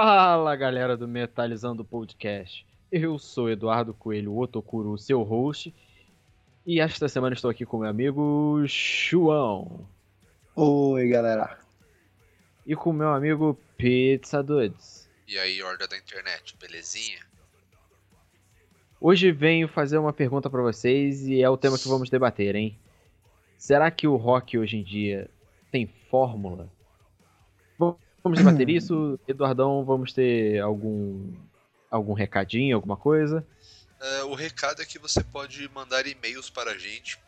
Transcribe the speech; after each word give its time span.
Fala 0.00 0.54
galera 0.54 0.96
do 0.96 1.08
Metalizando 1.08 1.84
Podcast. 1.84 2.64
Eu 2.88 3.18
sou 3.18 3.50
Eduardo 3.50 3.92
Coelho 3.92 4.38
Otokuro, 4.38 4.96
seu 4.96 5.24
host. 5.24 5.74
E 6.64 6.78
esta 6.78 7.08
semana 7.08 7.34
estou 7.34 7.50
aqui 7.50 7.66
com 7.66 7.78
meu 7.78 7.88
amigo 7.88 8.62
João. 8.64 9.88
Oi 10.54 11.08
galera. 11.08 11.58
E 12.64 12.76
com 12.76 12.92
meu 12.92 13.08
amigo 13.08 13.58
Pizza 13.76 14.40
Dudes. 14.40 15.10
E 15.26 15.36
aí, 15.36 15.60
horda 15.64 15.88
da 15.88 15.98
internet, 15.98 16.56
belezinha? 16.60 17.18
Hoje 19.00 19.32
venho 19.32 19.66
fazer 19.66 19.98
uma 19.98 20.12
pergunta 20.12 20.48
para 20.48 20.62
vocês 20.62 21.26
e 21.26 21.42
é 21.42 21.50
o 21.50 21.56
tema 21.56 21.76
que 21.76 21.88
vamos 21.88 22.08
debater, 22.08 22.54
hein? 22.54 22.78
Será 23.56 23.90
que 23.90 24.06
o 24.06 24.14
rock 24.14 24.56
hoje 24.56 24.76
em 24.76 24.84
dia 24.84 25.28
tem 25.72 25.88
fórmula? 26.08 26.70
Vamos 28.22 28.38
debater 28.38 28.68
isso. 28.68 29.18
Eduardão, 29.26 29.84
vamos 29.84 30.12
ter 30.12 30.60
algum 30.60 31.32
algum 31.90 32.12
recadinho, 32.12 32.76
alguma 32.76 32.96
coisa? 32.96 33.44
Uh, 34.00 34.26
o 34.26 34.34
recado 34.34 34.82
é 34.82 34.84
que 34.84 34.98
você 34.98 35.24
pode 35.24 35.66
mandar 35.70 36.06
e-mails 36.06 36.50
para 36.50 36.72
a 36.72 36.78
gente, 36.78 37.18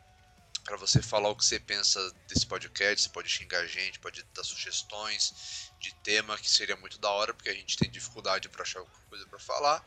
para 0.64 0.76
você 0.76 1.00
falar 1.02 1.30
o 1.30 1.36
que 1.36 1.44
você 1.44 1.58
pensa 1.58 1.98
desse 2.28 2.46
podcast. 2.46 3.02
Você 3.02 3.08
pode 3.08 3.28
xingar 3.28 3.58
a 3.60 3.66
gente, 3.66 3.98
pode 3.98 4.24
dar 4.34 4.44
sugestões 4.44 5.72
de 5.80 5.92
tema 5.96 6.36
que 6.36 6.48
seria 6.48 6.76
muito 6.76 7.00
da 7.00 7.10
hora, 7.10 7.34
porque 7.34 7.48
a 7.48 7.54
gente 7.54 7.76
tem 7.76 7.90
dificuldade 7.90 8.48
para 8.48 8.62
achar 8.62 8.78
alguma 8.80 9.00
coisa 9.08 9.26
para 9.26 9.38
falar. 9.38 9.84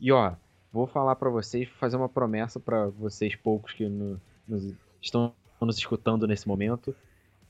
E 0.00 0.10
ó, 0.10 0.34
vou 0.72 0.86
falar 0.86 1.16
para 1.16 1.30
vocês, 1.30 1.68
fazer 1.78 1.96
uma 1.96 2.08
promessa 2.08 2.58
para 2.58 2.88
vocês 2.88 3.36
poucos 3.36 3.72
que 3.72 3.88
no, 3.88 4.20
nos, 4.46 4.74
estão 5.00 5.32
nos 5.60 5.78
escutando 5.78 6.26
nesse 6.26 6.48
momento. 6.48 6.94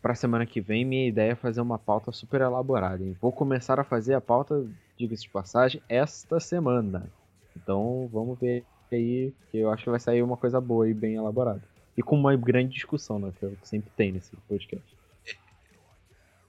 Pra 0.01 0.15
semana 0.15 0.45
que 0.45 0.61
vem, 0.61 0.85
minha 0.85 1.07
ideia 1.07 1.33
é 1.33 1.37
fazer 1.37 1.61
uma 1.61 1.79
pauta 1.79 2.11
super 2.11 2.41
elaborada. 2.41 3.03
Hein? 3.03 3.17
Vou 3.20 3.33
começar 3.33 3.79
a 3.79 3.85
fazer 3.85 4.15
a 4.15 4.20
pauta, 4.20 4.67
diga-se 4.98 5.23
de 5.23 5.31
passagem, 5.31 5.81
esta 5.89 6.41
semana. 6.41 7.11
Então 7.57 8.09
vamos 8.13 8.39
ver 8.39 8.65
aí, 8.91 9.33
que 9.51 9.59
eu 9.59 9.70
acho 9.70 9.85
que 9.85 9.91
vai 9.91 10.01
sair 10.01 10.23
uma 10.23 10.37
coisa 10.37 10.61
boa 10.61 10.89
e 10.89 10.93
bem 10.93 11.15
elaborada. 11.15 11.63
E 11.97 12.03
com 12.03 12.17
uma 12.17 12.35
grande 12.37 12.75
discussão, 12.75 13.19
né? 13.19 13.33
Que 13.41 13.69
sempre 13.69 13.91
tem 13.97 14.12
nesse 14.12 14.35
podcast. 14.48 14.97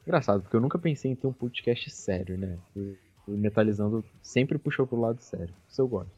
Engraçado, 0.05 0.41
porque 0.41 0.55
eu 0.55 0.61
nunca 0.61 0.77
pensei 0.77 1.11
em 1.11 1.15
ter 1.15 1.27
um 1.27 1.33
podcast 1.33 1.89
sério, 1.89 2.37
né? 2.37 2.57
O, 2.75 2.95
Metalizando 3.25 4.03
sempre 4.21 4.57
puxou 4.57 4.85
pro 4.85 4.99
lado 4.99 5.21
sério. 5.21 5.53
Isso 5.69 5.81
eu 5.81 5.87
gosto. 5.87 6.11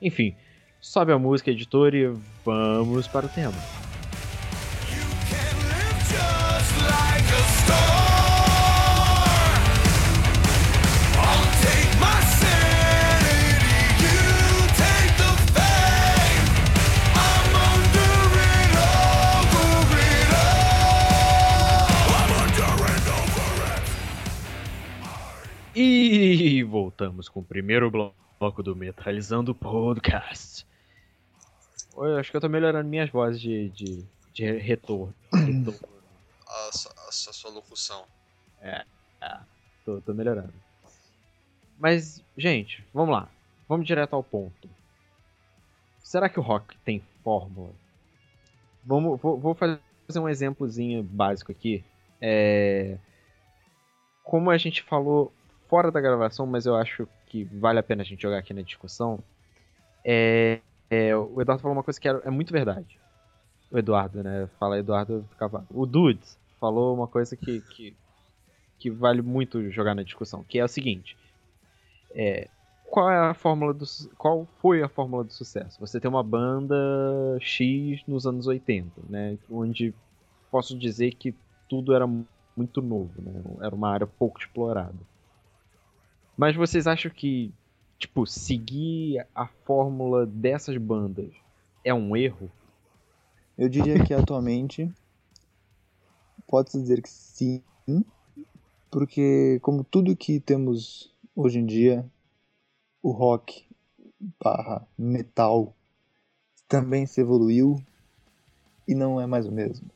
Enfim, 0.00 0.36
sobe 0.80 1.10
a 1.12 1.18
música, 1.18 1.50
editor, 1.50 1.94
e 1.94 2.06
vamos 2.44 3.08
para 3.08 3.26
o 3.26 3.28
tema. 3.28 3.79
E 25.82 26.62
voltamos 26.62 27.26
com 27.26 27.40
o 27.40 27.42
primeiro 27.42 27.90
bloco 27.90 28.62
do 28.62 28.76
Metalizando 28.76 29.54
Podcast. 29.54 30.66
Eu 31.96 32.18
acho 32.18 32.30
que 32.30 32.36
eu 32.36 32.40
tô 32.42 32.50
melhorando 32.50 32.86
minhas 32.86 33.08
vozes 33.08 33.40
de, 33.40 33.70
de, 33.70 34.04
de 34.34 34.58
retorno. 34.58 35.14
retorno. 35.32 35.88
A, 36.46 36.52
a, 36.52 37.08
a, 37.08 37.12
sua 37.12 37.50
locução. 37.50 38.04
É, 38.60 38.84
é 39.22 39.38
tô, 39.82 40.02
tô 40.02 40.12
melhorando. 40.12 40.52
Mas, 41.78 42.22
gente, 42.36 42.84
vamos 42.92 43.14
lá. 43.14 43.26
Vamos 43.66 43.86
direto 43.86 44.12
ao 44.12 44.22
ponto. 44.22 44.68
Será 46.02 46.28
que 46.28 46.38
o 46.38 46.42
rock 46.42 46.76
tem 46.84 47.02
fórmula? 47.24 47.72
Vamos, 48.84 49.18
vou, 49.18 49.40
vou 49.40 49.54
fazer 49.54 49.80
um 50.14 50.28
exemplozinho 50.28 51.02
básico 51.02 51.50
aqui. 51.50 51.82
É, 52.20 52.98
como 54.22 54.50
a 54.50 54.58
gente 54.58 54.82
falou 54.82 55.32
fora 55.70 55.92
da 55.92 56.00
gravação, 56.00 56.44
mas 56.46 56.66
eu 56.66 56.74
acho 56.74 57.06
que 57.26 57.44
vale 57.44 57.78
a 57.78 57.82
pena 57.82 58.02
a 58.02 58.04
gente 58.04 58.20
jogar 58.20 58.38
aqui 58.38 58.52
na 58.52 58.60
discussão. 58.60 59.20
É, 60.04 60.58
é, 60.90 61.16
o 61.16 61.40
Eduardo 61.40 61.62
falou 61.62 61.76
uma 61.76 61.84
coisa 61.84 62.00
que 62.00 62.08
é, 62.08 62.30
muito 62.30 62.52
verdade. 62.52 62.98
O 63.70 63.78
Eduardo, 63.78 64.22
né? 64.24 64.48
Fala 64.58 64.80
Eduardo, 64.80 65.24
ficava. 65.30 65.64
O 65.70 65.86
Dudes 65.86 66.36
falou 66.58 66.92
uma 66.92 67.06
coisa 67.06 67.36
que, 67.36 67.60
que, 67.60 67.96
que 68.80 68.90
vale 68.90 69.22
muito 69.22 69.70
jogar 69.70 69.94
na 69.94 70.02
discussão, 70.02 70.42
que 70.42 70.58
é 70.58 70.64
o 70.64 70.68
seguinte. 70.68 71.16
É, 72.10 72.48
qual 72.90 73.08
é 73.08 73.16
a 73.16 73.34
fórmula 73.34 73.72
do 73.72 73.84
qual 74.18 74.48
foi 74.58 74.82
a 74.82 74.88
fórmula 74.88 75.22
do 75.22 75.32
sucesso? 75.32 75.78
Você 75.78 76.00
tem 76.00 76.10
uma 76.10 76.24
banda 76.24 76.74
X 77.40 78.02
nos 78.08 78.26
anos 78.26 78.48
80, 78.48 79.02
né, 79.08 79.38
onde 79.48 79.94
posso 80.50 80.76
dizer 80.76 81.14
que 81.14 81.32
tudo 81.68 81.94
era 81.94 82.08
muito 82.56 82.82
novo, 82.82 83.22
né? 83.22 83.40
Era 83.62 83.72
uma 83.72 83.88
área 83.88 84.08
pouco 84.08 84.40
explorada. 84.40 84.98
Mas 86.40 86.56
vocês 86.56 86.86
acham 86.86 87.10
que, 87.10 87.52
tipo, 87.98 88.26
seguir 88.26 89.26
a 89.34 89.46
fórmula 89.46 90.24
dessas 90.24 90.74
bandas 90.78 91.30
é 91.84 91.92
um 91.92 92.16
erro? 92.16 92.50
Eu 93.58 93.68
diria 93.68 94.02
que 94.02 94.14
atualmente 94.14 94.90
pode-se 96.48 96.80
dizer 96.80 97.02
que 97.02 97.10
sim, 97.10 97.62
porque 98.90 99.58
como 99.60 99.84
tudo 99.84 100.16
que 100.16 100.40
temos 100.40 101.14
hoje 101.36 101.58
em 101.58 101.66
dia, 101.66 102.10
o 103.02 103.10
rock 103.10 103.66
barra 104.42 104.88
metal 104.96 105.74
também 106.66 107.04
se 107.04 107.20
evoluiu 107.20 107.84
e 108.88 108.94
não 108.94 109.20
é 109.20 109.26
mais 109.26 109.46
o 109.46 109.52
mesmo. 109.52 109.90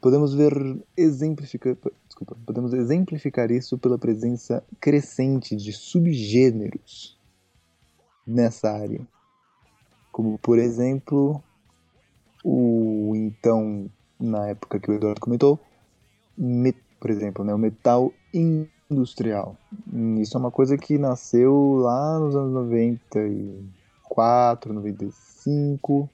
Podemos 0.00 0.34
ver 0.34 0.52
exemplificar, 0.96 1.76
desculpa, 2.18 2.36
podemos 2.44 2.72
exemplificar 2.72 3.52
isso 3.52 3.78
pela 3.78 3.96
presença 3.96 4.64
crescente 4.80 5.54
de 5.54 5.72
subgêneros 5.72 7.16
nessa 8.26 8.72
área. 8.72 9.06
Como 10.10 10.36
por 10.38 10.58
exemplo, 10.58 11.40
o 12.42 13.12
então 13.14 13.88
na 14.18 14.48
época 14.48 14.80
que 14.80 14.90
o 14.90 14.94
Eduardo 14.94 15.20
comentou, 15.20 15.60
por 16.98 17.10
exemplo, 17.10 17.44
né, 17.44 17.54
o 17.54 17.58
metal 17.58 18.12
industrial. 18.34 19.56
Isso 20.20 20.36
é 20.36 20.40
uma 20.40 20.50
coisa 20.50 20.76
que 20.76 20.98
nasceu 20.98 21.76
lá 21.76 22.18
nos 22.18 22.34
anos 22.34 22.52
94, 22.52 24.72
95 24.72 26.10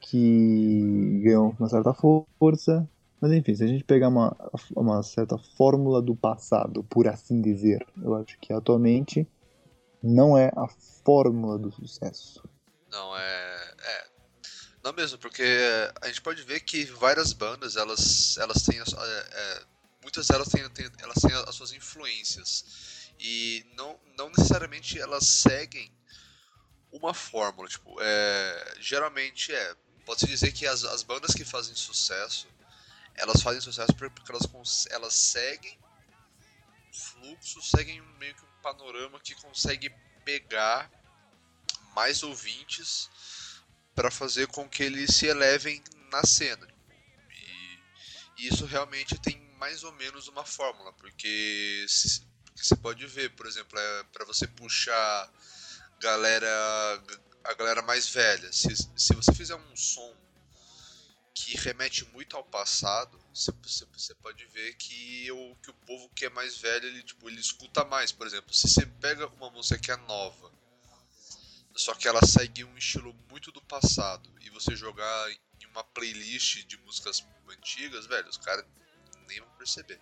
que 0.00 1.20
ganhou 1.22 1.54
uma 1.58 1.68
certa 1.68 1.92
força. 1.92 2.88
Mas 3.20 3.32
enfim, 3.32 3.54
se 3.54 3.64
a 3.64 3.66
gente 3.66 3.84
pegar 3.84 4.08
uma, 4.08 4.36
uma 4.74 5.02
certa 5.02 5.36
fórmula 5.56 6.00
do 6.00 6.14
passado, 6.14 6.84
por 6.84 7.08
assim 7.08 7.42
dizer, 7.42 7.84
eu 8.02 8.14
acho 8.14 8.38
que 8.38 8.52
atualmente 8.52 9.26
não 10.02 10.38
é 10.38 10.52
a 10.56 10.68
fórmula 11.04 11.58
do 11.58 11.72
sucesso. 11.72 12.42
Não, 12.90 13.16
é. 13.16 13.74
é 13.78 14.08
não 14.84 14.92
mesmo, 14.92 15.18
porque 15.18 15.44
a 16.00 16.06
gente 16.06 16.22
pode 16.22 16.42
ver 16.42 16.60
que 16.60 16.84
várias 16.84 17.32
bandas, 17.32 17.76
elas, 17.76 18.36
elas 18.38 18.62
têm. 18.62 18.78
É, 18.78 18.82
é, 18.82 19.62
muitas 20.02 20.28
delas 20.28 20.48
têm, 20.48 20.68
têm, 20.70 20.88
elas 21.00 21.16
têm 21.20 21.34
as 21.34 21.54
suas 21.54 21.72
influências. 21.72 23.10
E 23.18 23.66
não, 23.76 23.98
não 24.16 24.30
necessariamente 24.30 25.00
elas 25.00 25.26
seguem 25.26 25.92
uma 26.92 27.12
fórmula. 27.12 27.68
Tipo, 27.68 27.96
é, 28.00 28.74
geralmente 28.78 29.52
é 29.52 29.76
pode-se 30.08 30.26
dizer 30.26 30.52
que 30.52 30.66
as, 30.66 30.84
as 30.84 31.02
bandas 31.02 31.34
que 31.34 31.44
fazem 31.44 31.74
sucesso, 31.74 32.46
elas 33.18 33.42
fazem 33.42 33.60
sucesso 33.60 33.94
porque 33.94 34.30
elas, 34.30 34.86
elas 34.90 35.14
seguem 35.14 35.78
um 36.88 36.92
fluxo, 36.92 37.62
seguem 37.62 38.00
meio 38.18 38.34
que 38.34 38.44
um 38.44 38.62
panorama 38.62 39.20
que 39.20 39.34
consegue 39.36 39.90
pegar 40.24 40.90
mais 41.94 42.22
ouvintes 42.22 43.10
para 43.94 44.10
fazer 44.10 44.46
com 44.48 44.68
que 44.68 44.82
eles 44.82 45.14
se 45.14 45.26
elevem 45.26 45.82
na 46.10 46.24
cena. 46.24 46.66
E, 47.30 47.80
e 48.38 48.48
isso 48.48 48.64
realmente 48.64 49.18
tem 49.18 49.38
mais 49.58 49.82
ou 49.82 49.92
menos 49.92 50.28
uma 50.28 50.44
fórmula, 50.44 50.92
porque 50.92 51.84
você 52.54 52.76
pode 52.76 53.06
ver, 53.06 53.34
por 53.34 53.46
exemplo, 53.46 53.78
é 53.78 54.02
para 54.04 54.24
você 54.24 54.46
puxar 54.46 55.32
galera 56.00 56.48
a 57.44 57.54
galera 57.54 57.82
mais 57.82 58.08
velha. 58.08 58.52
Se, 58.52 58.74
se 58.96 59.14
você 59.14 59.32
fizer 59.34 59.54
um 59.54 59.76
som 59.76 60.14
que 61.44 61.56
remete 61.56 62.04
muito 62.06 62.36
ao 62.36 62.42
passado, 62.42 63.18
você, 63.32 63.52
pode 64.16 64.44
ver 64.46 64.74
que 64.74 65.30
o, 65.30 65.54
que 65.62 65.70
o 65.70 65.74
povo 65.86 66.10
que 66.10 66.26
é 66.26 66.30
mais 66.30 66.58
velho, 66.58 66.86
ele, 66.86 67.02
tipo, 67.02 67.28
ele 67.28 67.40
escuta 67.40 67.84
mais. 67.84 68.10
Por 68.10 68.26
exemplo, 68.26 68.52
se 68.52 68.68
você 68.68 68.84
pega 68.84 69.28
uma 69.28 69.48
música 69.50 69.78
que 69.78 69.92
é 69.92 69.96
nova, 69.96 70.52
só 71.76 71.94
que 71.94 72.08
ela 72.08 72.24
segue 72.26 72.64
um 72.64 72.76
estilo 72.76 73.14
muito 73.30 73.52
do 73.52 73.62
passado, 73.62 74.28
e 74.40 74.50
você 74.50 74.74
jogar 74.74 75.30
em 75.30 75.66
uma 75.66 75.84
playlist 75.84 76.64
de 76.66 76.76
músicas 76.78 77.24
antigas, 77.48 78.06
velho, 78.06 78.28
os 78.28 78.36
caras 78.36 78.66
nem 79.28 79.38
vão 79.38 79.50
perceber. 79.56 80.00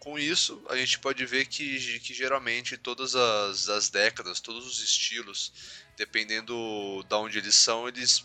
Com 0.00 0.18
isso, 0.18 0.64
a 0.68 0.76
gente 0.76 0.98
pode 0.98 1.24
ver 1.24 1.46
que, 1.46 2.00
que 2.00 2.14
geralmente 2.14 2.76
todas 2.76 3.14
as, 3.14 3.68
as 3.68 3.88
décadas, 3.90 4.40
todos 4.40 4.66
os 4.66 4.80
estilos, 4.80 5.52
dependendo 5.96 7.04
de 7.08 7.14
onde 7.14 7.38
eles 7.38 7.54
são, 7.54 7.86
eles 7.88 8.24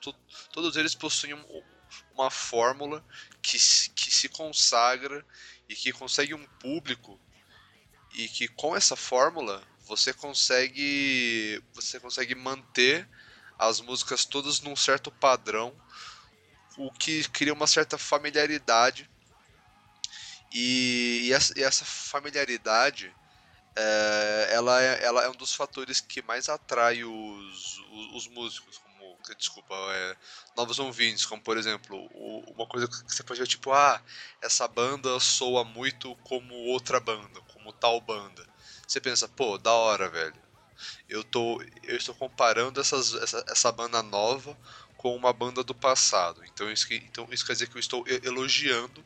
to, 0.00 0.14
todos 0.52 0.76
eles 0.76 0.94
possuem 0.94 1.34
uma 2.12 2.30
fórmula 2.30 3.04
que, 3.42 3.58
que 3.94 4.10
se 4.10 4.28
consagra 4.28 5.24
e 5.68 5.74
que 5.74 5.92
consegue 5.92 6.34
um 6.34 6.44
público 6.60 7.20
e 8.14 8.28
que 8.28 8.48
com 8.48 8.74
essa 8.74 8.96
fórmula 8.96 9.62
você 9.80 10.12
consegue 10.12 11.62
você 11.74 12.00
consegue 12.00 12.34
manter 12.34 13.08
as 13.58 13.80
músicas 13.80 14.24
todas 14.24 14.60
num 14.60 14.76
certo 14.76 15.10
padrão, 15.10 15.74
o 16.76 16.92
que 16.92 17.26
cria 17.30 17.52
uma 17.52 17.66
certa 17.66 17.96
familiaridade. 17.96 19.08
E, 20.52 21.22
e, 21.24 21.32
essa, 21.32 21.84
familiaridade 21.84 23.14
é, 23.74 24.48
ela, 24.52 24.82
é, 24.82 25.04
ela 25.04 25.24
é 25.24 25.28
um 25.28 25.34
dos 25.34 25.54
fatores 25.54 26.00
que 26.00 26.22
mais 26.22 26.48
atrai 26.48 27.02
os, 27.04 27.78
os, 27.78 28.14
os 28.14 28.28
músicos, 28.28 28.80
desculpa, 29.34 29.74
é, 29.74 30.16
novos 30.56 30.78
ouvintes, 30.78 31.26
como 31.26 31.42
por 31.42 31.56
exemplo, 31.56 31.96
o, 32.14 32.52
uma 32.52 32.66
coisa 32.66 32.86
que 32.88 33.14
você 33.14 33.22
pode 33.22 33.40
ver, 33.40 33.46
tipo, 33.46 33.72
ah, 33.72 34.00
essa 34.40 34.66
banda 34.68 35.18
soa 35.20 35.64
muito 35.64 36.14
como 36.16 36.54
outra 36.54 37.00
banda, 37.00 37.40
como 37.52 37.72
tal 37.72 38.00
banda. 38.00 38.46
Você 38.86 39.00
pensa, 39.00 39.28
pô, 39.28 39.58
da 39.58 39.72
hora, 39.72 40.08
velho. 40.08 40.46
Eu, 41.08 41.24
tô, 41.24 41.62
eu 41.84 41.96
estou 41.96 42.14
comparando 42.14 42.80
essas, 42.80 43.14
essa, 43.14 43.44
essa 43.48 43.72
banda 43.72 44.02
nova 44.02 44.56
com 44.96 45.14
uma 45.16 45.32
banda 45.32 45.62
do 45.64 45.74
passado. 45.74 46.42
Então 46.44 46.70
isso, 46.70 46.92
então 46.92 47.26
isso 47.30 47.46
quer 47.46 47.52
dizer 47.54 47.68
que 47.68 47.76
eu 47.76 47.80
estou 47.80 48.04
elogiando 48.22 49.04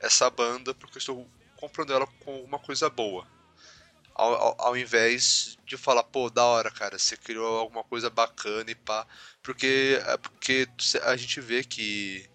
essa 0.00 0.30
banda 0.30 0.74
porque 0.74 0.96
eu 0.96 1.00
estou 1.00 1.30
comprando 1.56 1.92
ela 1.92 2.06
com 2.06 2.42
uma 2.42 2.58
coisa 2.58 2.88
boa. 2.88 3.26
Ao, 4.14 4.34
ao, 4.34 4.56
ao, 4.58 4.76
invés 4.76 5.56
de 5.64 5.76
falar, 5.76 6.02
pô, 6.02 6.28
da 6.28 6.44
hora, 6.44 6.70
cara, 6.70 6.98
você 6.98 7.16
criou 7.16 7.58
alguma 7.58 7.84
coisa 7.84 8.10
bacana 8.10 8.70
e 8.70 8.74
pá. 8.74 9.06
Porque, 9.42 10.00
é 10.06 10.16
porque 10.16 10.68
a 11.04 11.16
gente 11.16 11.40
vê 11.40 11.64
que. 11.64 12.28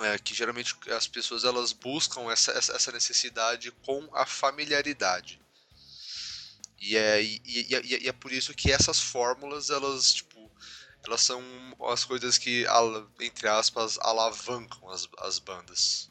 É, 0.00 0.18
que 0.18 0.34
geralmente 0.34 0.76
as 0.90 1.06
pessoas 1.08 1.42
elas 1.44 1.72
buscam 1.72 2.30
essa, 2.30 2.52
essa 2.52 2.92
necessidade 2.92 3.70
com 3.70 4.06
a 4.12 4.26
familiaridade. 4.26 5.40
E 6.78 6.96
é, 6.96 7.22
e, 7.22 7.40
e, 7.46 8.04
e, 8.04 8.08
é 8.08 8.12
por 8.12 8.30
isso 8.30 8.54
que 8.54 8.70
essas 8.70 9.00
fórmulas, 9.00 9.70
elas, 9.70 10.12
tipo, 10.12 10.50
elas 11.06 11.22
são 11.22 11.42
as 11.88 12.04
coisas 12.04 12.36
que, 12.36 12.64
entre 13.20 13.48
aspas, 13.48 13.98
alavancam 14.00 14.88
as, 14.90 15.08
as 15.18 15.38
bandas. 15.38 16.10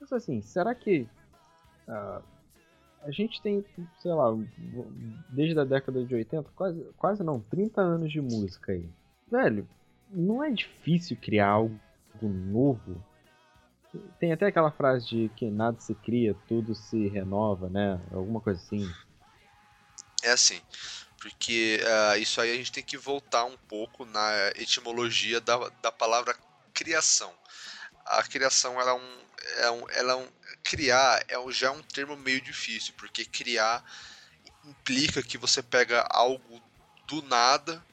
Mas 0.00 0.12
assim, 0.12 0.42
será 0.42 0.74
que 0.74 1.08
uh, 1.88 2.22
a 3.04 3.10
gente 3.10 3.40
tem, 3.42 3.64
sei 4.00 4.12
lá, 4.12 4.34
desde 5.28 5.58
a 5.58 5.64
década 5.64 6.04
de 6.04 6.14
80, 6.14 6.50
quase, 6.56 6.86
quase 6.96 7.22
não, 7.22 7.38
30 7.38 7.80
anos 7.80 8.10
de 8.10 8.20
música 8.20 8.72
aí. 8.72 8.88
Velho, 9.30 9.68
não 10.10 10.42
é 10.42 10.50
difícil 10.50 11.16
criar 11.16 11.48
algo 11.48 11.78
novo? 12.22 13.02
Tem 14.18 14.32
até 14.32 14.46
aquela 14.46 14.70
frase 14.70 15.06
de 15.06 15.30
que 15.36 15.50
nada 15.50 15.78
se 15.80 15.94
cria, 15.94 16.34
tudo 16.48 16.74
se 16.74 17.06
renova, 17.08 17.68
né? 17.68 18.00
Alguma 18.10 18.40
coisa 18.40 18.60
assim. 18.60 18.90
É 20.22 20.32
assim, 20.32 20.60
porque 21.20 21.80
uh, 21.82 22.18
isso 22.18 22.40
aí 22.40 22.50
a 22.52 22.56
gente 22.56 22.72
tem 22.72 22.82
que 22.82 22.96
voltar 22.96 23.44
um 23.44 23.56
pouco 23.68 24.04
na 24.06 24.48
etimologia 24.56 25.40
da, 25.40 25.68
da 25.82 25.92
palavra 25.92 26.34
criação. 26.72 27.32
A 28.04 28.22
criação 28.22 28.80
ela 28.80 28.90
é 28.90 28.94
um, 28.94 29.24
é 29.58 29.70
um, 29.70 29.90
ela 29.90 30.12
é 30.12 30.16
um 30.16 30.28
criar 30.62 31.22
é 31.28 31.38
um, 31.38 31.52
já 31.52 31.68
é 31.68 31.70
um 31.70 31.82
termo 31.82 32.16
meio 32.16 32.40
difícil, 32.40 32.94
porque 32.96 33.24
criar 33.24 33.84
implica 34.64 35.22
que 35.22 35.36
você 35.36 35.62
pega 35.62 36.06
algo 36.10 36.62
do 37.06 37.22
nada 37.22 37.84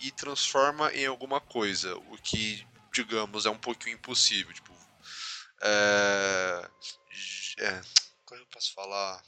e 0.00 0.10
transforma 0.10 0.92
em 0.92 1.06
alguma 1.06 1.40
coisa, 1.40 1.96
o 1.96 2.18
que 2.18 2.66
digamos 2.92 3.46
é 3.46 3.50
um 3.50 3.58
pouquinho 3.58 3.94
impossível. 3.94 4.52
Tipo, 4.52 4.72
é, 5.62 6.70
é, 7.58 7.80
como 8.24 8.40
eu 8.40 8.46
posso 8.46 8.74
falar? 8.74 9.22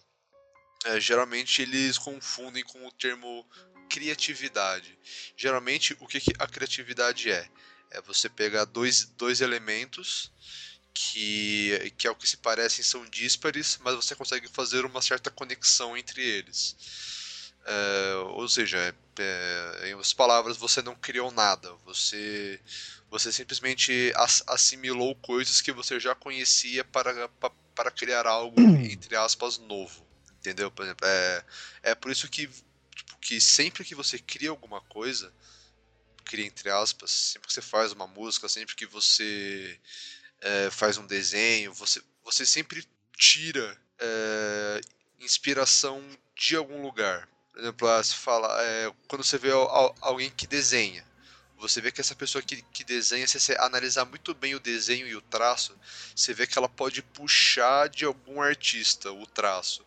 É, 0.84 1.00
geralmente 1.00 1.62
eles 1.62 1.98
confundem 1.98 2.64
com 2.64 2.87
o 2.87 2.92
termo 2.92 3.46
criatividade. 3.88 4.98
Geralmente 5.37 5.96
o 6.00 6.06
que, 6.06 6.20
que 6.20 6.32
a 6.38 6.46
criatividade 6.46 7.31
é? 7.31 7.48
É 7.90 8.00
você 8.00 8.28
pegar 8.28 8.64
dois, 8.64 9.06
dois 9.16 9.40
elementos 9.40 10.31
que, 10.92 11.92
que 11.96 12.06
ao 12.06 12.14
que 12.14 12.28
se 12.28 12.37
parecem 12.37 12.84
são 12.84 13.04
díspares, 13.06 13.78
mas 13.82 13.94
você 13.94 14.14
consegue 14.14 14.48
fazer 14.48 14.84
uma 14.84 15.02
certa 15.02 15.31
conexão 15.31 15.96
entre 15.96 16.22
eles. 16.22 16.76
É, 17.64 18.14
ou 18.34 18.48
seja, 18.48 18.78
é, 18.78 18.94
é, 19.19 19.88
em 19.88 19.94
outras 19.94 20.12
palavras, 20.12 20.56
você 20.56 20.82
não 20.82 20.94
criou 20.94 21.31
nada, 21.31 21.72
você, 21.84 22.60
você 23.10 23.32
simplesmente 23.32 24.12
assimilou 24.46 25.14
coisas 25.16 25.60
que 25.60 25.72
você 25.72 26.00
já 26.00 26.14
conhecia 26.14 26.84
para, 26.84 27.28
para, 27.28 27.50
para 27.75 27.90
criar 27.90 28.26
algo, 28.26 28.60
entre 28.84 29.16
aspas, 29.16 29.58
novo. 29.58 30.06
Entendeu? 30.38 30.70
Por 30.70 30.84
exemplo, 30.84 31.06
é, 31.06 31.44
é 31.82 31.94
por 31.94 32.10
isso 32.10 32.28
que, 32.28 32.46
tipo, 32.46 33.19
que 33.20 33.40
sempre 33.40 33.84
que 33.84 33.94
você 33.94 34.19
cria 34.19 34.48
alguma 34.48 34.81
coisa, 34.81 35.32
cria 36.30 36.46
entre 36.46 36.70
aspas, 36.70 37.10
sempre 37.10 37.48
que 37.48 37.52
você 37.52 37.60
faz 37.60 37.90
uma 37.90 38.06
música, 38.06 38.48
sempre 38.48 38.76
que 38.76 38.86
você 38.86 39.76
é, 40.40 40.70
faz 40.70 40.96
um 40.96 41.04
desenho, 41.04 41.75
você, 41.75 42.00
você 42.22 42.46
sempre 42.46 42.87
tira 43.16 43.76
é, 43.99 44.80
inspiração 45.18 46.00
de 46.37 46.54
algum 46.54 46.82
lugar. 46.82 47.28
Por 47.52 47.58
exemplo, 47.58 47.88
ah, 47.88 48.04
fala, 48.04 48.49
é, 48.62 48.92
quando 49.08 49.25
você 49.25 49.38
vê 49.38 49.50
alguém 50.00 50.30
que 50.30 50.46
desenha, 50.46 51.04
você 51.61 51.81
vê 51.81 51.93
que 51.93 52.00
essa 52.00 52.14
pessoa 52.14 52.43
que, 52.43 52.62
que 52.62 52.83
desenha, 52.83 53.26
se 53.26 53.38
você 53.38 53.55
analisar 53.59 54.05
muito 54.05 54.35
bem 54.35 54.55
o 54.55 54.61
desenho 54.61 55.07
e 55.07 55.14
o 55.14 55.21
traço, 55.21 55.79
você 56.17 56.33
vê 56.33 56.47
que 56.47 56.59
ela 56.59 56.69
pode 56.69 57.02
puxar 57.02 57.88
de 57.88 58.05
algum 58.05 58.40
artista 58.40 59.12
o 59.12 59.26
traço. 59.26 59.85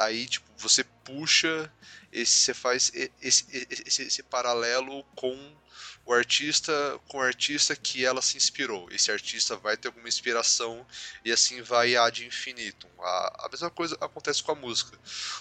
Aí, 0.00 0.26
tipo, 0.26 0.46
você 0.56 0.84
puxa, 1.04 1.72
esse, 2.12 2.32
você 2.32 2.54
faz 2.54 2.92
esse, 3.20 3.44
esse, 3.70 4.02
esse 4.02 4.22
paralelo 4.22 5.04
com 5.14 5.54
o 6.06 6.12
artista 6.12 7.00
com 7.08 7.18
o 7.18 7.22
artista 7.22 7.74
que 7.74 8.04
ela 8.04 8.20
se 8.20 8.36
inspirou. 8.36 8.88
Esse 8.90 9.10
artista 9.10 9.56
vai 9.56 9.76
ter 9.76 9.88
alguma 9.88 10.08
inspiração 10.08 10.86
e 11.24 11.32
assim 11.32 11.62
vai 11.62 11.96
ad 11.96 12.24
infinitum. 12.24 12.88
A, 13.00 13.46
a 13.46 13.48
mesma 13.50 13.70
coisa 13.70 13.96
acontece 14.00 14.42
com 14.42 14.52
a 14.52 14.54
música. 14.54 14.98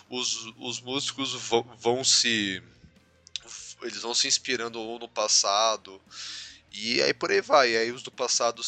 Os, 0.09 0.45
os 0.57 0.79
músicos 0.81 1.33
vão, 1.33 1.63
vão 1.77 2.03
se 2.03 2.63
eles 3.83 4.01
vão 4.01 4.13
se 4.13 4.27
inspirando 4.27 4.79
ou 4.79 4.99
no 4.99 5.07
passado 5.07 6.01
e 6.73 7.01
aí 7.03 7.13
por 7.13 7.31
aí 7.31 7.39
vai. 7.39 7.71
E 7.71 7.77
aí 7.77 7.91
os 7.91 8.01
do 8.01 8.11
passado 8.11 8.61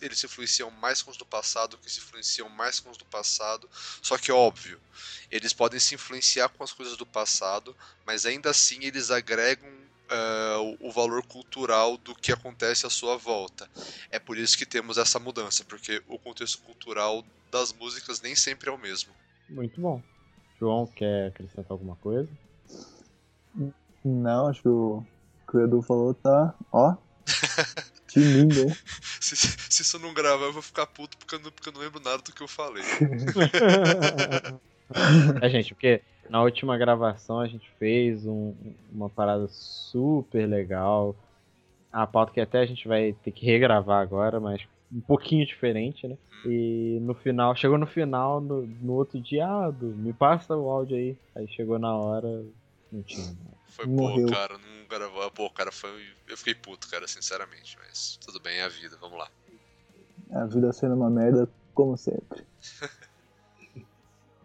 eles 0.00 0.18
se 0.18 0.26
influenciam 0.26 0.70
mais 0.70 1.02
com 1.02 1.10
os 1.10 1.16
do 1.16 1.26
passado, 1.26 1.76
que 1.78 1.90
se 1.90 1.98
influenciam 1.98 2.48
mais 2.48 2.80
com 2.80 2.90
os 2.90 2.96
do 2.96 3.04
passado. 3.04 3.68
Só 4.02 4.16
que 4.16 4.32
óbvio, 4.32 4.80
eles 5.30 5.52
podem 5.52 5.78
se 5.78 5.94
influenciar 5.94 6.48
com 6.48 6.64
as 6.64 6.72
coisas 6.72 6.96
do 6.96 7.04
passado, 7.04 7.76
mas 8.06 8.24
ainda 8.24 8.50
assim 8.50 8.82
eles 8.82 9.10
agregam 9.10 9.68
uh, 9.68 10.76
o 10.80 10.90
valor 10.90 11.24
cultural 11.26 11.98
do 11.98 12.14
que 12.14 12.32
acontece 12.32 12.86
à 12.86 12.90
sua 12.90 13.16
volta. 13.16 13.68
É 14.10 14.18
por 14.18 14.38
isso 14.38 14.56
que 14.56 14.66
temos 14.66 14.96
essa 14.96 15.18
mudança, 15.18 15.62
porque 15.64 16.02
o 16.08 16.18
contexto 16.18 16.58
cultural 16.62 17.22
das 17.50 17.72
músicas 17.72 18.20
nem 18.20 18.34
sempre 18.34 18.70
é 18.70 18.72
o 18.72 18.78
mesmo. 18.78 19.12
Muito 19.48 19.78
bom. 19.80 20.02
João, 20.58 20.86
quer 20.86 21.28
acrescentar 21.28 21.70
alguma 21.70 21.96
coisa? 21.96 22.28
Não, 24.04 24.48
acho 24.48 24.62
que 24.62 24.68
o 24.68 25.04
que 25.50 25.56
o 25.56 25.64
Edu 25.64 25.82
falou 25.82 26.14
tá. 26.14 26.54
Ó. 26.72 26.94
Que 28.14 28.20
lindo, 28.20 28.60
hein? 28.60 28.68
se, 29.20 29.34
se 29.34 29.82
isso 29.82 29.98
não 29.98 30.14
gravar, 30.14 30.44
eu 30.44 30.52
vou 30.52 30.62
ficar 30.62 30.86
puto 30.86 31.18
porque 31.18 31.34
eu 31.34 31.40
não, 31.40 31.50
porque 31.50 31.68
eu 31.68 31.72
não 31.72 31.80
lembro 31.80 32.00
nada 32.00 32.18
do 32.18 32.32
que 32.32 32.40
eu 32.40 32.46
falei. 32.46 32.84
é, 35.42 35.48
gente, 35.48 35.74
porque 35.74 36.00
na 36.30 36.40
última 36.40 36.78
gravação 36.78 37.40
a 37.40 37.48
gente 37.48 37.68
fez 37.76 38.24
um, 38.24 38.54
uma 38.92 39.10
parada 39.10 39.48
super 39.48 40.46
legal. 40.46 41.16
A 41.92 42.06
pauta 42.06 42.32
que 42.32 42.40
até 42.40 42.60
a 42.60 42.66
gente 42.66 42.86
vai 42.86 43.16
ter 43.24 43.32
que 43.32 43.44
regravar 43.44 44.00
agora, 44.00 44.38
mas 44.38 44.62
um 44.92 45.00
pouquinho 45.00 45.44
diferente, 45.44 46.06
né? 46.06 46.16
E 46.46 47.00
no 47.00 47.14
final, 47.14 47.56
chegou 47.56 47.78
no 47.78 47.86
final, 47.86 48.40
no, 48.40 48.64
no 48.64 48.92
outro 48.92 49.20
dia, 49.20 49.44
ah, 49.44 49.72
me 49.72 50.12
passa 50.12 50.56
o 50.56 50.70
áudio 50.70 50.96
aí. 50.96 51.16
Aí 51.34 51.48
chegou 51.48 51.80
na 51.80 51.96
hora, 51.96 52.44
não 52.92 53.02
tinha. 53.02 53.34
Foi, 53.74 53.86
Morreu. 53.86 54.26
pô, 54.26 54.32
cara, 54.32 54.56
não 54.56 54.86
gravou. 54.88 55.30
Pô, 55.32 55.50
cara, 55.50 55.72
foi. 55.72 56.06
Eu 56.28 56.36
fiquei 56.36 56.54
puto, 56.54 56.88
cara, 56.88 57.08
sinceramente. 57.08 57.76
Mas 57.80 58.16
tudo 58.24 58.38
bem, 58.38 58.58
é 58.58 58.62
a 58.62 58.68
vida, 58.68 58.96
vamos 59.00 59.18
lá. 59.18 59.28
A 60.30 60.46
vida 60.46 60.72
sendo 60.72 60.94
uma 60.94 61.10
merda, 61.10 61.50
como 61.74 61.96
sempre. 61.96 62.46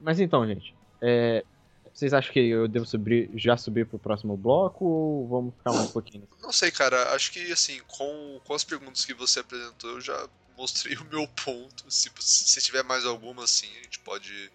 Mas 0.02 0.20
então, 0.20 0.48
gente, 0.48 0.76
é, 1.00 1.46
vocês 1.94 2.12
acham 2.14 2.34
que 2.34 2.40
eu 2.40 2.68
devo 2.68 2.86
subir, 2.86 3.30
já 3.36 3.56
subir 3.56 3.86
pro 3.86 4.00
próximo 4.00 4.36
bloco 4.36 4.86
ou 4.86 5.28
vamos 5.28 5.54
ficar 5.56 5.74
mais 5.74 5.90
um 5.90 5.92
pouquinho? 5.92 6.28
Não 6.42 6.52
sei, 6.52 6.72
cara, 6.72 7.14
acho 7.14 7.32
que 7.32 7.52
assim, 7.52 7.80
com, 7.86 8.42
com 8.46 8.54
as 8.54 8.64
perguntas 8.64 9.06
que 9.06 9.14
você 9.14 9.42
apresentou, 9.42 9.92
eu 9.92 10.02
já 10.02 10.28
mostrei 10.58 10.96
o 10.98 11.06
meu 11.06 11.28
ponto. 11.28 11.84
Se, 11.92 12.10
se 12.20 12.62
tiver 12.62 12.84
mais 12.84 13.06
alguma, 13.06 13.44
assim, 13.44 13.68
a 13.80 13.84
gente 13.84 14.00
pode 14.00 14.52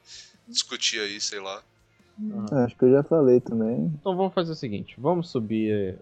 discutir 0.48 0.98
aí, 1.00 1.20
sei 1.20 1.38
lá. 1.38 1.62
Acho 2.52 2.76
que 2.76 2.84
eu 2.84 2.92
já 2.92 3.02
falei 3.02 3.40
também. 3.40 3.92
Então 4.00 4.16
vamos 4.16 4.34
fazer 4.34 4.52
o 4.52 4.56
seguinte, 4.56 4.94
vamos 4.98 5.30
subir, 5.30 5.98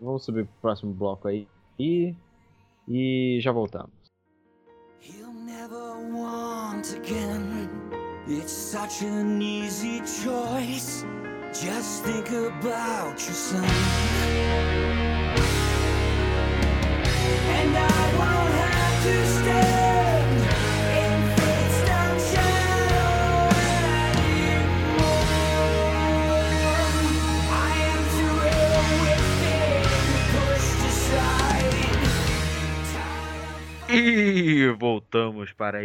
vamos 0.00 0.24
subir 0.24 0.46
pro 0.46 0.54
próximo 0.62 0.92
bloco 0.94 1.28
aí 1.28 1.46
e, 1.78 2.14
e 2.88 3.38
já 3.40 3.52
voltamos. 3.52 3.90
He'll 5.00 5.32
never 5.32 5.96
want 6.14 6.94
again. 6.96 7.68
It's 8.28 8.52
such 8.52 9.04
an 9.04 9.42
easy 9.42 10.00
choice. 10.06 11.04
Just 11.52 12.04
think 12.04 12.28
about 12.30 13.20
your 13.20 13.34
son. 13.34 13.64
And 17.48 17.76
I 17.76 18.12
won't 18.16 18.54
have 18.54 19.02
to 19.02 19.26
stand 19.26 19.71
E 33.92 34.68
voltamos 34.78 35.52
para 35.52 35.78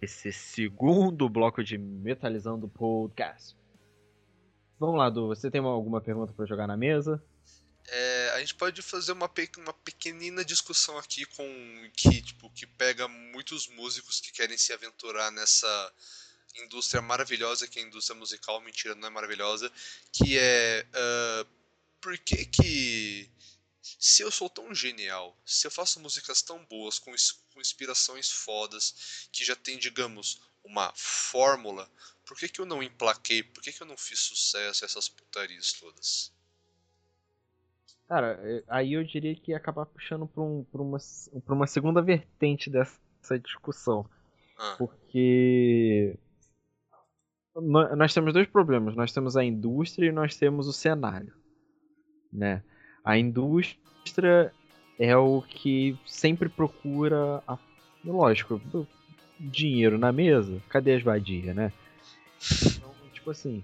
esse 0.00 0.32
segundo 0.32 1.28
bloco 1.28 1.64
de 1.64 1.78
Metalizando 1.78 2.68
Podcast. 2.68 3.56
Vamos 4.78 4.98
lá, 4.98 5.08
Du, 5.08 5.28
você 5.28 5.50
tem 5.50 5.60
uma- 5.60 5.70
alguma 5.70 6.00
pergunta 6.00 6.32
para 6.32 6.44
jogar 6.44 6.66
na 6.66 6.76
mesa? 6.76 7.22
É, 7.86 8.30
a 8.34 8.40
gente 8.40 8.54
pode 8.54 8.82
fazer 8.82 9.12
uma, 9.12 9.28
pe- 9.28 9.50
uma 9.58 9.72
pequenina 9.72 10.44
discussão 10.44 10.98
aqui 10.98 11.24
com 11.26 11.44
que, 11.94 12.20
tipo, 12.22 12.50
que 12.50 12.66
pega 12.66 13.06
muitos 13.08 13.68
músicos 13.68 14.20
que 14.20 14.32
querem 14.32 14.56
se 14.58 14.72
aventurar 14.72 15.30
nessa 15.30 15.92
indústria 16.64 17.00
maravilhosa 17.02 17.66
que 17.66 17.78
é 17.78 17.82
a 17.82 17.86
indústria 17.86 18.18
musical, 18.18 18.60
mentira, 18.60 18.94
não 18.94 19.08
é 19.08 19.10
maravilhosa, 19.10 19.70
que 20.12 20.38
é 20.38 20.86
ah, 20.94 21.46
por 22.00 22.16
que 22.18 22.44
que 22.46 23.30
se 24.06 24.22
eu 24.22 24.30
sou 24.30 24.50
tão 24.50 24.74
genial, 24.74 25.34
se 25.46 25.66
eu 25.66 25.70
faço 25.70 25.98
músicas 25.98 26.42
tão 26.42 26.62
boas, 26.66 26.98
com, 26.98 27.10
com 27.54 27.58
inspirações 27.58 28.30
fodas, 28.30 29.26
que 29.32 29.42
já 29.42 29.56
tem, 29.56 29.78
digamos, 29.78 30.42
uma 30.62 30.92
fórmula, 30.94 31.90
por 32.26 32.36
que 32.36 32.46
que 32.46 32.60
eu 32.60 32.66
não 32.66 32.82
emplaquei, 32.82 33.42
por 33.42 33.62
que 33.62 33.72
que 33.72 33.82
eu 33.82 33.86
não 33.86 33.96
fiz 33.96 34.20
sucesso 34.20 34.84
essas 34.84 35.08
putarias 35.08 35.72
todas? 35.72 36.30
Cara, 38.06 38.38
é, 38.42 38.62
aí 38.68 38.92
eu 38.92 39.02
diria 39.04 39.34
que 39.34 39.52
ia 39.52 39.56
acabar 39.56 39.86
puxando 39.86 40.26
para 40.26 40.42
um, 40.42 40.64
pra 40.64 40.82
uma, 40.82 40.98
pra 41.42 41.54
uma 41.54 41.66
segunda 41.66 42.02
vertente 42.02 42.68
dessa 42.68 43.38
discussão. 43.42 44.06
Ah. 44.58 44.74
Porque 44.76 46.14
nó- 47.56 47.96
nós 47.96 48.12
temos 48.12 48.34
dois 48.34 48.48
problemas. 48.48 48.94
Nós 48.94 49.12
temos 49.14 49.34
a 49.34 49.42
indústria 49.42 50.08
e 50.08 50.12
nós 50.12 50.36
temos 50.36 50.68
o 50.68 50.74
cenário. 50.74 51.34
Né? 52.30 52.62
A 53.02 53.16
indústria 53.16 53.82
é 54.98 55.16
o 55.16 55.42
que 55.42 55.96
sempre 56.06 56.48
procura, 56.48 57.42
a, 57.46 57.58
lógico, 58.04 58.60
dinheiro 59.38 59.98
na 59.98 60.12
mesa. 60.12 60.60
Cadê 60.68 60.94
as 60.94 61.02
vadias, 61.02 61.54
né? 61.54 61.72
Então, 62.66 62.90
tipo 63.12 63.30
assim, 63.30 63.62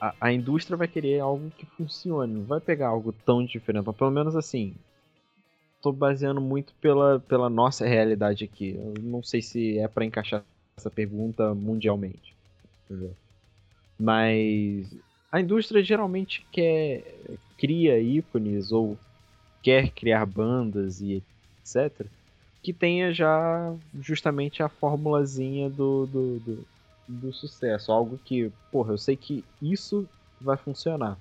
a, 0.00 0.14
a 0.20 0.32
indústria 0.32 0.76
vai 0.76 0.88
querer 0.88 1.20
algo 1.20 1.50
que 1.50 1.66
funcione, 1.66 2.34
não 2.34 2.44
vai 2.44 2.60
pegar 2.60 2.88
algo 2.88 3.12
tão 3.12 3.44
diferente. 3.44 3.84
Mas 3.84 3.96
pelo 3.96 4.10
menos 4.10 4.36
assim, 4.36 4.74
tô 5.82 5.92
baseando 5.92 6.40
muito 6.40 6.74
pela, 6.80 7.20
pela 7.20 7.50
nossa 7.50 7.86
realidade 7.86 8.44
aqui. 8.44 8.76
Eu 8.76 8.94
não 9.02 9.22
sei 9.22 9.42
se 9.42 9.78
é 9.78 9.88
pra 9.88 10.04
encaixar 10.04 10.44
essa 10.76 10.90
pergunta 10.90 11.54
mundialmente. 11.54 12.36
Mas 13.98 14.96
a 15.30 15.40
indústria 15.40 15.82
geralmente 15.82 16.46
quer 16.52 17.04
cria 17.58 17.98
ícones 17.98 18.70
ou 18.70 18.96
quer 19.62 19.92
criar 19.92 20.26
bandas 20.26 21.00
e 21.00 21.14
etc. 21.14 22.10
Que 22.62 22.72
tenha 22.74 23.12
já 23.12 23.76
justamente 24.00 24.62
a 24.62 24.68
formulazinha 24.68 25.70
do, 25.70 26.06
do, 26.06 26.40
do, 26.40 26.68
do 27.08 27.32
sucesso. 27.32 27.92
Algo 27.92 28.18
que, 28.18 28.50
porra, 28.70 28.92
eu 28.92 28.98
sei 28.98 29.16
que 29.16 29.46
isso 29.60 30.08
vai 30.40 30.56
funcionar. 30.56 31.20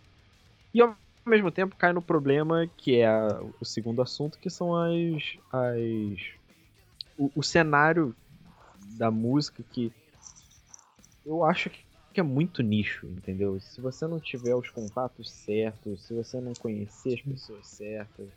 E 0.74 0.82
ao 0.82 0.98
mesmo 1.28 1.52
tempo 1.52 1.76
cai 1.78 1.94
no 1.94 2.02
problema 2.02 2.68
que 2.78 2.98
é 2.98 3.08
a- 3.08 3.42
o 3.60 3.66
segundo 3.66 4.02
assunto, 4.02 4.40
que 4.40 4.50
são 4.50 4.76
as. 4.76 5.24
as 5.52 6.20
o, 7.18 7.32
o 7.36 7.44
cenário 7.44 8.16
da 8.76 9.12
música 9.12 9.64
que 9.64 9.94
eu 11.26 11.44
acho 11.44 11.70
que 11.70 11.86
que 12.18 12.22
é 12.22 12.24
muito 12.24 12.64
nicho, 12.64 13.06
entendeu? 13.06 13.60
Se 13.60 13.80
você 13.80 14.08
não 14.08 14.20
tiver 14.20 14.56
os 14.56 14.72
contatos 14.72 15.30
certos, 15.30 16.02
se 16.02 16.16
você 16.16 16.42
não 16.42 16.56
conhecer 16.56 17.14
as 17.14 17.22
pessoas 17.22 17.68
certas, 17.68 18.28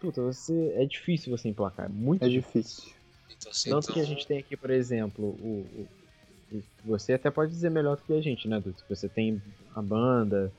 puta, 0.00 0.20
você 0.20 0.52
é 0.74 0.84
difícil 0.84 1.30
você 1.30 1.48
emplacar, 1.48 1.86
é 1.86 1.88
muito 1.88 2.24
É 2.24 2.28
difícil. 2.28 2.90
Então, 3.30 3.52
assim, 3.52 3.70
tanto 3.70 3.84
então, 3.84 3.94
que 3.94 4.00
a 4.00 4.04
gente 4.04 4.26
tem 4.26 4.38
aqui, 4.40 4.56
por 4.56 4.70
exemplo, 4.70 5.24
o, 5.24 5.86
o- 6.50 6.58
o- 6.58 6.64
você 6.82 7.12
até 7.12 7.30
pode 7.30 7.52
dizer 7.52 7.70
melhor 7.70 7.96
do 7.96 8.02
que 8.02 8.14
a 8.14 8.20
gente, 8.20 8.48
né, 8.48 8.58
Dudu? 8.58 8.82
Você 8.88 9.08
tem 9.08 9.40
a 9.76 9.80
banda 9.80 10.52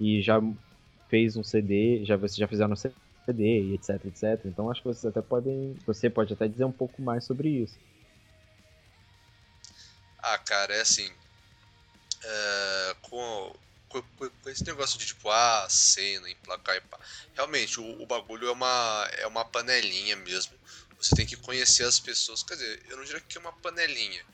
e 0.00 0.20
já 0.20 0.42
fez 1.08 1.36
um 1.36 1.44
CD, 1.44 2.04
já 2.04 2.16
vocês 2.16 2.34
já 2.36 2.48
fizeram 2.48 2.72
um 2.72 2.76
CD 2.76 2.92
e 3.38 3.74
etc, 3.74 3.90
etc. 4.06 4.40
Então 4.46 4.68
acho 4.68 4.82
que 4.82 4.88
vocês 4.88 5.04
até 5.06 5.22
podem, 5.22 5.76
você 5.86 6.10
pode 6.10 6.32
até 6.32 6.48
dizer 6.48 6.64
um 6.64 6.72
pouco 6.72 7.00
mais 7.00 7.22
sobre 7.22 7.48
isso. 7.48 7.78
Ah, 10.22 10.38
cara, 10.38 10.74
é 10.74 10.80
assim. 10.80 11.10
É, 12.22 12.96
com, 13.02 13.56
com, 13.88 14.02
com 14.02 14.50
esse 14.50 14.64
negócio 14.64 14.98
de 14.98 15.06
tipo, 15.06 15.30
ah, 15.30 15.66
cena, 15.68 16.30
emplacar 16.30 16.76
e 16.76 16.80
pá. 16.80 16.98
Realmente, 17.34 17.80
o, 17.80 18.02
o 18.02 18.06
bagulho 18.06 18.48
é 18.48 18.52
uma, 18.52 19.10
é 19.18 19.26
uma 19.26 19.44
panelinha 19.44 20.16
mesmo. 20.16 20.58
Você 20.98 21.16
tem 21.16 21.26
que 21.26 21.36
conhecer 21.36 21.84
as 21.84 21.98
pessoas. 21.98 22.42
Quer 22.42 22.54
dizer, 22.54 22.82
eu 22.88 22.96
não 22.96 23.04
diria 23.04 23.20
que 23.20 23.38
é 23.38 23.40
uma 23.40 23.52
panelinha. 23.52 24.24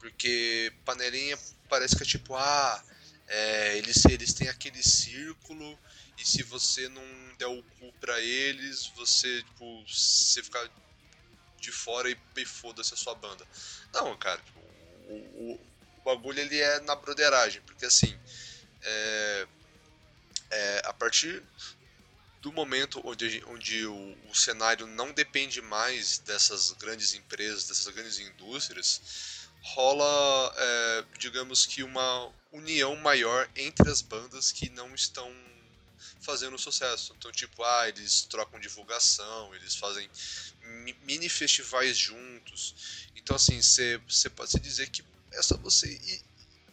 Porque 0.00 0.72
panelinha 0.84 1.38
parece 1.68 1.96
que 1.96 2.02
é 2.02 2.06
tipo, 2.06 2.34
ah, 2.34 2.84
é, 3.28 3.78
eles, 3.78 4.04
eles 4.04 4.34
têm 4.34 4.48
aquele 4.48 4.82
círculo. 4.82 5.78
E 6.18 6.24
se 6.26 6.42
você 6.42 6.88
não 6.88 7.02
der 7.38 7.46
o 7.46 7.62
cu 7.62 7.92
pra 8.00 8.20
eles, 8.20 8.86
você, 8.96 9.42
tipo, 9.42 9.84
você 9.86 10.42
fica 10.42 10.70
de 11.60 11.70
fora 11.72 12.10
e, 12.10 12.16
e 12.36 12.44
foda-se 12.44 12.94
a 12.94 12.96
sua 12.96 13.14
banda. 13.14 13.46
Não, 13.92 14.16
cara, 14.16 14.40
tipo, 14.40 14.58
o, 15.08 15.52
o, 15.52 15.60
bagulho 16.06 16.38
ele 16.40 16.58
é 16.60 16.80
na 16.80 16.94
broderagem, 16.94 17.60
porque 17.62 17.84
assim, 17.84 18.16
é, 18.82 19.48
é, 20.50 20.82
a 20.84 20.92
partir 20.92 21.42
do 22.40 22.52
momento 22.52 23.00
onde, 23.04 23.42
onde 23.48 23.86
o, 23.86 24.30
o 24.30 24.34
cenário 24.34 24.86
não 24.86 25.12
depende 25.12 25.60
mais 25.60 26.18
dessas 26.18 26.70
grandes 26.72 27.12
empresas, 27.12 27.66
dessas 27.66 27.92
grandes 27.92 28.20
indústrias, 28.20 29.48
rola, 29.74 30.54
é, 30.56 31.04
digamos 31.18 31.66
que 31.66 31.82
uma 31.82 32.32
união 32.52 32.94
maior 32.96 33.50
entre 33.56 33.90
as 33.90 34.00
bandas 34.00 34.52
que 34.52 34.70
não 34.70 34.94
estão 34.94 35.28
fazendo 36.20 36.58
sucesso. 36.58 37.14
Então, 37.16 37.32
tipo, 37.32 37.62
ah, 37.64 37.88
eles 37.88 38.22
trocam 38.22 38.60
divulgação, 38.60 39.54
eles 39.54 39.74
fazem 39.76 40.08
mi- 40.84 40.96
mini 41.02 41.28
festivais 41.28 41.96
juntos. 41.96 43.08
Então, 43.16 43.36
assim, 43.36 43.60
você 43.62 44.30
pode 44.34 44.50
se 44.52 44.60
dizer 44.60 44.88
que 44.88 45.04
é 45.32 45.42
só 45.42 45.56
você 45.58 45.88
ir, 45.88 46.24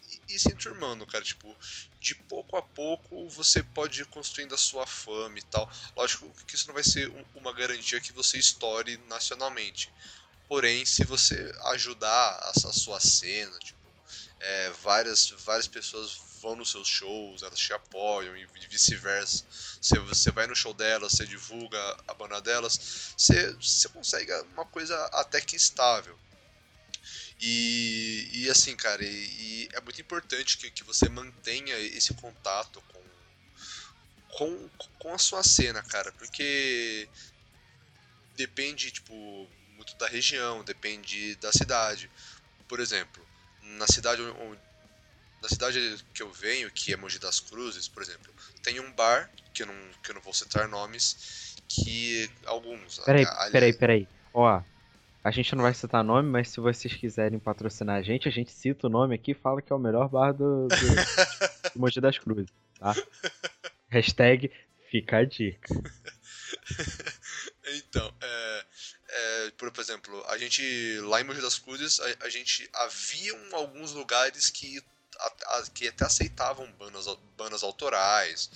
ir- 0.09 0.21
ir 0.29 0.39
se 0.39 0.51
enturmando, 0.51 1.05
cara. 1.07 1.23
Tipo, 1.23 1.57
de 1.99 2.15
pouco 2.27 2.57
a 2.57 2.61
pouco 2.61 3.29
você 3.29 3.63
pode 3.63 4.01
ir 4.01 4.05
construindo 4.07 4.53
a 4.55 4.57
sua 4.57 4.85
fama 4.87 5.37
e 5.39 5.43
tal. 5.43 5.69
Lógico 5.95 6.31
que 6.47 6.55
isso 6.55 6.67
não 6.67 6.73
vai 6.73 6.83
ser 6.83 7.09
um- 7.09 7.25
uma 7.35 7.53
garantia 7.53 8.01
que 8.01 8.13
você 8.13 8.37
estoure 8.37 8.97
nacionalmente. 9.07 9.93
Porém, 10.47 10.85
se 10.85 11.03
você 11.05 11.51
ajudar 11.73 12.09
a, 12.09 12.51
a 12.69 12.73
sua 12.73 12.99
cena, 12.99 13.57
tipo, 13.59 13.95
é, 14.39 14.69
várias, 14.71 15.29
várias 15.45 15.67
pessoas 15.67 16.11
vão 16.41 16.55
nos 16.55 16.71
seus 16.71 16.87
shows, 16.87 17.41
elas 17.41 17.59
te 17.59 17.73
apoiam 17.73 18.35
e 18.37 18.45
vice-versa. 18.67 19.45
Você, 19.81 19.99
você 19.99 20.31
vai 20.31 20.45
no 20.47 20.55
show 20.55 20.73
delas, 20.73 21.13
você 21.13 21.25
divulga 21.25 21.79
a 22.07 22.13
banda 22.13 22.41
delas, 22.41 23.13
você, 23.17 23.53
você 23.55 23.89
consegue 23.89 24.31
uma 24.53 24.65
coisa 24.65 24.95
até 25.13 25.39
que 25.41 25.55
estável. 25.55 26.19
E, 27.45 28.29
e 28.43 28.49
assim, 28.49 28.73
cara, 28.75 29.03
e, 29.03 29.07
e 29.65 29.69
é 29.73 29.81
muito 29.81 29.99
importante 29.99 30.57
que, 30.57 30.71
que 30.71 30.83
você 30.85 31.09
mantenha 31.09 31.77
esse 31.77 32.13
contato 32.13 32.81
com, 32.87 33.03
com, 34.37 34.69
com 34.99 35.13
a 35.13 35.17
sua 35.17 35.43
cena, 35.43 35.83
cara, 35.83 36.11
porque 36.13 37.09
depende, 38.37 38.91
tipo, 38.91 39.49
muito 39.75 39.95
da 39.97 40.07
região, 40.07 40.63
depende 40.63 41.35
da 41.35 41.51
cidade. 41.51 42.09
Por 42.67 42.79
exemplo, 42.79 43.27
na 43.61 43.87
cidade 43.87 44.21
onde, 44.21 44.61
na 45.41 45.49
cidade 45.49 45.77
que 46.13 46.23
eu 46.23 46.31
venho, 46.31 46.71
que 46.71 46.93
é 46.93 46.97
Mogi 46.97 47.19
das 47.19 47.41
Cruzes, 47.41 47.89
por 47.89 48.01
exemplo, 48.01 48.33
tem 48.61 48.79
um 48.79 48.91
bar, 48.93 49.29
que 49.53 49.63
eu 49.63 49.67
não, 49.67 49.91
que 50.01 50.11
eu 50.11 50.15
não 50.15 50.21
vou 50.21 50.33
citar 50.33 50.67
nomes, 50.69 51.55
que 51.67 52.29
alguns... 52.45 52.99
Peraí, 52.99 53.25
ali- 53.25 53.51
peraí, 53.51 53.73
peraí. 53.73 54.07
Ó, 54.33 54.63
a 55.23 55.31
gente 55.31 55.55
não 55.55 55.63
vai 55.63 55.73
citar 55.73 56.03
nome, 56.03 56.29
mas 56.29 56.49
se 56.49 56.59
vocês 56.59 56.93
quiserem 56.93 57.39
patrocinar 57.39 57.97
a 57.97 58.01
gente, 58.01 58.27
a 58.27 58.31
gente 58.31 58.51
cita 58.51 58.87
o 58.87 58.89
nome 58.89 59.15
aqui 59.15 59.31
e 59.31 59.35
fala 59.35 59.61
que 59.61 59.71
é 59.71 59.75
o 59.75 59.79
melhor 59.79 60.09
bar 60.09 60.33
do, 60.33 60.67
do, 60.67 60.75
do 61.73 61.79
Mogi 61.79 62.01
das 62.01 62.17
Cruzes, 62.17 62.49
tá? 62.77 62.93
Hashtag 63.89 64.51
fica 64.89 65.17
a 65.17 65.25
dica. 65.25 65.73
Então, 67.65 68.13
é, 68.21 68.65
é, 69.09 69.51
por, 69.51 69.71
exemplo, 69.79 70.23
a 70.27 70.37
gente 70.37 70.99
lá 71.01 71.21
em 71.21 71.23
Mogi 71.23 71.41
das 71.41 71.57
Cruzes, 71.57 71.99
a, 71.99 72.25
a 72.25 72.29
gente 72.29 72.69
havia 72.73 73.33
alguns 73.53 73.93
lugares 73.93 74.49
que, 74.49 74.83
a- 75.17 75.33
a- 75.57 75.63
que 75.73 75.87
até 75.87 76.05
aceitavam 76.05 76.69
bandas, 76.73 77.05
bandas 77.37 77.63
autorais, 77.63 78.49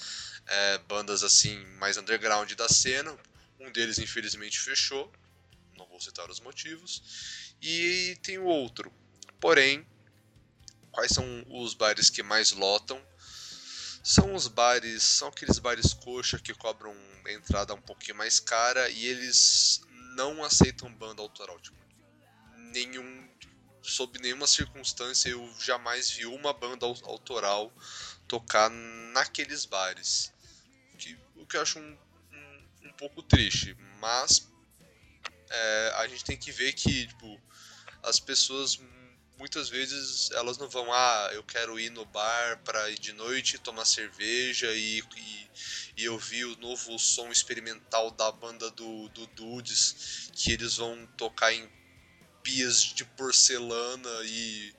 é, 0.46 0.78
bandas 0.80 1.24
assim 1.24 1.58
mais 1.80 1.98
underground 1.98 2.52
da 2.54 2.68
cena. 2.68 3.16
Um 3.60 3.72
deles 3.72 3.98
infelizmente 3.98 4.60
fechou, 4.60 5.12
não 5.78 5.88
vou 5.88 6.02
citar 6.02 6.30
os 6.30 6.40
motivos. 6.40 7.56
E 7.62 8.18
tem 8.24 8.38
o 8.38 8.46
outro. 8.46 8.92
Porém, 9.40 9.86
quais 10.92 11.12
são 11.12 11.26
os 11.50 11.74
bares 11.74 12.10
que 12.10 12.24
mais 12.24 12.52
lotam? 12.52 13.02
São 14.04 14.34
os 14.34 14.48
bares, 14.48 15.04
são 15.04 15.28
aqueles 15.28 15.60
bares 15.60 15.94
coxa 15.94 16.40
que 16.40 16.54
cobram 16.54 16.96
entrada 17.28 17.74
um 17.74 17.82
pouquinho 17.82 18.16
mais 18.18 18.40
cara 18.40 18.90
e 18.90 19.06
eles 19.06 19.82
não 20.16 20.44
aceitam 20.44 20.92
banda 20.94 21.22
autoral. 21.22 21.60
Tipo, 21.60 21.78
nenhum, 22.72 23.30
sob 23.82 24.18
nenhuma 24.20 24.48
circunstância 24.48 25.30
eu 25.30 25.54
jamais 25.60 26.10
vi 26.10 26.26
uma 26.26 26.54
banda 26.54 26.86
au- 26.86 26.98
autoral 27.04 27.72
tocar 28.28 28.70
naqueles 28.70 29.66
bares. 29.66 30.32
O 31.36 31.46
que 31.46 31.58
eu 31.58 31.62
acho 31.62 31.80
um, 31.80 31.98
um, 32.32 32.88
um 32.88 32.94
pouco 32.94 33.22
triste, 33.22 33.76
mas 34.00 34.48
é, 35.50 35.94
a 35.98 36.08
gente 36.08 36.24
tem 36.24 36.38
que 36.38 36.52
ver 36.52 36.74
que 36.74 37.08
tipo, 37.08 37.42
as 38.04 38.20
pessoas 38.20 38.80
muitas 39.38 39.70
vezes 39.70 40.32
elas 40.32 40.58
não 40.58 40.68
vão, 40.68 40.92
ah, 40.92 41.30
eu 41.34 41.44
quero 41.44 41.80
ir 41.80 41.92
no 41.92 42.06
bar 42.06 42.60
para 42.64 42.90
ir 42.90 43.00
de 43.00 43.14
noite 43.14 43.60
tomar 43.60 43.86
cerveja 43.86 44.72
e, 44.74 45.00
e, 45.00 45.50
e 45.98 46.06
eu 46.06 46.18
vi 46.18 46.44
o 46.44 46.58
novo 46.58 46.98
som 46.98 47.30
experimental 47.32 48.12
da 48.12 48.32
banda 48.32 48.70
do, 48.72 49.10
do 49.10 49.28
Dudes, 49.28 50.30
que 50.34 50.52
eles 50.52 50.78
vão 50.78 51.08
tocar 51.18 51.54
em 51.54 51.70
pias 52.42 52.82
de 52.82 53.06
porcelana 53.06 54.10
e, 54.24 54.74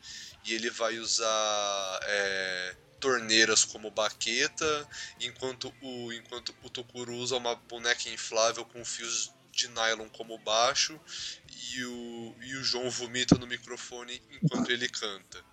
e 0.45 0.55
ele 0.55 0.71
vai 0.71 0.99
usar 0.99 2.01
é, 2.03 2.77
torneiras 2.99 3.65
como 3.65 3.91
baqueta, 3.91 4.89
enquanto 5.21 5.73
o, 5.81 6.13
enquanto 6.13 6.55
o 6.63 6.71
Tokuro 6.71 7.15
usa 7.15 7.37
uma 7.37 7.55
boneca 7.55 8.09
inflável 8.09 8.65
com 8.65 8.85
fios 8.85 9.33
de 9.59 9.69
nylon 9.69 10.09
como 10.11 10.39
baixo 10.39 10.99
e 11.73 11.85
o, 11.85 12.37
e 12.43 12.55
o 12.55 12.63
João 12.63 12.89
vomita 12.89 13.35
no 13.37 13.47
microfone 13.47 14.23
enquanto 14.31 14.71
ele 14.71 14.89
canta. 14.89 15.45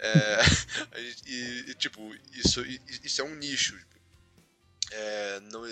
É, 0.00 0.38
e, 1.26 1.64
e, 1.68 1.74
tipo, 1.74 2.12
isso, 2.32 2.60
isso 3.04 3.20
é 3.20 3.24
um 3.24 3.36
nicho. 3.36 3.78
É, 4.90 5.40
não, 5.52 5.62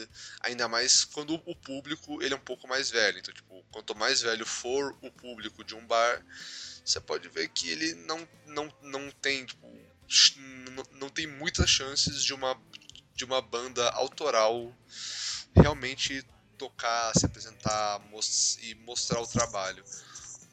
ainda 0.40 0.68
mais 0.68 1.04
quando 1.04 1.34
o 1.44 1.56
público 1.56 2.22
ele 2.22 2.34
é 2.34 2.36
um 2.36 2.40
pouco 2.40 2.68
mais 2.68 2.90
velho. 2.90 3.18
Então, 3.18 3.34
tipo, 3.34 3.64
quanto 3.72 3.96
mais 3.96 4.22
velho 4.22 4.46
for 4.46 4.96
o 5.02 5.10
público 5.10 5.64
de 5.64 5.74
um 5.74 5.84
bar, 5.84 6.24
você 6.84 7.00
pode 7.00 7.28
ver 7.28 7.48
que 7.48 7.68
ele 7.68 7.94
não, 7.94 8.28
não, 8.46 8.72
não 8.82 9.10
tem 9.10 9.44
tipo, 9.44 9.66
não, 10.70 10.84
não 10.92 11.08
tem 11.10 11.26
muitas 11.26 11.68
chances 11.68 12.22
de 12.22 12.32
uma, 12.32 12.56
de 13.16 13.24
uma 13.24 13.42
banda 13.42 13.90
autoral 13.90 14.72
realmente 15.56 16.24
tocar, 16.58 17.12
se 17.16 17.24
apresentar 17.24 18.00
mos- 18.10 18.58
e 18.62 18.74
mostrar 18.84 19.20
o 19.20 19.26
trabalho. 19.26 19.82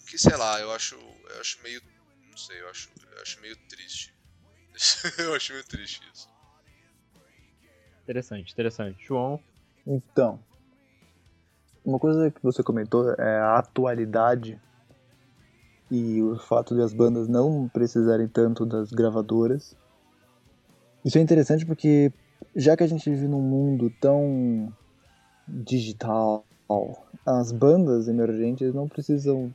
Que 0.10 0.18
sei 0.18 0.36
lá, 0.38 0.60
eu 0.62 0.72
acho, 0.72 0.96
eu 0.96 1.40
acho 1.42 1.62
meio, 1.64 1.82
não 2.30 2.38
sei, 2.38 2.62
eu 2.62 2.70
acho, 2.70 2.90
eu 3.16 3.22
acho 3.22 3.42
meio 3.42 3.58
triste. 3.68 4.14
eu 5.20 5.34
acho 5.34 5.52
meio 5.54 5.66
triste 5.66 6.02
isso. 6.14 6.30
Interessante, 8.04 8.52
interessante. 8.52 9.04
João, 9.04 9.44
Então, 9.86 10.40
uma 11.84 11.98
coisa 12.00 12.30
que 12.30 12.42
você 12.42 12.62
comentou 12.64 13.12
é 13.14 13.40
a 13.40 13.58
atualidade 13.58 14.60
e 15.90 16.22
o 16.22 16.38
fato 16.38 16.76
de 16.76 16.82
as 16.82 16.94
bandas 16.94 17.28
não 17.28 17.68
precisarem 17.70 18.28
tanto 18.28 18.66
das 18.66 18.92
gravadoras. 18.92 19.76
Isso 21.04 21.18
é 21.18 21.22
interessante 21.22 21.66
porque 21.66 22.12
já 22.56 22.76
que 22.76 22.84
a 22.84 22.88
gente 22.88 23.10
vive 23.10 23.28
num 23.28 23.42
mundo 23.42 23.90
tão 24.00 24.74
digital, 25.48 26.46
as 27.26 27.52
bandas 27.52 28.08
emergentes 28.08 28.74
não 28.74 28.88
precisam 28.88 29.54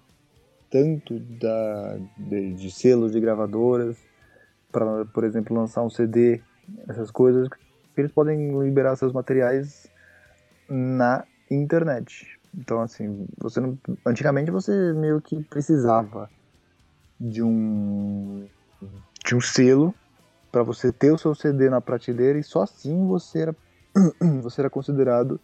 tanto 0.70 1.18
da, 1.18 1.98
de, 2.16 2.54
de 2.54 2.70
selos 2.70 3.12
de 3.12 3.20
gravadoras 3.20 3.96
para, 4.70 5.04
por 5.06 5.24
exemplo, 5.24 5.56
lançar 5.56 5.82
um 5.82 5.90
CD, 5.90 6.40
essas 6.88 7.10
coisas, 7.10 7.48
eles 7.96 8.12
podem 8.12 8.56
liberar 8.62 8.94
seus 8.96 9.12
materiais 9.12 9.90
na 10.68 11.24
internet. 11.50 12.38
Então, 12.56 12.80
assim, 12.80 13.26
você 13.36 13.60
não, 13.60 13.76
antigamente 14.06 14.50
você 14.50 14.92
meio 14.92 15.20
que 15.20 15.42
precisava 15.44 16.30
de 17.18 17.42
um 17.42 18.46
de 19.24 19.34
um 19.36 19.40
selo 19.40 19.94
para 20.50 20.62
você 20.62 20.90
ter 20.90 21.12
o 21.12 21.18
seu 21.18 21.34
CD 21.34 21.68
na 21.68 21.80
prateleira 21.80 22.38
e 22.38 22.42
só 22.42 22.62
assim 22.62 23.06
você 23.06 23.40
era 23.40 23.56
você 24.42 24.62
era 24.62 24.70
considerado 24.70 25.38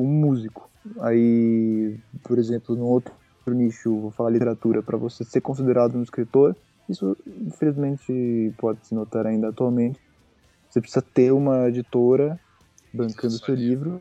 um 0.00 0.06
músico. 0.06 0.68
Aí, 1.00 1.96
por 2.22 2.38
exemplo, 2.38 2.74
no 2.76 2.86
outro 2.86 3.12
nicho, 3.48 4.00
vou 4.00 4.10
falar 4.10 4.30
literatura, 4.30 4.82
para 4.82 4.96
você 4.96 5.24
ser 5.24 5.40
considerado 5.40 5.96
um 5.96 6.02
escritor, 6.02 6.56
isso 6.88 7.16
infelizmente 7.26 8.52
pode 8.58 8.86
se 8.86 8.94
notar 8.94 9.26
ainda 9.26 9.48
atualmente. 9.48 9.98
Você 10.68 10.80
precisa 10.80 11.02
ter 11.02 11.32
uma 11.32 11.68
editora 11.68 12.38
bancando 12.92 13.34
seu 13.34 13.54
livro 13.54 14.00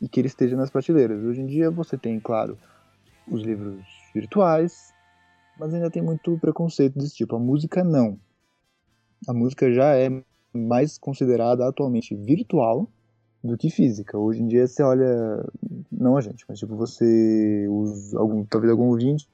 e 0.00 0.08
que 0.08 0.20
ele 0.20 0.28
esteja 0.28 0.56
nas 0.56 0.70
prateleiras. 0.70 1.22
Hoje 1.22 1.40
em 1.40 1.46
dia 1.46 1.70
você 1.70 1.96
tem, 1.96 2.18
claro, 2.18 2.58
os 3.28 3.42
livros 3.42 3.84
virtuais, 4.14 4.92
mas 5.58 5.72
ainda 5.72 5.90
tem 5.90 6.02
muito 6.02 6.36
preconceito 6.38 6.98
desse 6.98 7.14
tipo. 7.14 7.36
A 7.36 7.38
música 7.38 7.84
não. 7.84 8.18
A 9.28 9.32
música 9.32 9.72
já 9.72 9.94
é 9.94 10.08
mais 10.52 10.98
considerada 10.98 11.66
atualmente 11.66 12.14
virtual 12.14 12.88
do 13.42 13.56
que 13.56 13.70
física. 13.70 14.18
Hoje 14.18 14.42
em 14.42 14.48
dia 14.48 14.66
você 14.66 14.82
olha, 14.82 15.44
não 15.90 16.16
a 16.16 16.20
gente, 16.20 16.44
mas 16.48 16.58
tipo 16.58 16.76
você, 16.76 17.66
os, 17.70 18.14
algum, 18.14 18.44
talvez 18.44 18.70
algum 18.70 18.88
ouvinte, 18.88 19.28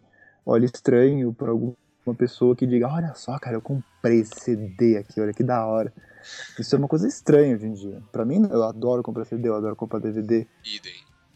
olha 0.45 0.65
estranho 0.65 1.33
para 1.33 1.51
alguma 1.51 1.75
pessoa 2.17 2.55
que 2.55 2.67
diga, 2.67 2.89
olha 2.89 3.15
só, 3.15 3.39
cara, 3.39 3.57
eu 3.57 3.63
comprei 3.63 4.21
esse 4.21 4.41
CD 4.41 4.97
aqui, 4.97 5.21
olha 5.21 5.33
que 5.33 5.43
da 5.43 5.67
hora. 5.67 5.93
Isso 6.59 6.75
é 6.75 6.79
uma 6.79 6.89
coisa 6.89 7.07
estranha 7.07 7.55
hoje 7.55 7.67
em 7.67 7.73
dia. 7.73 8.03
Pra 8.13 8.25
mim, 8.25 8.47
eu 8.51 8.63
adoro 8.63 9.03
comprar 9.03 9.25
CD, 9.25 9.49
eu 9.49 9.57
adoro 9.57 9.77
comprar 9.77 9.99
DVD, 9.99 10.47
Idem. 10.65 10.93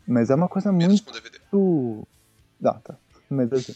mas 0.06 0.30
é 0.30 0.34
uma 0.34 0.48
coisa 0.48 0.72
Menos 0.72 1.00
muito 1.00 1.04
com 1.06 1.12
DVD. 1.12 1.38
Ah, 2.64 2.80
tá. 2.84 2.96
Mas 3.28 3.52
assim, 3.52 3.74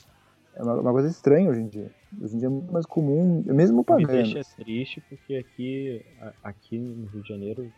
é 0.54 0.62
uma, 0.62 0.74
uma 0.80 0.92
coisa 0.92 1.08
estranha 1.08 1.50
hoje 1.50 1.60
em 1.60 1.68
dia. 1.68 1.90
Hoje 2.20 2.36
em 2.36 2.38
dia 2.38 2.46
é 2.46 2.50
muito 2.50 2.72
mais 2.72 2.86
comum, 2.86 3.42
mesmo 3.46 3.78
me 3.78 3.84
pagando. 3.84 4.06
deixa 4.06 4.42
triste 4.56 5.02
porque 5.08 5.34
aqui, 5.34 6.04
aqui 6.42 6.78
no 6.78 7.06
Rio 7.06 7.22
de 7.22 7.28
Janeiro, 7.28 7.72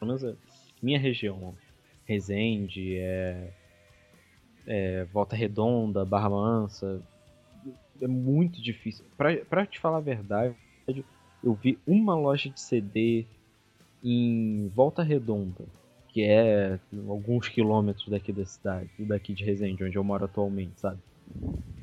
pelo 0.00 0.08
menos 0.08 0.24
a 0.24 0.34
minha 0.82 0.98
região, 0.98 1.54
Resende, 2.06 2.96
é, 2.96 3.50
é, 4.66 5.04
Volta 5.12 5.36
Redonda, 5.36 6.04
Barra 6.04 6.30
Mansa, 6.30 7.00
é 8.00 8.06
muito 8.08 8.60
difícil. 8.62 9.04
Pra, 9.16 9.36
pra 9.44 9.66
te 9.66 9.78
falar 9.78 9.98
a 9.98 10.00
verdade, 10.00 10.54
eu 11.42 11.54
vi 11.54 11.78
uma 11.86 12.16
loja 12.16 12.48
de 12.48 12.58
CD 12.58 13.26
em 14.02 14.68
Volta 14.74 15.02
Redonda, 15.02 15.64
que 16.08 16.22
é 16.22 16.80
alguns 17.06 17.48
quilômetros 17.48 18.08
daqui 18.08 18.32
da 18.32 18.44
cidade, 18.44 18.88
daqui 18.98 19.34
de 19.34 19.44
Resende, 19.44 19.84
onde 19.84 19.96
eu 19.96 20.02
moro 20.02 20.24
atualmente, 20.24 20.80
sabe? 20.80 20.98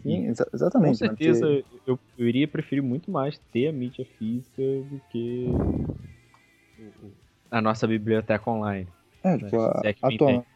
Sim, 0.03 0.27
exa- 0.27 0.45
Com 0.45 0.56
exatamente. 0.58 1.01
né? 1.03 1.08
certeza 1.10 1.45
Porque- 1.47 1.82
eu, 1.86 1.99
eu 2.17 2.27
iria 2.27 2.47
preferir 2.47 2.82
muito 2.84 3.10
mais 3.12 3.38
ter 3.51 3.67
a 3.67 3.71
mídia 3.73 4.06
física 4.17 4.62
do 4.89 4.99
que 5.10 5.86
a 7.51 7.62
nossa 7.62 7.88
biblioteca 7.88 8.49
online. 8.49 8.91
É, 9.23 9.38
tipo, 9.38 9.57
a- 9.60 9.81
é 9.83 9.93
atual- 10.01 10.47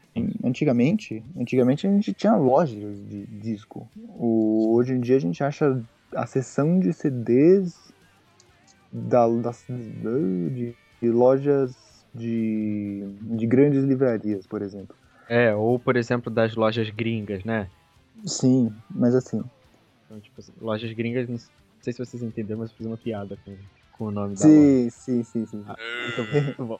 antigamente, 0.44 1.24
antigamente 1.36 1.88
a 1.88 1.90
gente 1.92 2.14
tinha 2.14 2.36
lojas 2.36 3.02
de 3.08 3.26
disco. 3.28 3.90
O, 3.96 4.74
hoje 4.76 4.94
em 4.94 5.00
dia 5.00 5.16
a 5.18 5.20
gente 5.20 5.44
acha 5.44 5.84
a 6.16 6.26
seção 6.28 6.80
de 6.80 6.94
CDs 6.94 7.92
da, 8.92 9.28
das- 9.28 9.66
de, 9.70 10.76
de 11.02 11.12
lojas 11.12 12.06
de, 12.14 13.02
de 13.38 13.48
grandes 13.48 13.84
livrarias, 13.84 14.46
por 14.48 14.62
exemplo. 14.62 14.98
É, 15.28 15.56
ou 15.56 15.80
por 15.80 15.96
exemplo 15.96 16.32
das 16.32 16.56
lojas 16.56 16.90
gringas, 16.90 17.44
né? 17.44 17.72
Sim, 18.26 18.82
mas 18.90 19.14
assim, 19.16 19.42
Então, 20.06 20.20
tipo 20.22 20.42
lojas 20.58 20.92
gringas, 20.94 21.28
não 21.28 21.38
sei 21.82 21.94
se 21.94 22.00
vocês 22.00 22.22
entenderam, 22.22 22.60
mas 22.60 22.70
eu 22.72 22.78
fiz 22.78 22.86
uma 22.86 22.98
piada 22.98 23.38
com, 23.38 23.58
com 24.02 24.08
o 24.08 24.12
nome 24.12 24.36
da 24.36 24.44
sim, 24.48 24.90
sim, 24.90 25.24
sim, 25.24 25.46
sim. 25.46 25.64
Ah, 25.68 25.76
É. 25.78 26.16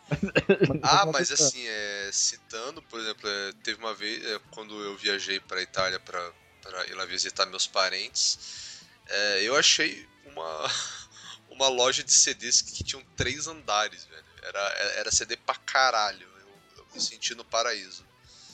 Ah, 0.84 1.06
mas 1.14 1.32
assim, 1.32 1.64
é, 1.68 2.10
citando, 2.12 2.82
por 2.84 3.00
exemplo, 3.00 3.30
é, 3.30 3.52
teve 3.64 3.80
uma 3.80 3.94
vez, 3.94 4.26
é, 4.26 4.40
quando 4.50 4.74
eu 4.84 4.98
viajei 4.98 5.40
pra 5.40 5.62
Itália 5.62 6.00
pra, 6.00 6.20
pra 6.64 6.88
ir 6.88 6.96
lá 6.96 7.06
visitar 7.06 7.46
meus 7.46 7.68
parentes, 7.68 8.80
é, 9.08 9.44
eu 9.44 9.56
achei 9.56 10.08
uma, 10.26 10.66
uma 11.52 11.68
loja 11.70 12.04
de 12.04 12.12
CDs 12.12 12.62
que 12.64 12.84
tinham 12.84 13.04
três 13.16 13.46
andares, 13.46 14.06
velho. 14.06 14.26
Era, 14.44 14.60
era 15.00 15.12
CD 15.12 15.38
pra 15.38 15.56
caralho. 15.66 16.28
Eu, 16.40 16.50
eu 16.78 16.86
me 16.92 17.00
senti 17.00 17.36
no 17.36 17.46
paraíso. 17.46 18.04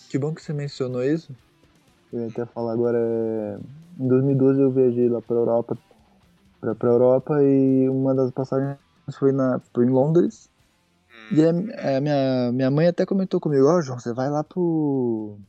Que 0.09 0.17
bom 0.17 0.33
que 0.33 0.41
você 0.41 0.51
mencionou 0.51 1.03
isso. 1.05 1.33
Eu 2.11 2.21
ia 2.21 2.27
até 2.27 2.45
falar 2.47 2.73
agora. 2.73 2.97
é, 2.97 3.57
Em 4.03 4.07
2012 4.09 4.61
eu 4.61 4.71
viajei 4.71 5.07
lá 5.07 5.21
pra 5.21 5.35
Europa, 5.37 5.77
pra, 6.59 6.75
pra 6.75 6.89
Europa 6.89 7.41
e 7.43 7.89
uma 7.89 8.13
das 8.15 8.31
passagens 8.31 8.77
foi, 9.17 9.31
na, 9.31 9.61
foi 9.73 9.85
em 9.85 9.89
Londres. 9.89 10.49
Hum, 11.31 11.37
E 11.37 11.43
a, 11.45 11.97
a 11.97 12.01
minha, 12.01 12.51
minha 12.53 12.71
mãe 12.71 12.87
até 12.87 13.05
comentou 13.05 13.39
comigo, 13.39 13.67
ó 13.67 13.81
João, 13.81 13.99
você 13.99 14.13
vai 14.13 14.29
lá 14.29 14.43
pro. 14.43 15.39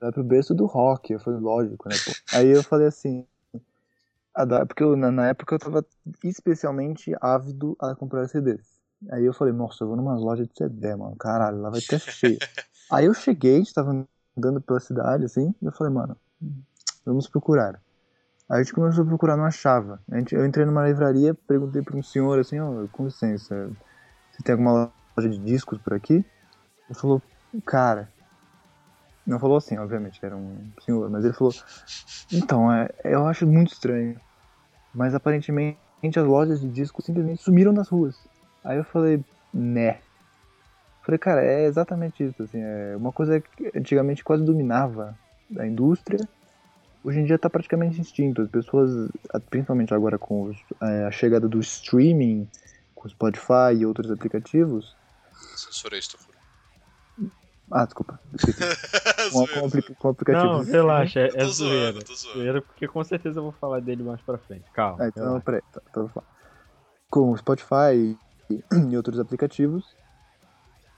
Vai 0.00 0.12
pro 0.12 0.24
berço 0.24 0.54
do 0.54 0.66
rock. 0.66 1.12
Eu 1.12 1.20
falei, 1.20 1.40
lógico, 1.40 1.88
né, 1.88 1.96
pô? 2.04 2.12
Aí 2.32 2.48
eu 2.48 2.62
falei 2.64 2.88
assim. 2.88 3.26
"Ah, 4.34 4.44
dá", 4.44 4.64
Porque 4.66 4.82
eu, 4.82 4.96
na, 4.96 5.10
na 5.10 5.28
época 5.28 5.54
eu 5.54 5.58
tava 5.58 5.84
especialmente 6.24 7.12
ávido 7.20 7.76
a 7.80 7.94
comprar 7.94 8.28
CDs. 8.28 8.80
Aí 9.10 9.24
eu 9.24 9.34
falei, 9.34 9.52
nossa, 9.52 9.82
eu 9.84 9.88
vou 9.88 9.96
numa 9.96 10.14
loja 10.14 10.46
de 10.46 10.52
CD, 10.56 10.94
mano. 10.96 11.16
Caralho, 11.16 11.60
lá 11.60 11.70
vai 11.70 11.82
ter 11.82 11.98
cheio. 12.00 12.40
Aí 12.90 13.06
eu 13.06 13.14
cheguei, 13.14 13.56
a 13.56 13.58
gente 13.58 13.72
tava 13.74 14.06
andando 14.36 14.60
pela 14.60 14.80
cidade, 14.80 15.24
assim, 15.24 15.54
e 15.60 15.66
eu 15.66 15.72
falei, 15.72 15.92
mano, 15.92 16.16
vamos 17.04 17.28
procurar. 17.28 17.82
Aí 18.52 18.60
a 18.60 18.62
gente 18.62 18.74
começou 18.74 19.02
a 19.02 19.06
procurar, 19.06 19.34
não 19.34 19.46
achava. 19.46 19.98
A 20.10 20.18
gente, 20.18 20.34
eu 20.34 20.44
entrei 20.44 20.66
numa 20.66 20.86
livraria, 20.86 21.32
perguntei 21.32 21.80
pra 21.80 21.96
um 21.96 22.02
senhor 22.02 22.38
assim, 22.38 22.60
ó, 22.60 22.86
com 22.92 23.06
licença, 23.06 23.70
você 24.30 24.42
tem 24.44 24.52
alguma 24.52 24.92
loja 25.16 25.30
de 25.30 25.38
discos 25.38 25.78
por 25.78 25.94
aqui? 25.94 26.16
Ele 26.16 26.98
falou, 27.00 27.22
cara. 27.64 28.10
Não 29.26 29.38
falou 29.38 29.56
assim, 29.56 29.78
obviamente, 29.78 30.20
era 30.22 30.36
um 30.36 30.70
senhor, 30.84 31.08
mas 31.08 31.24
ele 31.24 31.32
falou, 31.32 31.54
então, 32.30 32.70
é, 32.70 32.90
eu 33.04 33.26
acho 33.26 33.46
muito 33.46 33.72
estranho. 33.72 34.20
Mas 34.94 35.14
aparentemente 35.14 35.78
as 36.14 36.26
lojas 36.26 36.60
de 36.60 36.68
discos 36.68 37.06
simplesmente 37.06 37.42
sumiram 37.42 37.72
das 37.72 37.88
ruas. 37.88 38.18
Aí 38.62 38.76
eu 38.76 38.84
falei, 38.84 39.24
né. 39.54 40.00
Falei, 41.06 41.18
cara, 41.18 41.42
é 41.42 41.64
exatamente 41.64 42.22
isso, 42.22 42.42
assim, 42.42 42.60
é 42.60 42.96
uma 42.98 43.12
coisa 43.12 43.40
que 43.40 43.72
antigamente 43.74 44.22
quase 44.22 44.44
dominava 44.44 45.16
a 45.58 45.66
indústria, 45.66 46.18
hoje 47.04 47.20
em 47.20 47.24
dia 47.24 47.36
está 47.36 47.48
praticamente 47.50 48.00
extinto. 48.00 48.42
As 48.42 48.48
pessoas, 48.48 48.90
principalmente 49.50 49.92
agora 49.94 50.18
com 50.18 50.44
os- 50.44 50.58
é, 50.82 51.04
a 51.04 51.10
chegada 51.10 51.48
do 51.48 51.58
streaming, 51.60 52.48
com 52.94 53.06
o 53.06 53.10
Spotify 53.10 53.74
e 53.78 53.86
outros 53.86 54.10
aplicativos. 54.10 54.96
Censurei 55.56 55.98
isso. 55.98 56.16
Ah, 57.70 57.84
desculpa. 57.86 58.20
Com, 59.32 59.46
com, 59.46 59.46
Zoeira, 59.46 59.66
apli- 59.66 59.94
com 59.96 60.08
aplicativos. 60.08 60.66
Não, 60.66 60.72
relaxa, 60.72 61.20
é, 61.20 61.30
é 61.36 61.44
zoeira. 61.46 61.98
eu 62.00 62.04
tô 62.04 62.14
zoando. 62.14 62.38
Zoeira, 62.38 62.62
porque 62.62 62.86
com 62.88 63.02
certeza 63.02 63.38
eu 63.38 63.44
vou 63.44 63.52
falar 63.52 63.80
dele 63.80 64.02
mais 64.02 64.20
pra 64.20 64.36
frente. 64.36 64.70
Calma. 64.72 65.02
Ah, 65.04 65.08
então, 65.08 65.40
peraí, 65.40 65.62
tá, 65.70 65.80
então 65.88 66.02
eu 66.02 66.06
vou 66.08 66.14
falar. 66.14 66.26
Com 67.08 67.30
o 67.30 67.36
Spotify 67.36 68.18
e, 68.50 68.64
e 68.90 68.96
outros 68.96 69.18
aplicativos. 69.18 69.96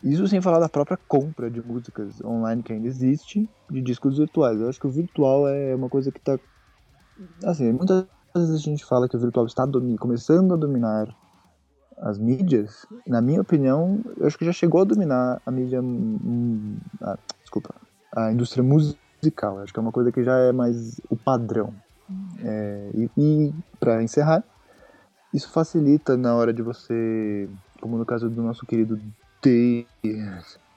Isso 0.05 0.29
sem 0.29 0.41
falar 0.43 0.59
da 0.59 0.69
própria 0.69 0.99
compra 1.09 1.51
de 1.51 1.63
músicas 1.63 2.21
online 2.23 2.63
que 2.63 2.75
ainda 2.75 2.87
existe, 2.87 3.49
de 3.71 3.81
discos 3.81 4.19
virtuais. 4.19 4.61
Eu 4.61 4.69
acho 4.69 4.79
que 4.79 4.87
o 4.87 4.91
virtual 4.91 5.49
é 5.49 5.75
uma 5.75 5.89
coisa 5.89 6.13
que 6.13 6.21
tá. 6.21 6.39
Assim, 7.43 7.73
muitas 7.73 8.07
vezes 8.37 8.55
a 8.55 8.59
gente 8.59 8.85
fala 8.85 9.09
que 9.09 9.17
o 9.17 9.21
virtual 9.21 9.47
está 9.47 9.65
domi- 9.65 9.97
começando 9.97 10.53
a 10.53 10.59
dominar 10.59 11.09
as 11.99 12.19
mídias. 12.19 12.87
Na 13.07 13.23
minha 13.23 13.41
opinião, 13.41 14.03
eu 14.19 14.27
acho 14.27 14.37
que 14.37 14.45
já 14.45 14.53
chegou 14.53 14.83
a 14.83 14.85
dominar 14.85 15.41
a 15.45 15.51
mídia. 15.51 15.81
ah, 17.01 17.19
desculpa. 17.41 17.75
A 18.15 18.31
indústria 18.31 18.63
musical. 18.63 19.57
Eu 19.57 19.63
acho 19.63 19.73
que 19.73 19.79
é 19.79 19.83
uma 19.83 19.93
coisa 19.93 20.13
que 20.13 20.23
já 20.23 20.37
é 20.37 20.53
mais 20.53 21.01
o 21.09 21.17
padrão. 21.17 21.75
É, 22.41 22.91
e, 22.95 23.11
e 23.17 23.55
para 23.81 24.03
encerrar, 24.03 24.45
isso 25.33 25.51
facilita 25.51 26.15
na 26.15 26.35
hora 26.35 26.53
de 26.53 26.61
você, 26.61 27.49
como 27.81 27.97
no 27.97 28.05
caso 28.05 28.29
do 28.29 28.43
nosso 28.43 28.67
querido 28.67 29.01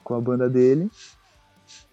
Com 0.03 0.15
a 0.15 0.21
banda 0.21 0.49
dele, 0.49 0.89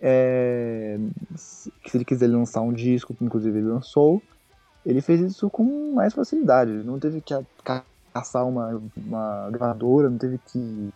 é, 0.01 0.99
se 1.37 1.73
ele 1.95 2.05
quiser 2.05 2.29
lançar 2.29 2.61
um 2.61 2.73
disco, 2.73 3.15
que 3.15 3.25
inclusive 3.25 3.59
ele 3.59 3.67
lançou, 3.67 4.23
ele 4.85 5.01
fez 5.01 5.21
isso 5.21 5.49
com 5.51 5.95
mais 5.95 6.13
facilidade. 6.13 6.71
Não 6.71 6.99
teve 6.99 7.21
que 7.21 7.35
caçar 8.13 8.47
uma, 8.47 8.81
uma 8.97 9.51
gravadora, 9.51 10.11
não 10.11 10.19
teve 10.19 10.39
que 10.39 10.93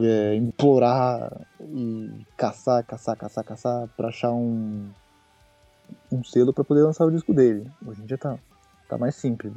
é, 0.00 0.34
implorar 0.34 1.46
e 1.60 2.26
caçar, 2.36 2.84
caçar, 2.84 3.16
caçar, 3.16 3.44
caçar 3.44 3.88
pra 3.96 4.08
achar 4.08 4.32
um, 4.32 4.90
um 6.10 6.22
selo 6.24 6.52
pra 6.52 6.64
poder 6.64 6.82
lançar 6.82 7.04
o 7.06 7.10
disco 7.10 7.32
dele. 7.32 7.70
Hoje 7.86 8.02
em 8.02 8.06
dia 8.06 8.18
tá, 8.18 8.38
tá 8.88 8.98
mais 8.98 9.14
simples. 9.14 9.52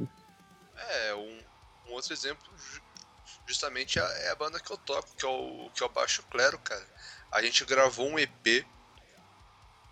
É, 0.76 1.14
um, 1.14 1.90
um 1.90 1.94
outro 1.94 2.12
exemplo 2.12 2.48
justamente 3.48 3.98
é 3.98 4.30
a 4.30 4.34
banda 4.34 4.60
que 4.60 4.70
eu 4.70 4.76
toco, 4.76 5.16
que 5.16 5.24
é 5.24 5.28
o, 5.28 5.70
que 5.74 5.82
é 5.82 5.86
o 5.86 5.88
Baixo 5.88 6.22
Clero, 6.30 6.58
cara. 6.58 6.86
A 7.32 7.42
gente 7.42 7.64
gravou 7.64 8.06
um 8.06 8.18
EP 8.18 8.64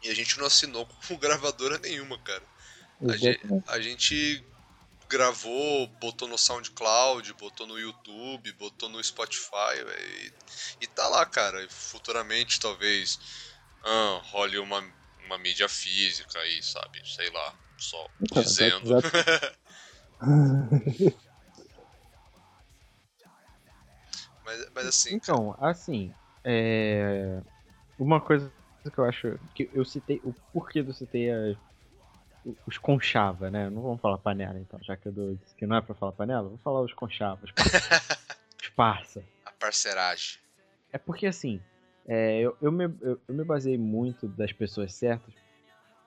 e 0.03 0.11
a 0.11 0.15
gente 0.15 0.39
não 0.39 0.47
assinou 0.47 0.87
com 1.09 1.17
gravadora 1.17 1.79
nenhuma, 1.79 2.19
cara. 2.19 2.43
A 3.09 3.17
gente, 3.17 3.41
a 3.67 3.81
gente 3.81 4.45
gravou, 5.09 5.87
botou 6.01 6.29
no 6.29 6.39
SoundCloud, 6.39 7.33
botou 7.35 7.67
no 7.67 7.79
YouTube, 7.79 8.53
botou 8.53 8.89
no 8.89 9.03
Spotify, 9.03 9.75
e, 9.99 10.33
e 10.83 10.87
tá 10.87 11.09
lá, 11.09 11.25
cara. 11.25 11.67
Futuramente, 11.71 12.61
talvez, 12.61 13.19
ah, 13.83 14.21
role 14.25 14.59
uma, 14.59 14.85
uma 15.25 15.39
mídia 15.39 15.69
física 15.69 16.39
aí, 16.39 16.63
sabe? 16.63 17.03
Sei 17.07 17.31
lá, 17.31 17.55
só 17.79 18.07
Então, 18.21 18.43
dizendo. 18.43 18.91
Mas, 24.47 24.71
mas 24.75 24.87
assim, 24.87 25.15
Então, 25.15 25.55
assim, 25.59 26.15
é... 26.45 27.43
uma 27.99 28.21
coisa 28.21 28.51
que 28.93 28.99
eu 28.99 29.05
acho 29.05 29.39
que 29.55 29.69
eu 29.73 29.85
citei, 29.85 30.21
o 30.25 30.33
porquê 30.53 30.79
eu 30.79 30.95
citei 30.95 31.31
a- 31.31 31.57
os 32.65 32.79
conchava, 32.79 33.51
né? 33.51 33.69
Não 33.69 33.83
vamos 33.83 34.01
falar 34.01 34.19
panela 34.19 34.59
então, 34.61 34.79
já 34.85 34.97
que 34.97 35.09
eu 35.09 35.13
dou- 35.13 35.35
disse 35.35 35.55
que 35.57 35.67
não 35.67 35.77
é 35.77 35.81
pra 35.83 35.95
falar 35.97 36.13
panela, 36.13 36.49
vou 36.49 36.59
falar 36.59 36.81
os 36.81 36.95
conchavas, 36.95 37.51
os 38.63 38.69
parça. 38.71 39.25
a 39.45 39.51
parceragem. 39.51 40.39
É 40.93 40.99
porque 40.99 41.27
assim, 41.27 41.61
é, 42.07 42.41
eu, 42.41 42.57
eu, 42.63 42.71
me, 42.71 42.85
eu, 43.01 43.21
eu 43.27 43.35
me 43.35 43.43
baseei 43.45 43.77
muito 43.77 44.29
das 44.29 44.53
pessoas 44.53 44.95
certas 44.95 45.35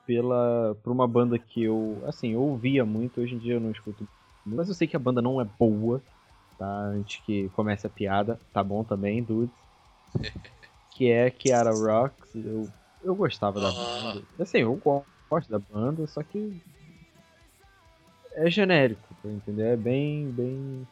pela 0.06 0.74
por 0.82 0.92
uma 0.92 1.08
banda 1.08 1.38
que 1.38 1.64
eu, 1.64 2.02
assim, 2.06 2.30
eu 2.34 2.42
ouvia 2.42 2.86
muito, 2.86 3.20
hoje 3.20 3.36
em 3.36 3.38
dia 3.38 3.54
eu 3.56 3.60
não 3.60 3.72
escuto 3.72 4.08
muito, 4.46 4.58
mas 4.58 4.70
eu 4.70 4.74
sei 4.74 4.88
que 4.88 4.96
a 4.96 5.00
banda 5.00 5.22
não 5.22 5.40
é 5.42 5.44
boa, 5.46 6.02
tá? 6.60 6.88
Antes 6.90 7.22
que 7.26 7.50
comece 7.52 7.88
a 7.88 7.92
piada, 7.92 8.40
tá 8.54 8.64
bom 8.64 8.84
também, 8.84 9.24
dudes. 9.24 9.56
que 10.92 11.10
é 11.10 11.32
Kiara 11.32 11.72
Rocks, 11.72 12.36
eu, 12.36 12.70
eu 13.02 13.16
gostava 13.16 13.60
da 13.62 13.72
banda. 13.72 14.24
Assim, 14.40 14.60
eu 14.60 14.76
go- 14.76 15.06
gosto 15.30 15.50
da 15.50 15.60
banda, 15.60 16.06
só 16.08 16.22
que 16.24 16.54
é 18.34 18.50
genérico, 18.50 19.14
pra 19.22 19.32
entender? 19.32 19.74
É 19.74 19.78
bem, 19.78 20.32
bem, 20.32 20.88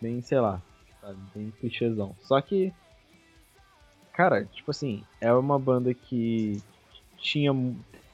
bem, 0.00 0.22
sei 0.22 0.40
lá, 0.40 0.62
sabe? 1.00 1.20
Bem 1.34 1.50
clichêzão. 1.60 2.16
Só 2.22 2.40
que, 2.40 2.72
cara, 4.12 4.44
tipo 4.46 4.70
assim, 4.70 5.04
é 5.20 5.32
uma 5.32 5.58
banda 5.58 5.92
que 5.94 6.62
tinha, 7.16 7.52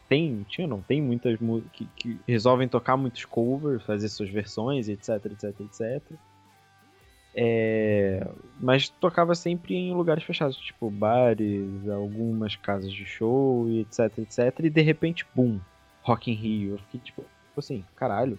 tem, 0.09 0.43
tinha 0.45 0.67
não, 0.67 0.83
tem 0.83 1.01
muitas 1.03 1.39
músicas 1.41 1.73
que, 1.73 1.87
que 1.87 2.21
resolvem 2.27 2.69
tocar 2.69 2.97
muitos 2.97 3.25
covers, 3.25 3.83
fazer 3.85 4.09
suas 4.09 4.31
versões, 4.31 4.89
etc, 4.89 5.09
etc, 5.27 5.61
etc. 5.61 6.03
É, 7.35 8.27
mas 8.61 8.89
tocava 8.89 9.35
sempre 9.35 9.75
em 9.75 9.95
lugares 9.95 10.25
fechados, 10.25 10.57
tipo 10.57 10.91
bares, 10.91 11.89
algumas 11.89 12.57
casas 12.57 12.93
de 12.93 13.05
show 13.07 13.69
e 13.69 13.81
etc, 13.81 14.19
etc. 14.19 14.61
E 14.65 14.71
de 14.71 14.81
repente, 14.81 15.27
boom, 15.35 15.61
Rock 16.03 16.31
in 16.31 16.35
Rio. 16.35 16.73
Eu 16.73 16.79
fiquei 16.79 17.01
tipo, 17.01 17.25
assim, 17.57 17.85
caralho, 17.95 18.39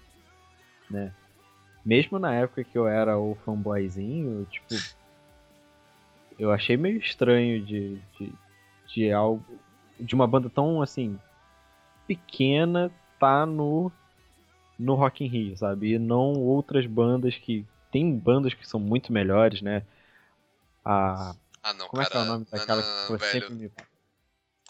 né? 0.90 1.12
Mesmo 1.86 2.20
na 2.20 2.34
época 2.36 2.64
que 2.64 2.78
eu 2.78 2.88
era 2.88 3.18
o 3.18 3.36
fanboyzinho, 3.44 4.46
tipo, 4.52 4.76
eu 6.38 6.52
achei 6.52 6.78
meio 6.78 6.98
estranho 6.98 7.64
de, 7.64 7.98
de, 8.20 8.34
de 8.88 9.12
algo, 9.12 9.44
de 10.00 10.14
uma 10.14 10.28
banda 10.28 10.50
tão 10.50 10.82
assim 10.82 11.18
pequena 12.08 12.92
tá 13.20 13.46
no 13.46 13.92
no 14.78 14.96
Rock 14.96 15.24
in 15.24 15.28
Rio, 15.28 15.58
sabe? 15.58 15.94
E 15.94 16.00
não 16.00 16.34
outras 16.34 16.88
bandas 16.88 17.38
que 17.38 17.66
tem 17.92 18.18
bandas 18.18 18.54
que 18.54 18.68
são 18.68 18.80
muito 18.80 19.12
melhores, 19.12 19.62
né? 19.62 19.84
A. 20.84 21.36
Ah, 21.64 21.74
não, 21.74 21.88
Como 21.90 22.02
é 22.02 22.06
cara. 22.06 22.12
que 22.12 22.18
é 22.18 22.22
o 22.22 22.26
nome 22.34 22.48
não, 22.52 22.60
daquela 22.60 22.82
não, 22.82 22.88
que 22.88 23.00
não, 23.02 23.08
foi 23.08 23.18
velho. 23.18 23.32
sempre 23.48 23.56
me. 23.56 23.72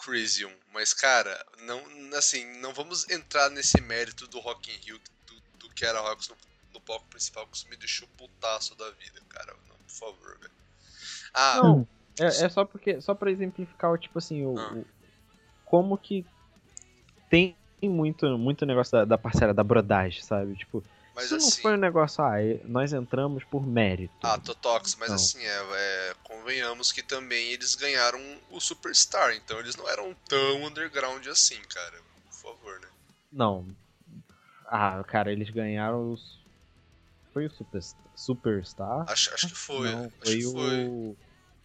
Crisium. 0.04 0.52
Mas, 0.72 0.92
cara, 0.92 1.46
não, 1.60 1.80
assim, 2.16 2.44
não 2.60 2.72
vamos 2.74 3.08
entrar 3.08 3.48
nesse 3.50 3.80
mérito 3.80 4.26
do 4.26 4.40
Rock 4.40 4.70
in 4.70 4.76
Rio, 4.84 5.00
do, 5.26 5.58
do 5.58 5.74
que 5.74 5.84
era 5.84 6.00
Rocks 6.00 6.28
no, 6.28 6.36
no 6.74 6.80
palco 6.80 7.06
principal, 7.06 7.46
que 7.46 7.56
isso 7.56 7.68
me 7.68 7.76
deixou 7.76 8.08
putaço 8.18 8.74
da 8.76 8.90
vida, 8.90 9.20
cara. 9.28 9.54
Não, 9.68 9.76
por 9.76 9.90
favor, 9.92 10.38
velho. 10.38 10.50
Ah, 11.32 11.60
Não, 11.62 11.88
é, 12.18 12.26
é 12.26 12.48
só 12.48 12.64
porque. 12.64 13.00
Só 13.00 13.14
pra 13.14 13.30
exemplificar, 13.30 13.96
tipo 13.98 14.18
assim, 14.18 14.44
o, 14.44 14.58
Ah. 14.58 14.72
o- 14.74 14.86
como 15.64 15.96
que 15.96 16.26
tem 17.30 17.56
muito, 17.82 18.36
muito 18.36 18.66
negócio 18.66 18.92
da, 18.92 19.04
da 19.04 19.18
parceira, 19.18 19.54
da 19.54 19.64
brodagem, 19.64 20.22
sabe? 20.22 20.54
Tipo, 20.56 20.84
mas 21.14 21.30
não 21.30 21.38
assim. 21.38 21.62
foi 21.62 21.72
um 21.74 21.78
negócio, 21.78 22.22
ah, 22.24 22.36
nós 22.64 22.92
entramos 22.92 23.44
por 23.44 23.66
mérito. 23.66 24.14
Ah, 24.22 24.38
Totox, 24.38 24.94
mas 24.96 25.08
Não. 25.08 25.16
assim, 25.16 25.42
é, 25.44 25.62
é, 25.74 26.14
convenhamos 26.24 26.92
que 26.92 27.02
também 27.02 27.52
eles 27.52 27.74
ganharam 27.74 28.20
o 28.50 28.60
Superstar, 28.60 29.34
então 29.34 29.58
eles 29.60 29.76
não 29.76 29.88
eram 29.88 30.14
tão 30.28 30.64
underground 30.64 31.26
assim, 31.26 31.60
cara. 31.68 31.98
Por 32.30 32.50
favor, 32.56 32.80
né? 32.80 32.88
Não. 33.32 33.66
Ah, 34.66 35.02
cara, 35.04 35.30
eles 35.32 35.50
ganharam 35.50 36.12
os. 36.12 36.40
Foi 37.32 37.46
o 37.46 37.50
Super, 37.50 37.80
Superstar? 38.14 39.04
Acho, 39.08 39.32
acho 39.34 39.48
que 39.48 39.54
foi. 39.54 39.90
Não, 39.90 40.10
foi 40.10 40.36
que 40.36 40.42
foi. 40.44 40.86
o. 40.86 41.16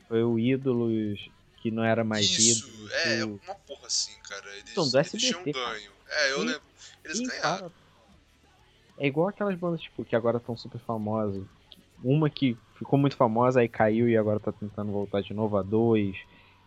Foi 0.08 0.24
o 0.24 0.40
Ídolos 0.40 1.20
que 1.62 1.70
não 1.72 1.84
era 1.84 2.04
mais 2.04 2.26
Isso, 2.26 2.66
ídolos. 2.70 2.92
é, 2.94 3.26
uma 3.26 3.56
porra 3.56 3.88
assim, 3.88 4.16
cara. 4.24 4.50
Eles, 4.56 4.72
Então, 4.72 4.88
do 4.90 4.98
eles 4.98 5.08
SBT, 5.14 5.28
tinham 5.28 5.44
ganho. 5.52 5.92
É, 6.08 6.32
eu 6.32 6.44
E- 6.44 6.46
lembro. 6.46 6.62
Eles 7.04 7.20
e, 7.20 7.28
ganharam. 7.28 7.42
cara, 7.42 7.72
é 8.98 9.08
igual 9.08 9.28
aquelas 9.28 9.56
bandas 9.56 9.82
tipo, 9.82 10.04
que 10.06 10.16
agora 10.16 10.38
estão 10.38 10.56
super 10.58 10.80
famosas. 10.82 11.46
Uma 12.04 12.30
que 12.30 12.60
ficou 12.76 13.00
muito 13.00 13.16
famosa, 13.18 13.60
aí 13.62 13.70
caiu 13.70 14.08
e 14.10 14.18
agora 14.18 14.40
tá 14.40 14.52
tentando 14.52 14.92
voltar 14.92 15.22
de 15.22 15.34
novo 15.34 15.58
a 15.58 15.64
dois. 15.64 16.18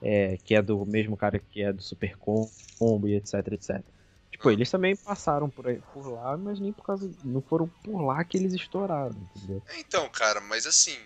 é, 0.00 0.38
que 0.38 0.54
é 0.54 0.62
do 0.62 0.84
mesmo 0.86 1.16
cara 1.16 1.38
que 1.38 1.62
é 1.62 1.72
do 1.72 1.82
Super 1.82 2.16
Combo 2.16 3.06
e 3.08 3.14
etc, 3.16 3.34
etc. 3.52 3.84
Tipo, 4.30 4.50
eles 4.50 4.70
também 4.70 4.96
passaram 4.96 5.50
por, 5.50 5.66
aí, 5.68 5.80
por 5.92 6.08
lá, 6.08 6.36
mas 6.36 6.60
nem 6.60 6.72
por 6.72 6.84
causa. 6.84 7.12
Não 7.22 7.42
foram 7.42 7.68
por 7.82 8.00
lá 8.02 8.24
que 8.24 8.36
eles 8.36 8.54
estouraram, 8.54 9.16
entendeu? 9.16 9.62
Então, 9.74 10.08
cara, 10.10 10.40
mas 10.40 10.66
assim, 10.66 10.98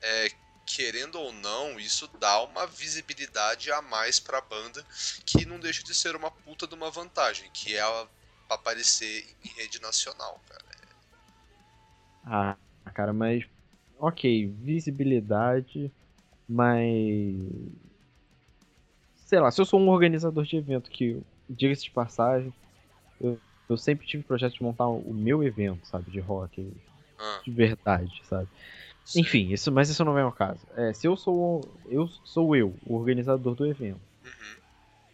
é, 0.00 0.28
querendo 0.64 1.16
ou 1.20 1.32
não, 1.32 1.78
isso 1.78 2.08
dá 2.18 2.42
uma 2.42 2.66
visibilidade 2.66 3.70
a 3.70 3.82
mais 3.82 4.18
pra 4.18 4.40
banda, 4.40 4.84
que 5.24 5.44
não 5.46 5.60
deixa 5.60 5.82
de 5.84 5.94
ser 5.94 6.16
uma 6.16 6.30
puta 6.30 6.66
de 6.66 6.74
uma 6.74 6.90
vantagem, 6.90 7.50
que 7.52 7.74
é 7.76 7.80
a- 7.80 8.08
aparecer 8.48 9.36
em 9.42 9.48
rede 9.48 9.80
nacional, 9.80 10.42
cara. 10.48 10.64
Ah, 12.24 12.56
cara, 12.94 13.12
mas. 13.12 13.44
Ok, 13.98 14.46
visibilidade, 14.62 15.92
mas. 16.48 17.34
Sei 19.14 19.40
lá, 19.40 19.50
se 19.50 19.60
eu 19.60 19.64
sou 19.64 19.80
um 19.80 19.88
organizador 19.88 20.44
de 20.44 20.56
evento 20.56 20.90
que, 20.90 21.20
diga-se 21.48 21.84
de 21.84 21.90
passagem, 21.90 22.54
eu, 23.20 23.40
eu 23.68 23.76
sempre 23.76 24.06
tive 24.06 24.22
projeto 24.24 24.54
de 24.54 24.62
montar 24.62 24.88
o 24.88 25.12
meu 25.14 25.42
evento, 25.42 25.86
sabe, 25.86 26.10
de 26.10 26.20
rock, 26.20 26.72
Ah, 27.18 27.42
de 27.44 27.52
verdade, 27.52 28.22
sabe? 28.26 28.48
sei. 29.04 29.22
Enfim, 29.22 29.52
isso, 29.52 29.72
mas 29.72 29.90
isso 29.90 30.04
não 30.04 30.14
vem 30.14 30.22
ao 30.24 30.32
caso. 30.32 30.66
É, 30.76 30.92
se 30.92 31.06
eu 31.08 31.16
sou 31.16 31.80
eu 31.86 32.08
sou 32.24 32.56
eu, 32.56 32.78
o 32.84 32.96
organizador 32.96 33.54
do 33.54 33.66
evento, 33.66 34.00
Uhum. 34.24 34.56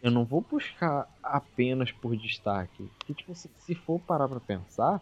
Eu 0.03 0.11
não 0.11 0.25
vou 0.25 0.41
buscar 0.41 1.07
apenas 1.23 1.91
por 1.91 2.15
destaque. 2.15 2.83
Porque, 2.99 3.13
tipo, 3.15 3.33
se, 3.33 3.49
se 3.57 3.73
for 3.73 3.99
parar 4.01 4.27
pra 4.27 4.39
pensar, 4.39 5.01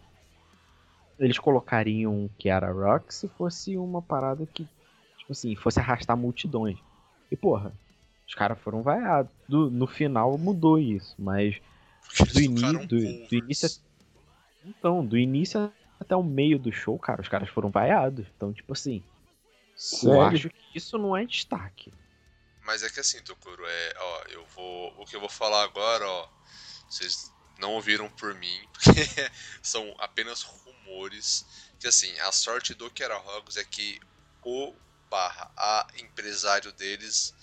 eles 1.17 1.39
colocariam 1.39 2.29
que 2.37 2.49
era 2.49 2.71
rock 2.71 3.13
se 3.13 3.27
fosse 3.29 3.77
uma 3.77 4.01
parada 4.01 4.45
que, 4.45 4.65
tipo 5.17 5.31
assim, 5.31 5.55
fosse 5.55 5.79
arrastar 5.79 6.15
multidões. 6.15 6.79
E, 7.31 7.35
porra, 7.35 7.73
os 8.27 8.35
caras 8.35 8.59
foram 8.59 8.81
vaiados. 8.83 9.31
Do- 9.47 9.71
no 9.71 9.87
final 9.87 10.37
mudou 10.37 10.79
isso, 10.79 11.15
mas 11.19 11.59
do, 12.33 12.39
ini- 12.39 12.85
do, 12.85 12.97
do 13.29 13.35
início. 13.35 13.69
Então, 14.63 15.05
do 15.05 15.17
início 15.17 15.71
até 15.99 16.15
o 16.15 16.23
meio 16.23 16.59
do 16.59 16.71
show, 16.71 16.97
cara, 16.99 17.21
os 17.21 17.27
caras 17.27 17.49
foram 17.49 17.69
vaiados. 17.69 18.25
Então, 18.35 18.53
tipo 18.53 18.71
assim, 18.73 19.03
eu 19.75 19.75
Sério? 19.75 20.21
acho 20.21 20.49
que 20.49 20.77
isso 20.77 20.97
não 20.97 21.15
é 21.15 21.25
destaque. 21.25 21.91
Mas 22.61 22.83
é 22.83 22.89
que 22.89 22.99
assim, 22.99 23.21
Tokuro, 23.23 23.63
é, 23.65 23.93
ó, 23.97 24.23
eu 24.29 24.45
vou, 24.47 25.01
o 25.01 25.05
que 25.05 25.15
eu 25.15 25.19
vou 25.19 25.29
falar 25.29 25.63
agora, 25.63 26.07
ó, 26.07 26.29
vocês 26.87 27.33
não 27.57 27.73
ouviram 27.73 28.09
por 28.09 28.33
mim, 28.35 28.67
porque 28.73 28.91
são 29.61 29.93
apenas 29.99 30.41
rumores, 30.41 31.45
que 31.79 31.87
assim, 31.87 32.17
a 32.19 32.31
sorte 32.31 32.73
do 32.73 32.89
Kera 32.91 33.17
Rogos 33.17 33.57
é 33.57 33.63
que 33.63 33.99
o 34.43 34.79
barra 35.09 35.51
a 35.57 35.87
empresário 35.97 36.71
deles 36.73 37.33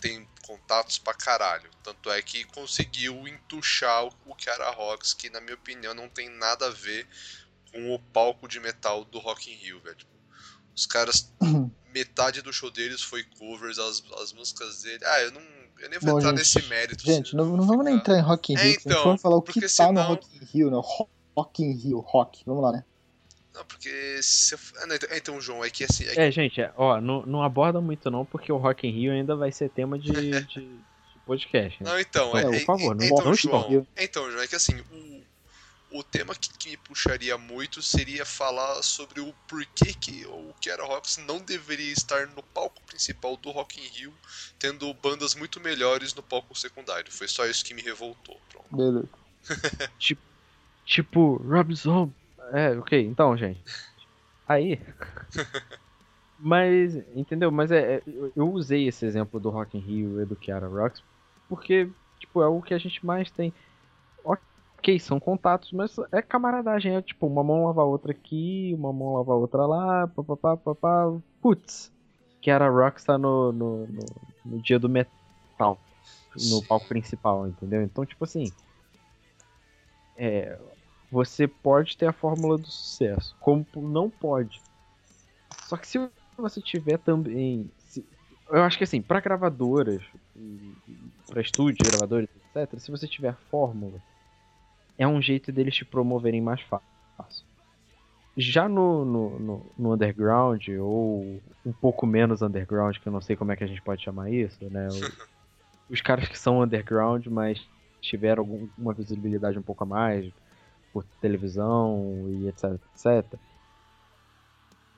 tem 0.00 0.28
contatos 0.42 0.98
pra 0.98 1.14
caralho, 1.14 1.70
tanto 1.82 2.10
é 2.10 2.20
que 2.20 2.44
conseguiu 2.46 3.28
entuchar 3.28 4.04
o- 4.04 4.12
o 4.24 4.34
Kera 4.34 4.70
Rocks, 4.70 5.14
que 5.14 5.30
na 5.30 5.40
minha 5.40 5.54
opinião 5.54 5.94
não 5.94 6.08
tem 6.08 6.28
nada 6.28 6.66
a 6.66 6.70
ver 6.70 7.08
com 7.70 7.94
o 7.94 7.98
palco 8.12 8.48
de 8.48 8.58
metal 8.58 9.04
do 9.04 9.18
Rock 9.18 9.50
in 9.50 9.54
Rio, 9.54 9.80
velho. 9.80 10.04
Os 10.74 10.86
caras 10.86 11.32
metade 11.92 12.42
do 12.42 12.52
show 12.52 12.70
deles 12.70 13.02
foi 13.02 13.22
covers, 13.38 13.78
as, 13.78 14.02
as 14.20 14.32
músicas 14.32 14.82
dele. 14.82 15.00
Ah, 15.04 15.20
eu 15.22 15.32
não. 15.32 15.42
Eu 15.80 15.90
nem 15.90 15.98
vou 15.98 16.12
Bom, 16.12 16.18
entrar 16.18 16.30
gente, 16.30 16.38
nesse 16.38 16.68
mérito. 16.68 17.04
Gente, 17.04 17.34
não, 17.34 17.56
não 17.56 17.66
vamos 17.66 17.84
nem 17.84 17.96
entrar 17.96 18.16
em 18.16 18.22
Rock 18.22 18.52
in 18.52 18.56
É, 18.56 18.62
Rio. 18.62 18.72
gente 18.72 18.82
então, 18.86 19.02
for 19.02 19.18
falar 19.18 19.36
o 19.36 19.42
que 19.42 19.54
tá 19.60 19.62
no 19.62 19.68
senão- 19.68 20.06
Rock 20.06 20.28
in 20.36 20.44
Rio, 20.44 20.70
né? 20.70 20.80
Ro- 20.80 21.08
Rock 21.36 21.62
in 21.64 21.72
Rio, 21.72 21.98
rock. 22.00 22.42
Vamos 22.46 22.62
lá, 22.62 22.72
né? 22.72 22.84
Não, 23.54 23.64
porque. 23.64 24.22
Se 24.22 24.54
eu... 24.54 24.58
ah, 24.80 24.86
não, 24.86 24.94
então, 24.94 25.08
então, 25.12 25.40
João, 25.40 25.64
é 25.64 25.70
que 25.70 25.82
assim. 25.84 26.04
É 26.04 26.12
que- 26.14 26.20
É, 26.20 26.30
gente, 26.30 26.60
é, 26.60 26.72
ó, 26.76 27.00
não, 27.00 27.26
não 27.26 27.42
aborda 27.42 27.80
muito 27.80 28.10
não, 28.10 28.24
porque 28.24 28.52
o 28.52 28.56
Rock 28.58 28.86
in 28.86 28.92
Rio 28.92 29.12
ainda 29.12 29.34
vai 29.34 29.50
ser 29.50 29.68
tema 29.70 29.98
de, 29.98 30.12
de- 30.12 30.44
de 30.44 30.68
podcast. 31.26 31.82
né? 31.82 31.90
Não, 31.90 31.98
então, 31.98 32.36
É, 32.36 32.40
é, 32.40 32.44
por 32.44 32.54
é- 32.54 32.60
favor, 32.60 32.94
não 32.96 33.04
então, 33.04 33.24
não 33.24 33.34
João, 33.34 33.86
então, 33.96 34.30
João, 34.30 34.42
é 34.42 34.46
que 34.46 34.54
assim, 34.54 34.74
o, 34.80 35.21
o 35.92 36.02
tema 36.02 36.34
que, 36.34 36.48
que 36.58 36.70
me 36.70 36.76
puxaria 36.76 37.36
muito 37.38 37.82
seria 37.82 38.24
falar 38.24 38.82
sobre 38.82 39.20
o 39.20 39.32
porquê 39.46 39.92
que 39.92 40.24
o 40.26 40.52
Kiara 40.60 40.84
Rocks 40.84 41.18
não 41.18 41.38
deveria 41.38 41.92
estar 41.92 42.26
no 42.28 42.42
palco 42.42 42.80
principal 42.86 43.36
do 43.36 43.50
Rock 43.50 43.80
in 43.80 43.88
Rio, 43.88 44.12
tendo 44.58 44.92
bandas 44.94 45.34
muito 45.34 45.60
melhores 45.60 46.14
no 46.14 46.22
palco 46.22 46.56
secundário. 46.58 47.10
Foi 47.12 47.28
só 47.28 47.46
isso 47.46 47.64
que 47.64 47.74
me 47.74 47.82
revoltou. 47.82 48.40
Pronto. 48.50 48.76
Beleza. 48.76 49.08
Tipo, 50.84 51.36
Rob 51.36 51.74
Zombie. 51.74 52.14
É, 52.52 52.70
ok, 52.76 53.00
então, 53.06 53.36
gente. 53.36 53.62
Aí. 54.46 54.78
Mas, 56.38 56.94
entendeu? 57.14 57.52
Mas 57.52 57.70
é, 57.70 57.94
é, 57.96 58.02
eu- 58.06 58.32
eu 58.34 58.52
usei 58.52 58.88
esse 58.88 59.06
exemplo 59.06 59.38
do 59.38 59.48
Rock 59.48 59.76
in 59.78 59.80
Rio 59.80 60.20
e 60.20 60.26
do 60.26 60.34
Kiara 60.34 60.66
Rocks 60.66 61.02
porque, 61.48 61.88
tipo, 62.18 62.42
é 62.42 62.48
o 62.48 62.60
que 62.62 62.74
a 62.74 62.78
gente 62.78 63.04
mais 63.04 63.30
tem. 63.30 63.54
Ok, 64.82 64.98
são 64.98 65.20
contatos, 65.20 65.70
mas 65.72 65.96
é 66.12 66.20
camaradagem. 66.20 66.96
É 66.96 67.02
tipo, 67.02 67.26
uma 67.26 67.44
mão 67.44 67.64
lava 67.66 67.82
a 67.82 67.84
outra 67.84 68.10
aqui, 68.12 68.72
uma 68.74 68.92
mão 68.92 69.14
lava 69.14 69.32
a 69.32 69.36
outra 69.36 69.64
lá, 69.66 70.08
papapá, 70.08 70.56
papá. 70.56 71.06
Putz, 71.40 71.92
Kiara 72.40 72.68
Rocks 72.68 73.04
tá 73.04 73.16
no, 73.16 73.52
no, 73.52 73.86
no, 73.86 74.16
no 74.44 74.60
dia 74.60 74.78
do 74.80 74.88
metal, 74.88 75.80
no 76.34 76.62
Sim. 76.62 76.64
palco 76.64 76.88
principal, 76.88 77.46
entendeu? 77.48 77.82
Então, 77.82 78.04
tipo 78.06 78.24
assim. 78.24 78.54
É, 80.14 80.58
você 81.10 81.48
pode 81.48 81.96
ter 81.96 82.06
a 82.06 82.12
fórmula 82.12 82.58
do 82.58 82.68
sucesso, 82.70 83.36
como 83.38 83.66
não 83.76 84.10
pode. 84.10 84.62
Só 85.62 85.76
que 85.76 85.86
se 85.88 85.98
você 86.36 86.60
tiver 86.62 86.98
também. 86.98 87.70
se- 87.78 88.08
eu 88.50 88.62
acho 88.64 88.78
que 88.78 88.84
assim, 88.84 89.02
para 89.02 89.20
gravadoras, 89.20 90.02
para 91.28 91.40
estúdios, 91.40 91.84
gravadores, 91.84 92.28
etc., 92.34 92.80
se 92.80 92.90
você 92.90 93.06
tiver 93.08 93.36
fórmula, 93.50 94.02
é 94.98 95.06
um 95.06 95.20
jeito 95.22 95.52
deles 95.52 95.74
te 95.76 95.84
promoverem 95.84 96.40
mais 96.40 96.60
fácil. 96.62 97.46
Já 98.36 98.68
no, 98.68 99.04
no, 99.04 99.38
no, 99.38 99.72
no 99.76 99.92
underground, 99.94 100.66
ou 100.80 101.42
um 101.64 101.72
pouco 101.72 102.06
menos 102.06 102.40
underground, 102.42 102.98
que 102.98 103.06
eu 103.06 103.12
não 103.12 103.20
sei 103.20 103.36
como 103.36 103.52
é 103.52 103.56
que 103.56 103.64
a 103.64 103.66
gente 103.66 103.82
pode 103.82 104.02
chamar 104.02 104.30
isso, 104.32 104.68
né? 104.70 104.90
o- 104.92 105.14
os 105.88 106.00
caras 106.02 106.28
que 106.28 106.38
são 106.38 106.62
underground, 106.62 107.26
mas 107.28 107.70
tiveram 108.00 108.42
algum- 108.42 108.70
uma 108.78 108.94
visibilidade 108.94 109.58
um 109.58 109.62
pouco 109.62 109.84
a 109.84 109.86
mais 109.86 110.32
por 110.92 111.04
televisão 111.20 112.30
e 112.30 112.48
etc, 112.48 112.64
etc. 112.74 113.42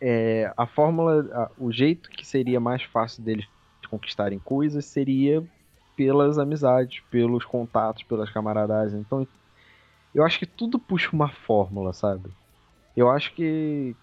É, 0.01 0.53
a 0.57 0.67
fórmula, 0.67 1.23
a- 1.33 1.53
o 1.57 1.73
jeito 1.73 2.11
que 2.11 2.27
seria 2.27 2.61
mais 2.61 2.83
fácil 2.83 3.23
deles 3.23 3.47
conquistarem 3.89 4.39
coisas 4.41 4.85
seria 4.87 5.47
pelas 5.97 6.39
amizades, 6.39 7.01
pelos 7.11 7.45
contatos, 7.45 8.03
pelas 8.05 8.31
camaradagens. 8.31 9.01
Então, 9.01 9.27
eu 10.15 10.25
acho 10.25 10.39
que 10.39 10.47
tudo 10.47 10.79
puxa 10.79 11.11
uma 11.13 11.29
fórmula, 11.29 11.93
sabe? 11.93 12.31
Eu 12.97 13.11
acho 13.11 13.35
que. 13.35 13.97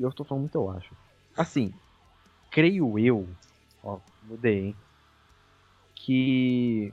Eu 0.00 0.10
tô 0.12 0.24
falando 0.24 0.42
muito, 0.42 0.54
eu 0.56 0.70
acho. 0.70 0.94
Assim, 1.36 1.72
creio 2.50 2.98
eu. 2.98 3.28
Ó, 3.82 3.98
mudei, 4.22 4.66
hein? 4.66 4.76
Que 5.94 6.92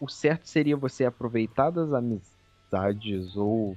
o 0.00 0.08
certo 0.08 0.48
seria 0.48 0.76
você 0.76 1.04
aproveitar 1.04 1.70
das 1.70 1.92
amizades 1.92 3.36
ou 3.36 3.76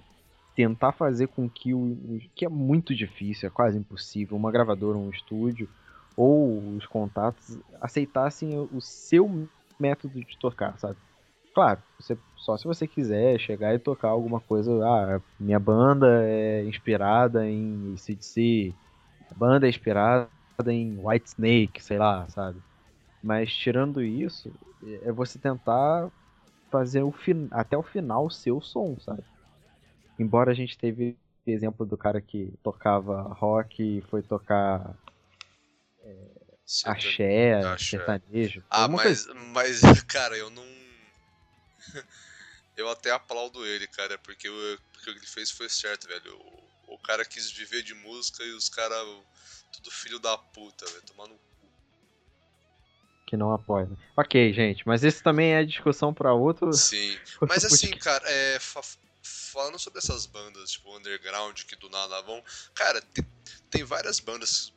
tentar 0.56 0.92
fazer 0.92 1.28
com 1.28 1.50
que 1.50 1.74
o, 1.74 2.20
que 2.36 2.46
é 2.46 2.50
muito 2.50 2.96
difícil, 2.96 3.48
é 3.48 3.52
quase 3.52 3.78
impossível, 3.78 4.38
uma 4.38 4.52
gravadora, 4.52 4.98
um 4.98 5.10
estúdio 5.10 5.68
ou 6.16 6.76
os 6.76 6.86
contatos 6.86 7.58
aceitassem 7.82 8.60
o 8.72 8.82
seu 8.82 9.48
método 9.80 10.20
de 10.24 10.38
tocar, 10.38 10.78
sabe? 10.78 10.98
Claro, 11.54 11.84
você, 12.00 12.18
só 12.36 12.58
se 12.58 12.64
você 12.66 12.88
quiser 12.88 13.38
chegar 13.40 13.74
e 13.76 13.80
tocar 13.80 14.08
alguma 14.10 14.40
coisa, 14.40 14.72
ah, 14.86 15.22
minha 15.40 15.60
banda 15.60 16.08
é 16.26 16.64
inspirada 16.66 17.46
em 17.50 17.96
CDC, 17.98 18.78
a 19.30 19.36
banda 19.36 19.68
é 19.68 19.70
inspirada 19.70 20.30
em 20.68 20.98
White 20.98 21.30
Snake, 21.30 21.84
sei 21.84 21.98
lá, 21.98 22.28
sabe? 22.30 22.62
Mas 23.22 23.54
tirando 23.54 24.02
isso, 24.04 24.54
é 24.84 25.12
você 25.12 25.40
tentar 25.40 26.12
fazer 26.72 27.04
o 27.04 27.12
fin 27.12 27.48
até 27.52 27.78
o 27.78 27.84
final 27.84 28.26
o 28.28 28.32
seu 28.32 28.62
som, 28.62 28.98
sabe? 29.00 29.24
Embora 30.20 30.52
a 30.52 30.54
gente 30.54 30.78
teve 30.78 31.18
exemplo 31.46 31.86
do 31.86 31.98
cara 31.98 32.22
que 32.22 32.54
tocava 32.64 33.24
rock 33.34 33.82
e 33.84 34.02
foi 34.04 34.22
tocar 34.24 34.96
Sertan- 36.66 36.98
axé, 36.98 37.78
sertanejo. 37.78 38.64
Ah, 38.70 38.84
alguma 38.84 39.02
coisa 39.04 39.34
mas, 39.54 39.82
mas, 39.82 39.82
cara, 40.08 40.38
eu 40.38 40.50
não. 40.50 40.81
Eu 42.78 42.89
até 42.89 43.12
aplaudo 43.12 43.65
ele, 43.65 43.86
cara, 43.88 44.17
porque 44.20 44.48
o, 44.50 44.80
porque 44.94 45.10
o 45.10 45.13
que 45.13 45.20
ele 45.20 45.28
fez 45.28 45.52
foi 45.52 45.67
certo, 45.70 46.08
velho. 46.08 46.36
O, 46.88 46.96
o 46.96 46.98
cara 47.00 47.26
quis 47.26 47.52
viver 47.52 47.84
de 47.84 47.94
música 47.94 48.44
e 48.44 48.52
os 48.54 48.70
caras. 48.70 49.06
Tudo 49.74 49.91
filho 49.91 50.20
da 50.20 50.38
puta, 50.38 50.86
velho. 50.86 51.02
Tomando. 51.04 51.39
que 53.28 53.38
não 53.38 53.54
apoia. 53.54 53.86
né? 53.86 53.96
Ok, 54.17 54.52
gente, 54.54 54.86
mas 54.86 55.04
isso 55.04 55.24
também 55.24 55.54
é 55.54 55.63
discussão 55.63 56.13
pra 56.13 56.34
outro. 56.34 56.72
Sim. 56.74 57.12
outro 57.39 57.48
Mas 57.48 57.63
assim, 57.63 57.91
cara, 57.91 58.24
é, 58.30 58.60
fa- 58.60 58.82
falando 59.22 59.80
sobre 59.80 60.00
essas 60.00 60.26
bandas, 60.26 60.72
tipo, 60.72 60.96
underground, 60.98 61.62
que 61.63 61.76
do 61.76 61.89
nada 61.89 62.22
vão. 62.22 62.44
Cara, 62.74 63.02
te- 63.02 63.26
tem 63.70 63.84
várias 63.84 64.20
bandas 64.20 64.74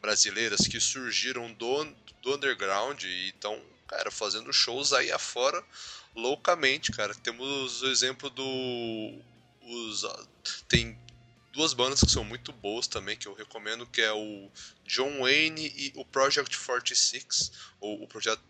brasileiras 0.00 0.66
que 0.68 0.78
surgiram 0.80 1.52
do, 1.54 1.84
do 2.20 2.34
underground 2.34 3.02
e 3.04 3.28
estão, 3.28 3.58
cara, 3.88 4.10
fazendo 4.10 4.52
shows 4.52 4.92
aí 4.92 5.10
afora 5.10 5.64
loucamente, 6.14 6.92
cara. 6.92 7.14
Temos 7.14 7.82
o 7.82 7.86
exemplo 7.88 8.30
do. 8.30 9.22
Os, 9.62 10.04
tem 10.68 10.98
duas 11.52 11.72
bandas 11.72 12.00
que 12.00 12.10
são 12.10 12.24
muito 12.24 12.52
boas 12.52 12.86
também, 12.86 13.16
que 13.16 13.26
eu 13.26 13.34
recomendo, 13.34 13.86
que 13.86 14.00
é 14.00 14.12
o 14.12 14.50
John 14.84 15.20
Wayne 15.20 15.72
e 15.74 15.92
o 15.94 16.04
Project 16.04 16.58
46, 16.58 17.52
ou 17.80 18.02
o 18.02 18.08
projeto 18.08 18.42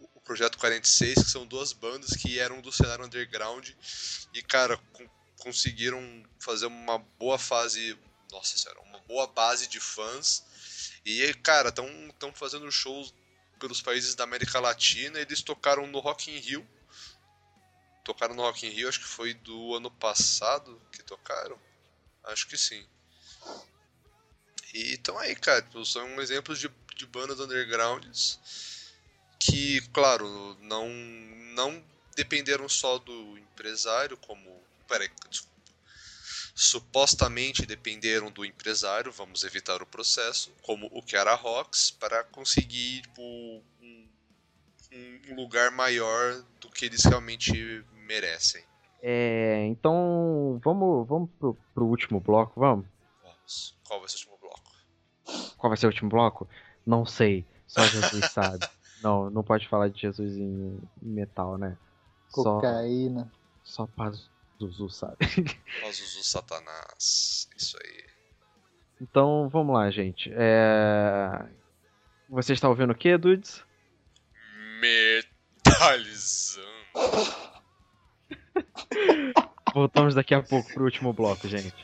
o 0.00 0.20
Projeto 0.20 0.56
46, 0.56 1.14
que 1.22 1.30
são 1.30 1.46
duas 1.46 1.72
bandas 1.74 2.10
que 2.16 2.38
eram 2.38 2.62
do 2.62 2.72
cenário 2.72 3.04
underground 3.04 3.68
e, 4.32 4.42
cara, 4.42 4.78
con- 4.92 5.08
conseguiram 5.38 6.00
fazer 6.40 6.64
uma 6.64 6.98
boa 6.98 7.38
fase, 7.38 7.98
nossa 8.32 8.56
senhora, 8.56 8.80
uma 8.80 9.00
boa 9.00 9.26
base 9.26 9.68
de 9.68 9.78
fãs. 9.78 10.42
E, 11.04 11.34
cara, 11.34 11.68
estão 11.68 12.32
fazendo 12.32 12.70
shows 12.72 13.12
pelos 13.58 13.80
países 13.80 14.14
da 14.14 14.24
América 14.24 14.60
Latina. 14.60 15.18
Eles 15.18 15.42
tocaram 15.42 15.86
no 15.86 15.98
Rock 16.00 16.30
in 16.30 16.38
Rio. 16.38 16.66
Tocaram 18.04 18.34
no 18.34 18.42
Rock 18.42 18.66
in 18.66 18.70
Rio, 18.70 18.88
acho 18.88 19.00
que 19.00 19.06
foi 19.06 19.34
do 19.34 19.74
ano 19.74 19.90
passado 19.90 20.80
que 20.92 21.02
tocaram. 21.02 21.58
Acho 22.24 22.46
que 22.46 22.56
sim. 22.56 22.86
E 24.74 24.94
então 24.94 25.18
aí, 25.18 25.34
cara, 25.36 25.62
tipo, 25.62 25.84
são 25.84 26.20
exemplos 26.20 26.58
de, 26.58 26.68
de 26.96 27.06
bandas 27.06 27.40
undergrounds 27.40 28.38
que, 29.38 29.80
claro, 29.92 30.56
não, 30.60 30.88
não 30.88 31.84
dependeram 32.16 32.68
só 32.68 32.98
do 32.98 33.38
empresário, 33.38 34.16
como. 34.16 34.62
Peraí, 34.88 35.10
desculpa. 35.28 35.53
Supostamente 36.54 37.66
dependeram 37.66 38.30
do 38.30 38.44
empresário, 38.44 39.10
vamos 39.10 39.42
evitar 39.42 39.82
o 39.82 39.86
processo, 39.86 40.52
como 40.62 40.88
o 40.92 41.02
que 41.02 41.16
era 41.16 41.32
a 41.32 41.34
Rox, 41.34 41.90
para 41.90 42.22
conseguir 42.22 43.02
tipo, 43.02 43.22
um, 43.22 44.08
um 45.30 45.34
lugar 45.34 45.72
maior 45.72 46.44
do 46.60 46.70
que 46.70 46.84
eles 46.84 47.04
realmente 47.04 47.84
merecem. 48.06 48.62
É, 49.02 49.66
então 49.66 50.60
vamos, 50.64 51.06
vamos 51.06 51.30
pro, 51.38 51.58
pro 51.74 51.86
último 51.86 52.20
bloco, 52.20 52.58
vamos? 52.58 52.86
Vamos. 53.22 53.76
Qual 53.86 54.00
vai 54.00 54.08
ser 54.08 54.16
o 54.16 54.30
último 54.30 54.38
bloco? 54.40 55.56
Qual 55.58 55.70
vai 55.70 55.76
ser 55.76 55.86
o 55.86 55.88
último 55.90 56.08
bloco? 56.08 56.48
Não 56.86 57.04
sei, 57.04 57.44
só 57.66 57.84
Jesus 57.84 58.26
sabe. 58.32 58.66
Não, 59.02 59.28
não 59.28 59.42
pode 59.42 59.68
falar 59.68 59.88
de 59.88 60.00
Jesus 60.00 60.36
em 60.36 60.80
metal, 61.02 61.58
né? 61.58 61.76
Só, 62.28 62.54
Cocaína. 62.54 63.30
só 63.62 63.86
Pazuzu 64.58 64.90
sabe. 64.90 65.16
Azuzu 65.86 66.24
Satanás. 66.24 67.48
Isso 67.56 67.78
aí. 67.82 68.04
Então 69.00 69.48
vamos 69.48 69.74
lá, 69.74 69.90
gente. 69.90 70.30
É... 70.32 71.46
Você 72.28 72.52
está 72.52 72.68
ouvindo 72.68 72.92
o 72.92 72.94
que, 72.94 73.18
Dudes? 73.18 73.64
Metalizando. 74.80 76.64
Voltamos 79.74 80.14
daqui 80.14 80.34
a 80.34 80.42
pouco 80.42 80.72
pro 80.72 80.84
último 80.84 81.12
bloco, 81.12 81.48
gente. 81.48 81.74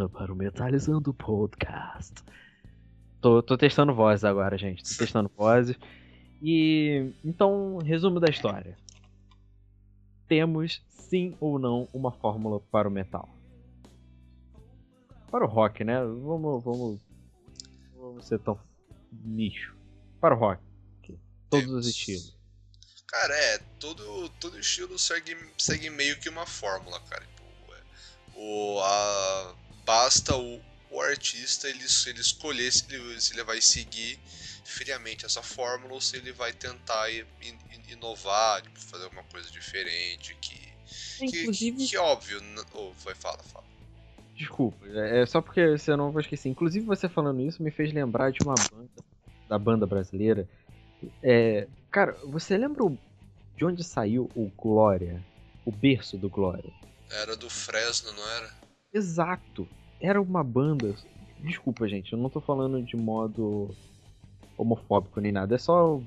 Volta 0.00 0.08
para 0.08 0.32
o 0.32 0.36
Metalizando 0.36 1.12
Podcast. 1.12 2.14
Tô, 3.20 3.42
tô 3.42 3.58
testando 3.58 3.94
voz 3.94 4.24
agora, 4.24 4.56
gente. 4.56 4.82
Tô 4.82 4.96
testando 4.96 5.30
vozes. 5.36 5.76
E 6.40 7.12
então, 7.24 7.78
resumo 7.78 8.18
da 8.18 8.30
história. 8.30 8.78
Temos 10.26 10.82
sim 10.88 11.36
ou 11.40 11.58
não 11.58 11.88
uma 11.92 12.12
fórmula 12.12 12.60
para 12.60 12.88
o 12.88 12.90
metal. 12.90 13.28
Para 15.30 15.44
o 15.44 15.48
rock, 15.48 15.84
né? 15.84 15.98
Vamos, 16.02 16.64
vamos, 16.64 17.00
vamos 17.96 18.26
ser 18.26 18.38
tão 18.38 18.58
nicho. 19.24 19.76
Para 20.20 20.34
o 20.34 20.38
rock, 20.38 20.62
todos 21.50 21.70
os 21.70 21.86
estilos. 21.86 22.38
Cara, 23.06 23.34
é, 23.34 23.58
todo, 23.80 24.28
todo 24.40 24.58
estilo 24.58 24.98
segue, 24.98 25.36
segue 25.58 25.90
meio 25.90 26.18
que 26.20 26.28
uma 26.28 26.46
fórmula, 26.46 27.00
cara. 27.00 27.24
Tipo, 27.26 27.74
é, 27.74 27.82
o, 28.36 28.80
a, 28.80 29.54
basta 29.90 30.36
o, 30.36 30.60
o 30.92 31.00
artista 31.00 31.68
ele, 31.68 31.84
ele 32.06 32.20
escolher 32.20 32.70
se 32.70 32.84
ele, 32.94 33.20
se 33.20 33.32
ele 33.32 33.42
vai 33.42 33.60
seguir 33.60 34.20
friamente 34.64 35.26
essa 35.26 35.42
fórmula 35.42 35.94
ou 35.94 36.00
se 36.00 36.16
ele 36.16 36.30
vai 36.32 36.52
tentar 36.52 37.10
in- 37.12 37.24
in- 37.42 37.92
inovar, 37.94 38.62
tipo, 38.62 38.78
fazer 38.78 39.04
alguma 39.04 39.24
coisa 39.24 39.50
diferente, 39.50 40.32
que, 40.40 40.56
que, 41.18 41.26
Inclusive, 41.38 41.88
que 41.88 41.96
óbvio. 41.96 42.40
n- 42.40 42.64
Oh, 42.72 42.92
vai, 43.04 43.16
fala, 43.16 43.42
fala. 43.42 43.64
Desculpa, 44.36 44.86
é 44.86 45.22
é 45.22 45.26
só 45.26 45.42
porque 45.42 45.76
você 45.76 45.96
não 45.96 46.12
vou 46.12 46.20
esquecer. 46.20 46.48
Inclusive, 46.48 46.86
você 46.86 47.08
falando 47.08 47.40
isso 47.40 47.60
me 47.60 47.72
fez 47.72 47.92
lembrar 47.92 48.30
de 48.30 48.42
uma 48.44 48.54
banda, 48.54 49.02
da 49.48 49.58
banda 49.58 49.86
brasileira. 49.88 50.48
É, 51.20 51.66
cara, 51.90 52.12
você 52.26 52.56
lembra 52.56 52.84
o- 52.84 52.96
de 53.56 53.64
onde 53.64 53.82
saiu 53.82 54.30
o 54.36 54.48
Glória? 54.56 55.20
O 55.64 55.72
berço 55.72 56.16
do 56.16 56.30
Glória? 56.30 56.70
Era 57.10 57.36
do 57.36 57.50
Fresno, 57.50 58.12
não 58.12 58.28
era? 58.28 58.60
Exato! 58.92 59.68
Era 60.00 60.20
uma 60.20 60.42
banda. 60.42 60.94
Desculpa, 61.38 61.88
gente, 61.88 62.12
eu 62.12 62.18
não 62.18 62.30
tô 62.30 62.40
falando 62.40 62.82
de 62.82 62.96
modo 62.96 63.74
homofóbico 64.56 65.20
nem 65.20 65.32
nada. 65.32 65.54
É 65.54 65.58
só. 65.58 66.00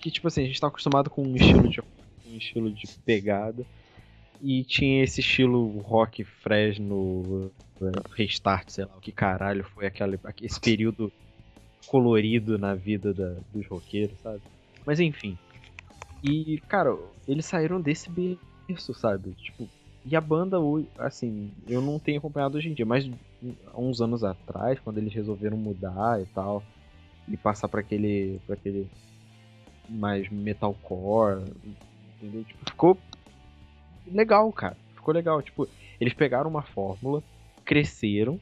Que, 0.00 0.10
tipo 0.10 0.28
assim, 0.28 0.42
a 0.42 0.46
gente 0.46 0.60
tá 0.60 0.68
acostumado 0.68 1.10
com 1.10 1.22
um 1.22 1.34
estilo 1.34 1.68
de, 1.68 1.80
um 2.26 2.36
estilo 2.36 2.72
de 2.72 2.86
pegada. 3.04 3.66
E 4.40 4.64
tinha 4.64 5.02
esse 5.02 5.20
estilo 5.20 5.80
rock 5.80 6.24
Fresno, 6.24 7.50
eh, 7.82 8.02
restart, 8.14 8.70
sei 8.70 8.84
lá, 8.84 8.96
o 8.96 9.00
que 9.00 9.10
caralho 9.10 9.64
foi 9.64 9.86
aquele, 9.86 10.18
esse 10.42 10.60
período 10.60 11.12
colorido 11.86 12.56
na 12.58 12.74
vida 12.74 13.12
da- 13.12 13.40
dos 13.52 13.66
roqueiros, 13.66 14.18
sabe? 14.20 14.40
Mas 14.86 15.00
enfim. 15.00 15.36
E, 16.22 16.60
cara, 16.68 16.90
eles 17.26 17.46
saíram 17.46 17.80
desse 17.80 18.08
berço, 18.10 18.94
sabe? 18.94 19.34
Tipo, 19.34 19.68
e 20.10 20.16
a 20.16 20.20
banda, 20.20 20.56
assim, 20.98 21.50
eu 21.68 21.80
não 21.80 21.98
tenho 21.98 22.18
acompanhado 22.18 22.56
hoje 22.56 22.68
em 22.68 22.74
dia, 22.74 22.86
mas 22.86 23.08
há 23.66 23.78
uns 23.80 24.00
anos 24.00 24.24
atrás, 24.24 24.78
quando 24.80 24.98
eles 24.98 25.12
resolveram 25.12 25.56
mudar 25.56 26.20
e 26.22 26.26
tal, 26.26 26.62
e 27.28 27.36
passar 27.36 27.68
pra 27.68 27.80
aquele, 27.80 28.40
pra 28.46 28.54
aquele 28.54 28.86
mais 29.88 30.28
metalcore, 30.30 31.42
entendeu? 32.16 32.44
Tipo, 32.44 32.70
ficou 32.70 32.98
legal, 34.06 34.50
cara. 34.52 34.76
Ficou 34.94 35.14
legal. 35.14 35.42
Tipo, 35.42 35.68
eles 36.00 36.14
pegaram 36.14 36.50
uma 36.50 36.62
fórmula, 36.62 37.22
cresceram 37.64 38.40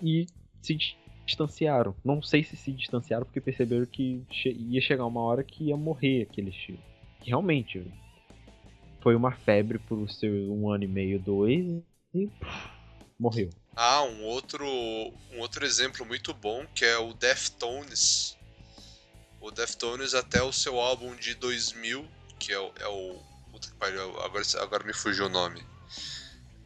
e 0.00 0.26
se 0.60 0.74
dis- 0.74 0.96
distanciaram. 1.26 1.94
Não 2.04 2.22
sei 2.22 2.42
se 2.44 2.56
se 2.56 2.72
distanciaram 2.72 3.24
porque 3.24 3.40
perceberam 3.40 3.86
que 3.86 4.22
ia 4.44 4.80
chegar 4.80 5.06
uma 5.06 5.20
hora 5.20 5.42
que 5.42 5.64
ia 5.64 5.76
morrer 5.76 6.22
aquele 6.22 6.50
estilo. 6.50 6.78
Realmente 7.20 7.84
foi 9.02 9.14
uma 9.14 9.32
febre 9.32 9.78
por 9.78 10.08
seu 10.10 10.32
um 10.52 10.70
ano 10.70 10.84
e 10.84 10.88
meio, 10.88 11.18
dois 11.18 11.82
e 12.14 12.26
pff, 12.26 12.68
morreu. 13.18 13.50
Ah, 13.74 14.02
um 14.02 14.22
outro, 14.24 14.66
um 14.66 15.38
outro 15.38 15.64
exemplo 15.64 16.04
muito 16.06 16.32
bom 16.32 16.66
que 16.74 16.84
é 16.84 16.96
o 16.98 17.12
Deftones. 17.14 18.36
O 19.40 19.50
Deftones 19.50 20.14
até 20.14 20.42
o 20.42 20.52
seu 20.52 20.78
álbum 20.78 21.14
de 21.16 21.34
2000, 21.34 22.06
que 22.38 22.52
é 22.52 22.58
o. 22.58 22.72
É 22.78 22.86
o 22.86 23.18
puta 23.50 23.68
que 23.68 23.74
pariu, 23.74 24.20
agora, 24.20 24.44
agora 24.60 24.84
me 24.84 24.94
fugiu 24.94 25.26
o 25.26 25.28
nome. 25.28 25.62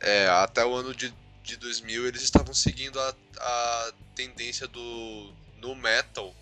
É, 0.00 0.28
até 0.28 0.64
o 0.64 0.74
ano 0.74 0.94
de, 0.94 1.12
de 1.42 1.56
2000 1.56 2.06
eles 2.06 2.22
estavam 2.22 2.52
seguindo 2.52 3.00
a, 3.00 3.14
a 3.38 3.92
tendência 4.14 4.68
do 4.68 5.32
no 5.58 5.74
metal, 5.74 6.34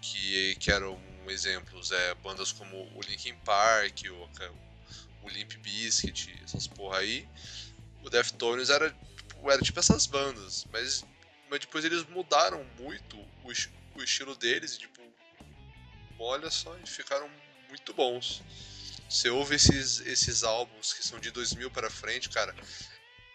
que, 0.00 0.56
que 0.56 0.70
eram 0.72 0.98
exemplos, 1.28 1.90
é, 1.90 2.14
bandas 2.14 2.50
como 2.50 2.76
o 2.96 3.00
Linkin 3.06 3.34
Park, 3.44 4.04
o, 4.10 4.28
o 5.22 5.28
Limp 5.28 5.52
Bizkit, 5.54 6.40
essas 6.44 6.66
porra 6.66 6.98
aí. 6.98 7.28
O 8.02 8.10
Deftones 8.10 8.70
era 8.70 8.90
tipo, 8.90 9.50
era 9.50 9.60
tipo 9.62 9.78
essas 9.78 10.06
bandas, 10.06 10.66
mas, 10.72 11.04
mas 11.50 11.60
depois 11.60 11.84
eles 11.84 12.04
mudaram 12.04 12.64
muito 12.78 13.18
o, 13.18 13.52
o 13.96 14.02
estilo 14.02 14.34
deles 14.36 14.74
e 14.74 14.78
tipo, 14.78 15.02
olha 16.18 16.50
só, 16.50 16.76
e 16.78 16.86
ficaram 16.86 17.30
muito 17.68 17.92
bons. 17.92 18.42
Você 19.08 19.30
ouve 19.30 19.54
esses, 19.54 20.00
esses 20.00 20.42
álbuns 20.42 20.92
que 20.92 21.04
são 21.04 21.18
de 21.18 21.30
2000 21.30 21.70
para 21.70 21.88
frente, 21.88 22.28
cara, 22.28 22.54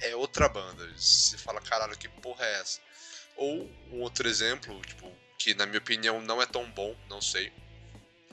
é 0.01 0.15
outra 0.15 0.47
banda. 0.47 0.87
Você 0.95 1.37
fala, 1.37 1.59
caralho, 1.61 1.97
que 1.97 2.07
porra 2.07 2.45
é 2.45 2.59
essa? 2.59 2.79
Ou 3.35 3.69
um 3.91 4.01
outro 4.01 4.27
exemplo, 4.27 4.79
tipo, 4.81 5.11
que 5.37 5.55
na 5.55 5.65
minha 5.65 5.79
opinião 5.79 6.21
não 6.21 6.41
é 6.41 6.45
tão 6.45 6.69
bom, 6.71 6.95
não 7.09 7.21
sei. 7.21 7.51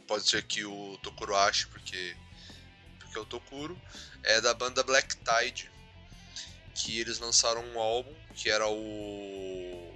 Pode 0.06 0.28
ser 0.28 0.42
que 0.42 0.64
o 0.64 0.98
Tokuro 0.98 1.34
ache, 1.34 1.66
porque, 1.68 2.16
porque 3.10 3.18
é 3.18 3.22
o 3.22 3.26
Tokuro, 3.26 3.80
é 4.22 4.40
da 4.40 4.54
banda 4.54 4.82
Black 4.84 5.16
Tide 5.16 5.70
que 6.74 7.00
eles 7.00 7.18
lançaram 7.18 7.62
um 7.64 7.78
álbum 7.78 8.14
que 8.34 8.48
era 8.48 8.66
o. 8.68 9.92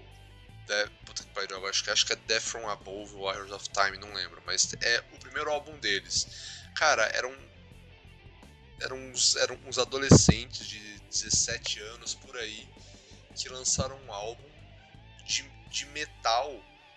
De... 0.66 0.86
Puta 1.06 1.22
que 1.22 1.30
pariu, 1.30 1.66
acho 1.66 1.84
que, 1.84 1.90
acho 1.90 2.04
que 2.04 2.12
é 2.12 2.16
Death 2.16 2.42
from 2.42 2.68
Above, 2.68 3.14
Warriors 3.14 3.52
of 3.52 3.68
Time, 3.70 3.96
não 3.98 4.12
lembro. 4.12 4.42
Mas 4.44 4.74
é 4.82 5.02
o 5.12 5.18
primeiro 5.18 5.50
álbum 5.50 5.78
deles. 5.78 6.26
Cara, 6.74 7.04
eram. 7.14 7.32
Eram 8.80 8.96
uns, 8.96 9.36
eram 9.36 9.58
uns 9.66 9.78
adolescentes 9.78 10.66
de 10.66 10.98
17 11.08 11.80
anos 11.80 12.14
por 12.14 12.36
aí 12.36 12.68
que 13.36 13.48
lançaram 13.48 13.96
um 14.04 14.12
álbum 14.12 14.50
de, 15.24 15.42
de 15.70 15.86
metal 15.86 16.52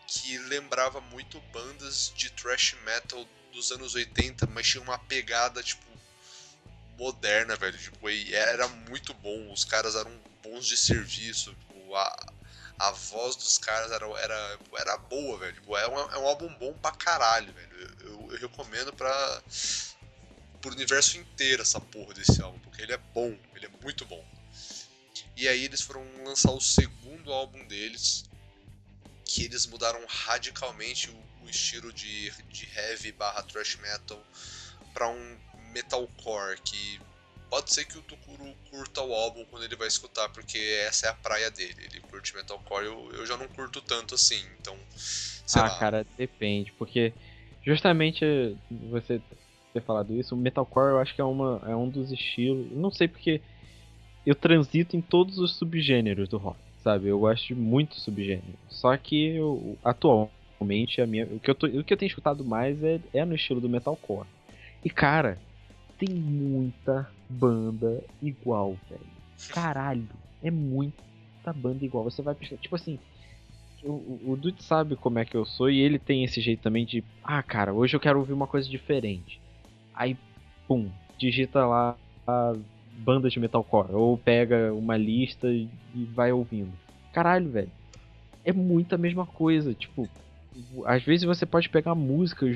que 0.07 0.37
lembrava 0.39 0.99
muito 0.99 1.39
bandas 1.53 2.11
de 2.15 2.31
thrash 2.31 2.75
metal 2.83 3.25
dos 3.51 3.71
anos 3.71 3.93
80, 3.93 4.47
mas 4.47 4.67
tinha 4.67 4.81
uma 4.81 4.97
pegada 4.97 5.61
tipo 5.61 5.86
moderna, 6.97 7.55
velho. 7.55 7.77
Tipo, 7.77 8.09
era 8.09 8.67
muito 8.67 9.13
bom. 9.15 9.51
Os 9.51 9.63
caras 9.63 9.95
eram 9.95 10.11
bons 10.43 10.65
de 10.65 10.75
serviço. 10.75 11.53
Tipo, 11.53 11.95
a, 11.95 12.33
a 12.79 12.91
voz 12.91 13.35
dos 13.35 13.57
caras 13.57 13.91
era, 13.91 14.05
era, 14.19 14.59
era 14.77 14.97
boa, 14.97 15.37
velho. 15.39 15.53
Tipo, 15.53 15.77
é, 15.77 15.87
um, 15.87 15.99
é 15.99 16.17
um 16.17 16.27
álbum 16.27 16.53
bom 16.55 16.73
pra 16.73 16.91
caralho, 16.91 17.53
velho. 17.53 17.95
Eu, 18.01 18.07
eu, 18.07 18.31
eu 18.31 18.39
recomendo 18.39 18.93
pra. 18.93 19.41
pro 20.61 20.71
universo 20.71 21.17
inteiro 21.17 21.61
essa 21.61 21.79
porra 21.79 22.13
desse 22.13 22.41
álbum, 22.41 22.59
porque 22.59 22.81
ele 22.81 22.93
é 22.93 22.97
bom, 22.97 23.37
ele 23.55 23.65
é 23.65 23.83
muito 23.83 24.05
bom. 24.05 24.23
E 25.35 25.47
aí 25.47 25.65
eles 25.65 25.81
foram 25.81 26.03
lançar 26.23 26.51
o 26.51 26.59
segundo 26.59 27.31
álbum 27.31 27.65
deles, 27.67 28.25
que 29.23 29.43
eles 29.43 29.65
mudaram 29.67 30.03
radicalmente 30.07 31.09
o, 31.09 31.45
o 31.45 31.49
estilo 31.49 31.93
de, 31.93 32.31
de 32.49 32.67
heavy 32.75 33.11
barra 33.11 33.43
thrash 33.43 33.75
metal 33.75 34.23
pra 34.93 35.07
um 35.09 35.37
metalcore 35.77 36.59
que 36.63 36.99
pode 37.49 37.73
ser 37.73 37.85
que 37.85 37.97
o 37.97 38.01
Tukuru 38.01 38.53
curta 38.69 39.01
o 39.01 39.13
álbum 39.13 39.45
quando 39.45 39.63
ele 39.63 39.75
vai 39.75 39.87
escutar, 39.87 40.27
porque 40.29 40.57
essa 40.85 41.07
é 41.07 41.09
a 41.09 41.13
praia 41.13 41.49
dele. 41.49 41.75
Ele 41.79 42.01
curte 42.01 42.35
metalcore, 42.35 42.85
eu, 42.85 43.11
eu 43.13 43.25
já 43.25 43.37
não 43.37 43.47
curto 43.47 43.81
tanto 43.81 44.15
assim, 44.15 44.43
então, 44.59 44.75
ah, 45.55 45.61
lá. 45.61 45.79
cara, 45.79 46.05
depende, 46.17 46.73
porque 46.73 47.13
justamente 47.63 48.25
você 48.89 49.21
ter 49.73 49.81
falado 49.81 50.13
isso, 50.13 50.35
o 50.35 50.37
metalcore 50.37 50.91
eu 50.91 50.99
acho 50.99 51.13
que 51.13 51.21
é, 51.21 51.23
uma, 51.23 51.61
é 51.65 51.75
um 51.75 51.87
dos 51.87 52.11
estilos. 52.11 52.71
Não 52.71 52.91
sei 52.91 53.07
porque 53.07 53.41
eu 54.25 54.35
transito 54.35 54.97
em 54.97 55.01
todos 55.01 55.37
os 55.37 55.55
subgêneros 55.55 56.27
do 56.27 56.37
rock, 56.37 56.59
sabe? 56.83 57.07
Eu 57.07 57.19
gosto 57.19 57.47
de 57.47 57.55
muito 57.55 57.99
subgênero. 57.99 58.57
Só 58.69 58.95
que 58.97 59.35
eu, 59.35 59.77
atualmente 59.83 61.01
a 61.01 61.07
minha, 61.07 61.25
o, 61.25 61.39
que 61.39 61.49
eu 61.49 61.55
tô, 61.55 61.67
o 61.67 61.83
que 61.83 61.93
eu 61.93 61.97
tenho 61.97 62.09
escutado 62.09 62.43
mais 62.43 62.81
é, 62.83 62.99
é 63.13 63.23
no 63.23 63.35
estilo 63.35 63.61
do 63.61 63.69
metalcore. 63.69 64.27
E 64.83 64.89
cara, 64.89 65.37
tem 65.97 66.09
muita 66.09 67.09
banda 67.29 68.03
igual, 68.21 68.77
velho. 68.89 69.01
Caralho, 69.49 70.07
é 70.41 70.51
muita 70.51 71.53
banda 71.53 71.83
igual. 71.83 72.03
Você 72.03 72.21
vai 72.21 72.35
pesquisar, 72.35 72.61
tipo 72.61 72.75
assim, 72.75 72.99
o, 73.83 74.19
o, 74.25 74.37
Dude 74.37 74.63
sabe 74.63 74.95
como 74.95 75.19
é 75.19 75.25
que 75.25 75.35
eu 75.35 75.45
sou 75.45 75.69
e 75.69 75.79
ele 75.79 75.99
tem 75.99 76.23
esse 76.23 76.41
jeito 76.41 76.61
também 76.61 76.85
de, 76.85 77.03
ah, 77.23 77.41
cara, 77.43 77.73
hoje 77.73 77.95
eu 77.95 77.99
quero 77.99 78.19
ouvir 78.19 78.33
uma 78.33 78.47
coisa 78.47 78.67
diferente. 78.69 79.39
Aí, 79.93 80.17
pum, 80.67 80.89
digita 81.17 81.65
lá 81.65 81.97
a 82.27 82.53
banda 82.97 83.29
de 83.29 83.39
metalcore 83.39 83.93
ou 83.93 84.17
pega 84.17 84.73
uma 84.73 84.97
lista 84.97 85.47
e 85.47 85.69
vai 86.13 86.31
ouvindo. 86.31 86.71
Caralho, 87.13 87.49
velho. 87.49 87.71
É 88.43 88.53
muita 88.53 88.97
mesma 88.97 89.25
coisa, 89.25 89.73
tipo, 89.73 90.07
às 90.85 91.03
vezes 91.03 91.25
você 91.25 91.45
pode 91.45 91.69
pegar 91.69 91.95
música 91.95 92.51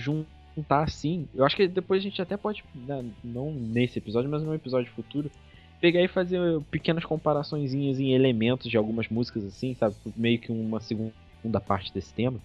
juntar 0.56 0.84
assim. 0.84 1.28
Eu 1.34 1.46
acho 1.46 1.56
que 1.56 1.68
depois 1.68 2.00
a 2.00 2.04
gente 2.04 2.22
até 2.22 2.38
pode, 2.38 2.64
né, 2.76 3.04
não 3.24 3.52
nesse 3.52 4.00
episódio, 4.00 4.30
mas 4.30 4.44
num 4.44 4.54
episódio 4.54 4.92
futuro, 4.92 5.32
pegar 5.80 6.02
e 6.02 6.08
fazer 6.08 6.40
pequenas 6.70 7.04
comparaçõezinhas 7.04 8.00
em 8.00 8.14
elementos 8.14 8.70
de 8.70 8.78
algumas 8.78 9.10
músicas 9.10 9.44
assim, 9.46 9.74
sabe? 9.74 9.96
Meio 10.16 10.40
que 10.40 10.52
uma 10.52 10.80
segunda 10.80 11.60
parte 11.66 11.94
desse 11.94 12.14
tema. 12.14 12.40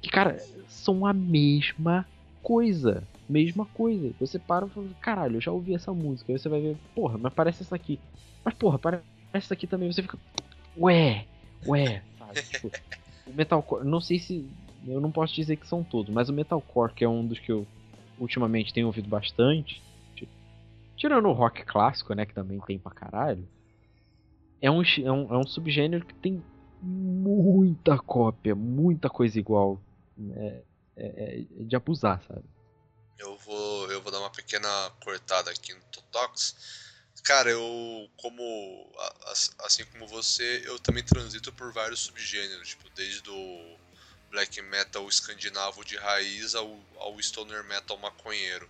Que, 0.00 0.10
cara, 0.10 0.38
são 0.66 1.06
a 1.06 1.12
mesma 1.12 2.06
coisa. 2.42 3.04
Mesma 3.28 3.64
coisa. 3.66 4.12
Você 4.20 4.38
para 4.38 4.66
e 4.66 4.70
fala, 4.70 4.86
caralho, 5.00 5.36
eu 5.36 5.40
já 5.40 5.52
ouvi 5.52 5.74
essa 5.74 5.92
música. 5.92 6.32
Aí 6.32 6.38
você 6.38 6.48
vai 6.48 6.60
ver, 6.60 6.76
porra, 6.94 7.16
mas 7.16 7.32
parece 7.32 7.62
essa 7.62 7.74
aqui. 7.74 7.98
Mas, 8.44 8.52
porra, 8.54 8.78
parece 8.78 9.04
essa 9.32 9.54
aqui 9.54 9.66
também. 9.66 9.90
Você 9.90 10.02
fica, 10.02 10.18
ué, 10.76 11.24
ué, 11.66 12.02
sabe? 12.18 12.42
Tipo, 12.42 12.70
o 13.26 13.32
metalcore, 13.32 13.86
não 13.86 14.00
sei 14.00 14.18
se. 14.18 14.46
Eu 14.86 15.00
não 15.00 15.12
posso 15.12 15.34
dizer 15.34 15.56
que 15.56 15.66
são 15.66 15.84
todos, 15.84 16.12
mas 16.12 16.28
o 16.28 16.32
metalcore, 16.32 16.94
que 16.94 17.04
é 17.04 17.08
um 17.08 17.26
dos 17.26 17.38
que 17.38 17.52
eu 17.52 17.66
ultimamente 18.18 18.72
tenho 18.72 18.86
ouvido 18.86 19.08
bastante, 19.08 19.82
tirando 20.96 21.28
o 21.28 21.32
rock 21.32 21.64
clássico, 21.64 22.14
né, 22.14 22.24
que 22.24 22.34
também 22.34 22.60
tem 22.60 22.78
pra 22.78 22.92
caralho, 22.92 23.48
é 24.60 24.70
um, 24.70 24.82
é 24.82 25.12
um, 25.12 25.34
é 25.34 25.38
um 25.38 25.46
subgênero 25.46 26.06
que 26.06 26.14
tem 26.14 26.42
muita 26.80 27.98
cópia, 27.98 28.54
muita 28.54 29.10
coisa 29.10 29.38
igual. 29.38 29.80
É, 30.36 30.62
é, 30.96 31.40
é 31.40 31.64
de 31.64 31.74
abusar, 31.74 32.22
sabe? 32.28 32.44
Eu 33.18 33.36
vou, 33.38 33.90
eu 33.90 34.00
vou 34.00 34.12
dar 34.12 34.20
uma 34.20 34.30
pequena 34.30 34.68
cortada 35.02 35.50
aqui 35.50 35.74
no 35.74 35.80
Totox. 35.90 36.54
Cara, 37.24 37.50
eu, 37.50 38.08
como, 38.16 38.42
assim 39.64 39.84
como 39.86 40.06
você, 40.08 40.62
eu 40.66 40.78
também 40.78 41.04
transito 41.04 41.52
por 41.52 41.72
vários 41.72 42.00
subgêneros, 42.00 42.68
tipo, 42.68 42.88
desde 42.90 43.28
o 43.30 43.76
black 44.32 44.60
metal 44.62 45.06
escandinavo 45.08 45.84
de 45.84 45.96
raiz 45.96 46.54
ao, 46.54 46.80
ao 46.96 47.20
stoner 47.20 47.62
metal 47.64 47.96
maconheiro. 47.98 48.68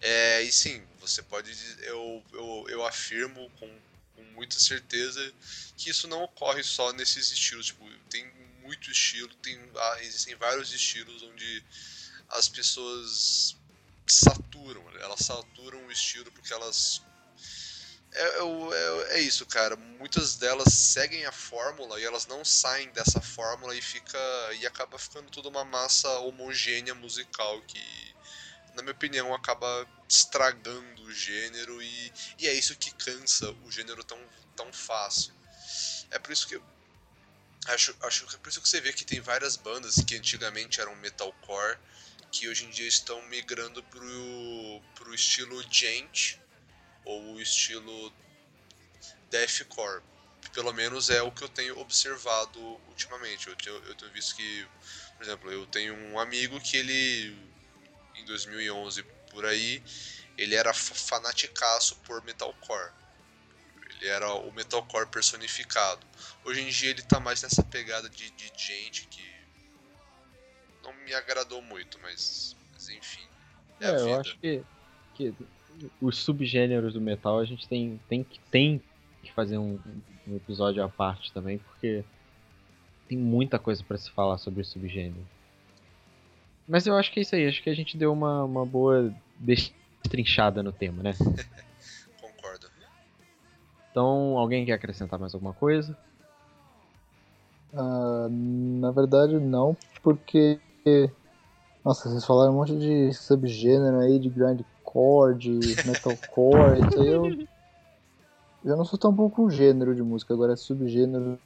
É, 0.00 0.42
e 0.42 0.50
sim, 0.50 0.82
você 0.98 1.22
pode, 1.22 1.52
eu, 1.82 2.24
eu, 2.32 2.66
eu 2.68 2.86
afirmo 2.86 3.48
com, 3.60 3.80
com 4.14 4.24
muita 4.32 4.58
certeza 4.58 5.32
que 5.76 5.90
isso 5.90 6.08
não 6.08 6.22
ocorre 6.22 6.64
só 6.64 6.92
nesses 6.92 7.30
estilos, 7.30 7.66
tipo, 7.66 7.88
tem 8.10 8.26
muito 8.62 8.90
estilo, 8.90 9.32
tem, 9.36 9.58
ah, 9.76 9.98
existem 10.00 10.34
vários 10.34 10.72
estilos 10.72 11.22
onde 11.22 11.62
as 12.30 12.48
pessoas 12.48 13.56
saturam, 14.06 14.82
elas 14.98 15.20
saturam 15.20 15.86
o 15.86 15.92
estilo 15.92 16.32
porque 16.32 16.52
elas 16.52 17.02
É, 18.16 18.22
é 18.22 19.14
é- 19.14 19.18
é 19.18 19.20
isso, 19.20 19.46
cara. 19.46 19.76
Muitas 19.76 20.36
delas 20.36 20.72
seguem 20.74 21.24
a 21.26 21.32
fórmula 21.32 22.00
e 22.00 22.04
elas 22.04 22.26
não 22.26 22.44
saem 22.44 22.90
dessa 22.90 23.20
fórmula 23.20 23.74
e 23.76 23.82
fica 23.82 24.18
e 24.58 24.66
acaba 24.66 24.98
ficando 24.98 25.30
tudo 25.30 25.48
uma 25.48 25.64
massa 25.64 26.08
homogênea 26.20 26.94
musical 26.94 27.62
que, 27.62 27.80
na 28.74 28.82
minha 28.82 28.92
opinião, 28.94 29.34
acaba 29.34 29.88
estragando 30.08 31.02
o 31.04 31.12
gênero 31.12 31.82
e, 31.82 32.12
e 32.38 32.48
é 32.48 32.54
isso 32.54 32.76
que 32.76 32.92
cansa 32.92 33.50
o 33.64 33.70
gênero 33.72 34.04
tão, 34.04 34.18
tão 34.56 34.72
fácil. 34.72 35.34
É 36.10 36.18
por 36.18 36.32
isso 36.32 36.48
que 36.48 36.60
acho, 37.68 37.94
acho 38.02 38.26
que 38.26 38.36
é 38.36 38.38
por 38.38 38.48
isso 38.48 38.60
que 38.60 38.68
você 38.68 38.80
vê 38.80 38.92
que 38.92 39.04
tem 39.04 39.20
várias 39.20 39.56
bandas 39.56 39.96
que 40.06 40.16
antigamente 40.16 40.80
eram 40.80 40.94
metalcore 40.96 41.78
que 42.30 42.48
hoje 42.48 42.64
em 42.66 42.70
dia 42.70 42.86
estão 42.88 43.22
migrando 43.28 43.82
pro, 43.84 44.82
pro 44.94 45.14
estilo 45.14 45.62
gent 45.70 46.36
ou 47.06 47.34
o 47.36 47.40
estilo 47.42 48.14
deathcore. 49.30 50.02
Pelo 50.52 50.72
menos 50.72 51.10
é 51.10 51.20
o 51.22 51.32
que 51.32 51.42
eu 51.44 51.48
tenho 51.48 51.78
observado 51.78 52.60
ultimamente. 52.88 53.48
Eu 53.48 53.56
tenho, 53.56 53.76
eu 53.84 53.94
tenho 53.94 54.12
visto 54.12 54.34
que, 54.36 54.66
por 55.16 55.24
exemplo, 55.24 55.52
eu 55.52 55.66
tenho 55.66 55.94
um 55.94 56.18
amigo 56.18 56.60
que 56.60 56.76
ele, 56.76 57.36
em 58.14 58.24
2011 58.24 59.04
por 59.30 59.44
aí, 59.44 59.82
ele 60.36 60.54
era 60.54 60.72
fa- 60.72 60.94
fanaticaço 60.94 61.96
por 61.98 62.22
metalcore. 62.24 62.92
Ele 63.90 64.06
era 64.06 64.32
o 64.32 64.52
metalcore 64.52 65.08
personificado. 65.10 66.06
Hoje 66.44 66.60
em 66.60 66.68
dia 66.68 66.90
ele 66.90 67.02
tá 67.02 67.18
mais 67.20 67.42
nessa 67.42 67.62
pegada 67.64 68.08
de, 68.08 68.30
de 68.30 68.52
gente 68.56 69.06
que 69.08 69.22
não 70.82 70.92
me 70.92 71.12
agradou 71.14 71.60
muito, 71.62 71.98
mas, 72.00 72.56
mas 72.72 72.88
enfim. 72.88 73.28
É, 73.80 73.88
É, 73.88 74.00
eu 74.00 74.14
acho 74.14 74.38
que, 74.40 74.64
que 75.14 75.34
os 76.00 76.18
subgêneros 76.18 76.94
do 76.94 77.00
metal 77.00 77.38
a 77.38 77.44
gente 77.44 77.68
tem, 77.68 78.00
tem, 78.08 78.24
que, 78.24 78.40
tem 78.50 78.80
que 79.22 79.32
fazer 79.32 79.58
um, 79.58 79.78
um 80.26 80.36
episódio 80.36 80.82
à 80.82 80.88
parte 80.88 81.32
também, 81.32 81.58
porque 81.58 82.04
tem 83.08 83.18
muita 83.18 83.58
coisa 83.58 83.82
pra 83.84 83.96
se 83.96 84.10
falar 84.10 84.38
sobre 84.38 84.60
os 84.60 84.68
subgêneros. 84.68 85.24
Mas 86.68 86.86
eu 86.86 86.96
acho 86.96 87.12
que 87.12 87.20
é 87.20 87.22
isso 87.22 87.34
aí, 87.34 87.46
acho 87.46 87.62
que 87.62 87.70
a 87.70 87.74
gente 87.74 87.96
deu 87.96 88.12
uma, 88.12 88.44
uma 88.44 88.66
boa 88.66 89.14
destrinchada 89.38 90.62
no 90.62 90.72
tema, 90.72 91.02
né? 91.02 91.14
Concordo. 92.20 92.68
Então, 93.90 94.36
alguém 94.36 94.66
quer 94.66 94.72
acrescentar 94.72 95.18
mais 95.18 95.32
alguma 95.32 95.52
coisa? 95.52 95.96
Ah, 97.72 98.28
na 98.30 98.90
verdade, 98.90 99.38
não, 99.38 99.76
porque. 100.02 100.58
Nossa, 101.84 102.08
vocês 102.08 102.24
falaram 102.24 102.52
um 102.52 102.56
monte 102.56 102.76
de 102.76 103.12
subgênero 103.12 104.00
aí, 104.00 104.18
de 104.18 104.28
grindcore, 104.28 104.66
de 105.36 105.50
metalcore, 105.86 106.80
isso 106.88 107.00
aí 107.00 107.08
eu. 107.08 107.46
Eu 108.64 108.76
não 108.76 108.84
sou 108.84 108.98
tão 108.98 109.12
bom 109.12 109.30
com 109.30 109.48
gênero 109.48 109.94
de 109.94 110.02
música, 110.02 110.34
agora 110.34 110.56
subgêneros 110.56 111.38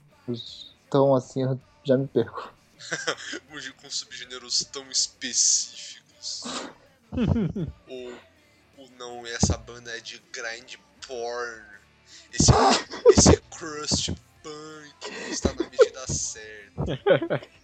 tão 0.88 1.14
assim 1.14 1.42
eu 1.42 1.60
já 1.84 1.96
me 1.96 2.06
perco. 2.06 2.54
Hoje 3.52 3.72
com 3.74 3.90
subgêneros 3.90 4.64
tão 4.72 4.88
específicos. 4.90 6.42
ou, 7.88 8.12
ou 8.78 8.90
não, 8.98 9.26
essa 9.26 9.58
banda 9.58 9.90
é 9.90 10.00
de 10.00 10.22
grind 10.32 10.76
porn. 11.06 11.62
Esse, 12.32 12.52
esse 13.10 13.36
crust 13.50 14.12
punk 14.42 15.30
está 15.30 15.52
na 15.52 15.68
medida 15.68 16.06
certa. 16.06 17.40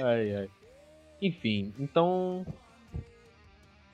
Ai, 0.00 0.36
ai. 0.36 0.50
Enfim, 1.20 1.72
então. 1.78 2.46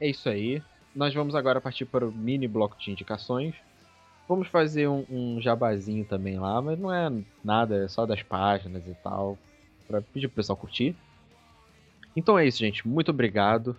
É 0.01 0.09
isso 0.09 0.29
aí. 0.29 0.63
Nós 0.95 1.15
vamos 1.15 1.35
agora 1.35 1.61
partir 1.61 1.85
para 1.85 2.07
o 2.07 2.13
mini 2.13 2.49
bloco 2.49 2.77
de 2.79 2.91
indicações. 2.91 3.55
Vamos 4.29 4.49
fazer 4.49 4.89
um, 4.89 5.05
um 5.11 5.41
jabazinho 5.41 6.05
também 6.05 6.39
lá, 6.39 6.61
mas 6.61 6.79
não 6.79 6.93
é 6.93 7.11
nada, 7.43 7.85
é 7.85 7.89
só 7.89 8.05
das 8.05 8.23
páginas 8.23 8.87
e 8.87 8.95
tal. 9.03 9.39
Pra 9.87 10.03
pedir 10.03 10.29
pro 10.29 10.37
pessoal 10.37 10.57
curtir. 10.57 10.95
Então 12.15 12.39
é 12.39 12.47
isso, 12.47 12.59
gente. 12.59 12.87
Muito 12.87 13.11
obrigado. 13.11 13.77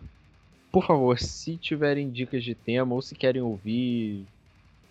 Por 0.71 0.85
favor, 0.85 1.19
se 1.19 1.57
tiverem 1.57 2.09
dicas 2.09 2.43
de 2.43 2.55
tema 2.55 2.95
ou 2.95 3.01
se 3.01 3.15
querem 3.15 3.41
ouvir 3.41 4.25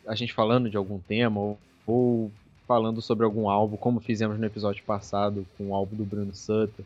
a 0.06 0.14
gente 0.14 0.32
falando 0.32 0.70
de 0.70 0.76
algum 0.76 0.98
tema 0.98 1.40
ou, 1.40 1.58
ou 1.86 2.32
falando 2.66 3.00
sobre 3.00 3.24
algum 3.24 3.48
álbum, 3.48 3.76
como 3.76 4.00
fizemos 4.00 4.38
no 4.38 4.46
episódio 4.46 4.84
passado 4.84 5.46
com 5.56 5.68
o 5.68 5.74
álbum 5.74 5.96
do 5.96 6.04
Bruno 6.04 6.34
Sutter, 6.34 6.84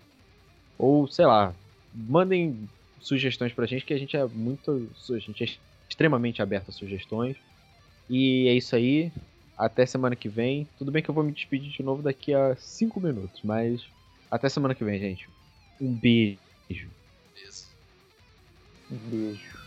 ou 0.78 1.06
sei 1.08 1.26
lá, 1.26 1.54
mandem 1.94 2.68
sugestões 3.02 3.52
pra 3.52 3.66
gente 3.66 3.84
que 3.84 3.92
a 3.92 3.98
gente 3.98 4.16
é 4.16 4.24
muito, 4.26 4.88
a 5.10 5.18
gente 5.18 5.44
é 5.44 5.48
extremamente 5.88 6.40
aberto 6.40 6.70
a 6.70 6.72
sugestões. 6.72 7.36
E 8.08 8.46
é 8.48 8.54
isso 8.54 8.74
aí. 8.74 9.12
Até 9.56 9.84
semana 9.84 10.16
que 10.16 10.28
vem. 10.28 10.66
Tudo 10.78 10.90
bem 10.90 11.02
que 11.02 11.10
eu 11.10 11.14
vou 11.14 11.22
me 11.22 11.32
despedir 11.32 11.70
de 11.70 11.82
novo 11.82 12.02
daqui 12.02 12.32
a 12.32 12.56
5 12.56 13.00
minutos, 13.00 13.40
mas 13.44 13.84
até 14.30 14.48
semana 14.48 14.74
que 14.74 14.84
vem, 14.84 14.98
gente. 14.98 15.28
Um 15.80 15.92
beijo. 15.92 16.90
Um 18.90 18.96
beijo. 19.10 19.61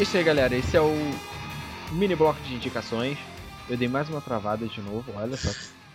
Isso 0.00 0.16
aí, 0.16 0.24
galera. 0.24 0.54
Esse 0.56 0.76
é 0.76 0.80
o 0.80 0.92
mini 1.92 2.14
bloco 2.14 2.40
de 2.42 2.54
indicações. 2.54 3.18
Eu 3.68 3.76
dei 3.76 3.88
mais 3.88 4.08
uma 4.08 4.20
travada 4.20 4.66
de 4.66 4.80
novo, 4.80 5.12
olha 5.14 5.36
só. 5.36 5.50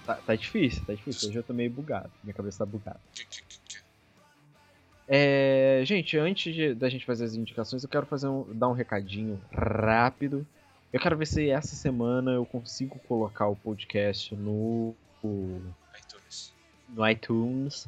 Tá, 0.05 0.15
tá 0.15 0.35
difícil, 0.35 0.83
tá 0.85 0.93
difícil. 0.93 1.29
Hoje 1.29 1.39
eu 1.39 1.43
tô 1.43 1.53
meio 1.53 1.71
bugado. 1.71 2.11
Minha 2.23 2.33
cabeça 2.33 2.59
tá 2.59 2.65
bugada. 2.65 2.99
É, 5.07 5.81
gente, 5.85 6.17
antes 6.17 6.53
de- 6.53 6.73
da 6.73 6.89
gente 6.89 7.05
fazer 7.05 7.25
as 7.25 7.33
indicações, 7.35 7.83
eu 7.83 7.89
quero 7.89 8.05
fazer 8.05 8.27
um, 8.27 8.45
dar 8.53 8.67
um 8.69 8.73
recadinho 8.73 9.41
rápido. 9.51 10.45
Eu 10.91 10.99
quero 10.99 11.17
ver 11.17 11.25
se 11.25 11.49
essa 11.49 11.75
semana 11.75 12.31
eu 12.31 12.45
consigo 12.45 12.99
colocar 13.07 13.47
o 13.47 13.55
podcast 13.55 14.35
no, 14.35 14.93
iTunes. 15.97 16.53
no 16.89 17.09
iTunes, 17.09 17.87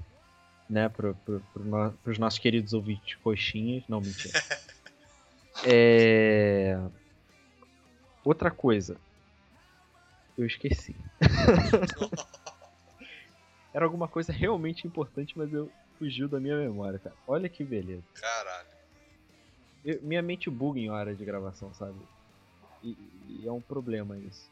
né, 0.70 0.90
pro, 0.90 1.14
pro, 1.24 1.40
pro 1.54 1.64
no, 1.64 1.92
pros 2.04 2.18
nossos 2.18 2.40
queridos 2.40 2.74
ouvintes 2.74 3.16
coxinhas. 3.24 3.84
Não, 3.88 4.02
mentira. 4.02 4.42
É... 5.64 6.76
Outra 8.24 8.50
coisa. 8.50 9.00
Eu 10.38 10.46
esqueci. 10.46 10.96
Era 13.74 13.86
alguma 13.86 14.08
coisa 14.08 14.32
realmente 14.32 14.88
importante, 14.88 15.38
mas 15.38 15.52
eu 15.54 15.72
fugiu 15.98 16.28
da 16.28 16.40
minha 16.40 16.58
memória, 16.58 16.98
cara. 17.00 17.16
Olha 17.28 17.50
que 17.50 17.64
beleza. 17.64 18.04
Caralho. 18.14 18.68
Eu- 19.84 20.02
minha 20.02 20.22
mente 20.22 20.50
buga 20.50 20.80
em 20.80 20.90
hora 20.90 21.14
de 21.16 21.24
gravação, 21.24 21.74
sabe? 21.74 22.00
E, 22.84 23.44
e 23.44 23.48
é 23.48 23.52
um 23.52 23.62
problema 23.62 24.18
isso. 24.18 24.50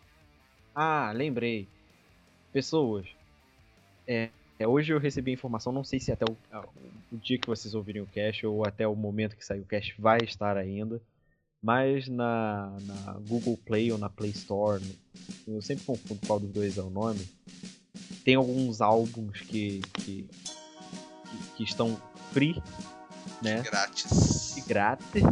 Ah, 0.76 1.12
lembrei. 1.14 1.68
Pessoas. 2.52 3.08
É, 4.08 4.30
é, 4.60 4.68
hoje 4.68 4.94
eu 4.94 5.00
recebi 5.00 5.32
a 5.32 5.34
informação, 5.34 5.72
não 5.72 5.84
sei 5.84 6.00
se 6.00 6.12
até 6.12 6.26
o, 6.26 6.36
o 7.12 7.18
dia 7.18 7.38
que 7.38 7.48
vocês 7.48 7.74
ouvirem 7.74 8.02
o 8.02 8.08
cast 8.08 8.46
ou 8.46 8.66
até 8.66 8.88
o 8.88 8.96
momento 8.96 9.36
que 9.36 9.46
sair 9.46 9.60
o 9.60 9.66
cast 9.66 10.00
vai 10.00 10.20
estar 10.24 10.58
ainda. 10.58 11.02
Mas 11.62 12.10
na, 12.10 12.78
na 12.82 13.14
Google 13.28 13.58
Play 13.58 13.92
ou 13.92 13.98
na 13.98 14.10
Play 14.10 14.32
Store, 14.32 14.84
eu 15.48 15.62
sempre 15.62 15.86
confundo 15.86 16.20
qual 16.28 16.40
dos 16.40 16.52
dois 16.52 16.78
é 16.78 16.82
o 16.82 16.90
nome. 16.90 17.26
Tem 18.26 18.36
alguns 18.36 18.82
álbuns 18.82 19.40
que, 19.40 19.80
que, 19.94 20.24
que, 20.24 21.38
que 21.56 21.64
estão 21.64 21.96
free, 22.34 22.62
né? 23.42 23.62
Grátis. 23.62 24.66
grátis. 24.68 25.24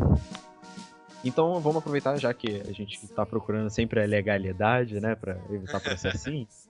Então 1.23 1.59
vamos 1.59 1.77
aproveitar, 1.77 2.17
já 2.17 2.33
que 2.33 2.61
a 2.61 2.71
gente 2.71 3.07
tá 3.09 3.25
procurando 3.25 3.69
sempre 3.69 4.01
a 4.01 4.07
legalidade, 4.07 4.99
né, 4.99 5.15
pra 5.15 5.37
evitar 5.49 5.79
processinho. 5.79 6.47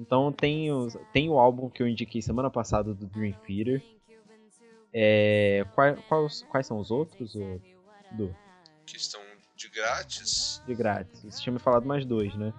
então 0.00 0.32
tem, 0.32 0.72
os, 0.72 0.96
tem 1.12 1.28
o 1.28 1.38
álbum 1.38 1.68
que 1.68 1.82
eu 1.82 1.86
indiquei 1.86 2.22
semana 2.22 2.50
passada 2.50 2.94
do 2.94 3.06
Dream 3.06 3.34
Theater. 3.46 3.82
É, 4.92 5.64
quais, 5.74 5.98
quais, 6.08 6.42
quais 6.50 6.66
são 6.66 6.78
os 6.78 6.90
outros, 6.90 7.34
Du? 8.12 8.34
Que 8.86 8.96
estão 8.96 9.20
de 9.54 9.68
grátis. 9.68 10.62
De 10.66 10.74
grátis. 10.74 11.22
Você 11.22 11.42
tinha 11.42 11.52
me 11.52 11.58
falado 11.58 11.86
mais 11.86 12.04
dois, 12.06 12.34
né? 12.34 12.52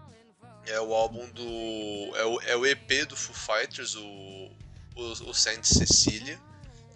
É 0.68 0.80
o 0.80 0.94
álbum 0.94 1.28
do. 1.32 2.16
É 2.16 2.26
o, 2.26 2.42
é 2.42 2.56
o 2.56 2.66
EP 2.66 3.08
do 3.10 3.18
Foo 3.18 3.36
Fighters, 3.36 3.96
o. 3.96 4.52
O, 4.96 5.30
o 5.30 5.34
Saint 5.34 5.64
Cecilia. 5.64 6.40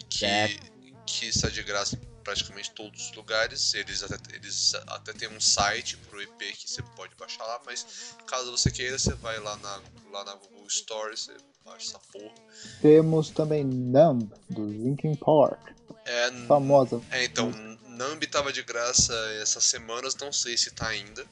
Que, 0.08 0.18
Certo. 0.18 0.72
que 1.04 1.26
está 1.26 1.48
de 1.48 1.62
graça 1.62 1.98
praticamente 2.26 2.72
todos 2.72 3.08
os 3.08 3.16
lugares. 3.16 3.72
Eles 3.72 4.02
até, 4.02 4.34
eles 4.34 4.74
até 4.88 5.12
tem 5.12 5.28
um 5.28 5.40
site 5.40 5.96
pro 5.96 6.20
EP 6.20 6.38
que 6.58 6.68
você 6.68 6.82
pode 6.96 7.14
baixar 7.14 7.44
lá, 7.44 7.60
mas 7.64 8.14
caso 8.26 8.50
você 8.50 8.68
queira, 8.68 8.98
você 8.98 9.14
vai 9.14 9.38
lá 9.38 9.56
na, 9.58 9.80
lá 10.10 10.24
na 10.24 10.34
Google 10.34 10.66
Store, 10.66 11.16
você 11.16 11.32
baixa 11.64 11.90
essa 11.90 12.00
porra. 12.12 12.34
Temos 12.82 13.30
também 13.30 13.64
Numb, 13.64 14.28
do 14.50 14.66
Linkin 14.66 15.14
Park. 15.14 15.60
É, 16.04 16.32
Famosa. 16.48 17.00
é 17.10 17.24
então, 17.24 17.50
Nambi 17.88 18.26
tava 18.26 18.52
de 18.52 18.62
graça 18.62 19.14
essas 19.40 19.64
semanas, 19.64 20.14
não 20.16 20.32
sei 20.32 20.56
se 20.56 20.72
tá 20.72 20.88
ainda. 20.88 21.24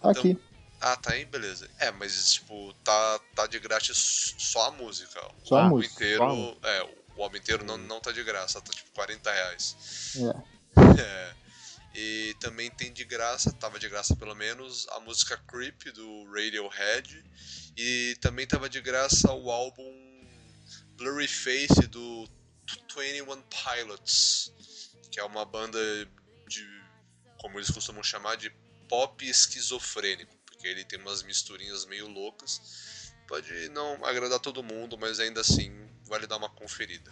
Tá 0.00 0.10
aqui. 0.10 0.38
Ah, 0.80 0.96
tá 0.96 1.12
aí, 1.12 1.24
beleza. 1.26 1.68
É, 1.78 1.90
mas 1.90 2.32
tipo, 2.32 2.72
tá, 2.82 3.20
tá 3.34 3.46
de 3.46 3.58
grátis 3.58 4.34
só 4.38 4.68
a 4.68 4.70
música. 4.70 5.20
Só 5.44 5.56
o 5.56 5.58
a 5.58 5.62
álbum 5.64 5.76
música. 5.76 5.94
inteiro. 5.94 6.18
Só 6.18 6.24
a 6.24 6.34
música. 6.34 6.68
É, 6.68 6.99
o 7.20 7.22
álbum 7.22 7.36
inteiro 7.36 7.62
não, 7.64 7.76
não 7.76 8.00
tá 8.00 8.12
de 8.12 8.24
graça, 8.24 8.60
tá 8.62 8.72
tipo 8.72 8.90
40 8.92 9.30
reais. 9.30 9.76
É. 10.16 10.60
É. 11.00 11.34
E 11.92 12.36
também 12.40 12.70
tem 12.70 12.92
de 12.92 13.04
graça, 13.04 13.52
tava 13.52 13.78
de 13.78 13.88
graça 13.88 14.14
pelo 14.14 14.34
menos, 14.34 14.86
a 14.90 15.00
música 15.00 15.36
Creep 15.48 15.92
do 15.92 16.24
Radiohead. 16.32 17.24
E 17.76 18.16
também 18.20 18.46
tava 18.46 18.68
de 18.68 18.80
graça 18.80 19.32
o 19.32 19.50
álbum 19.50 19.92
Blurry 20.96 21.26
Face 21.26 21.88
do 21.88 22.28
21 22.68 23.42
Pilots, 23.42 24.52
que 25.10 25.18
é 25.18 25.24
uma 25.24 25.44
banda 25.44 25.78
de, 26.46 26.64
como 27.38 27.58
eles 27.58 27.70
costumam 27.70 28.02
chamar, 28.04 28.36
de 28.36 28.50
pop 28.88 29.28
esquizofrênico, 29.28 30.34
porque 30.46 30.68
ele 30.68 30.84
tem 30.84 31.00
umas 31.00 31.24
misturinhas 31.24 31.84
meio 31.86 32.06
loucas. 32.06 33.12
Pode 33.26 33.68
não 33.70 34.04
agradar 34.04 34.38
todo 34.38 34.62
mundo, 34.62 34.96
mas 34.96 35.18
ainda 35.18 35.40
assim 35.40 35.89
vale 36.10 36.26
dar 36.26 36.36
uma 36.36 36.48
conferida. 36.50 37.10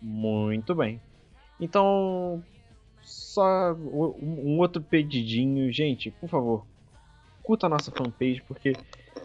Muito 0.00 0.74
bem. 0.74 1.00
Então, 1.58 2.44
só 3.02 3.72
um 3.72 4.58
outro 4.58 4.80
pedidinho. 4.82 5.72
Gente, 5.72 6.10
por 6.12 6.28
favor, 6.28 6.66
curta 7.42 7.66
a 7.66 7.70
nossa 7.70 7.90
fanpage, 7.90 8.42
porque 8.46 8.74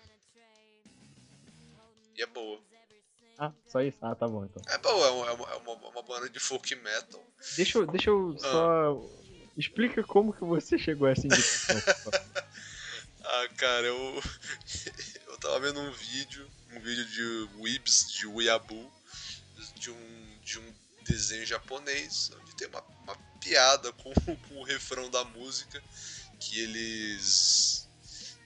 E 2.16 2.22
é 2.22 2.26
boa. 2.26 2.60
Ah, 3.38 3.51
só 3.68 3.82
isso? 3.82 3.97
Ah, 4.01 4.14
tá 4.14 4.28
bom 4.28 4.45
então. 4.45 4.62
É 4.72 4.78
boa, 4.78 5.08
é 5.08 5.10
uma, 5.12 5.28
é 5.28 5.32
uma, 5.34 5.49
é 5.51 5.56
uma- 5.56 5.89
uma 5.89 6.01
banda 6.04 6.30
de 6.30 6.39
folk 6.39 6.76
metal. 6.76 7.24
Deixa, 7.56 7.78
eu- 7.80 7.88
deixa 7.88 8.10
eu 8.10 8.38
só. 8.38 9.01
Explica 9.58 10.04
como 10.04 10.34
que 10.34 10.43
você 10.43 10.78
chegou 10.78 11.08
a 11.08 11.12
essa 11.12 11.26
indicação. 11.26 11.82
Ah, 13.26 13.47
cara, 13.58 13.88
eu. 13.88 14.24
Eu 15.28 15.38
tava 15.39 15.60
vendo 15.62 15.80
um 15.80 15.91
vídeo, 15.91 16.47
um 16.72 16.80
vídeo 16.80 17.06
de 17.06 17.58
Weebs, 17.58 18.12
de 18.12 18.28
Weeaboo, 18.28 18.91
de 19.76 19.89
um, 19.89 20.39
de 20.43 20.60
um 20.60 20.74
desenho 21.01 21.45
japonês, 21.45 22.32
onde 22.39 22.56
tem 22.56 22.68
uma, 22.68 22.82
uma 23.04 23.16
piada 23.39 23.91
com, 23.93 24.14
com 24.47 24.56
o 24.56 24.64
refrão 24.64 25.10
da 25.10 25.24
música, 25.26 25.82
que 26.39 26.60
eles 26.60 27.88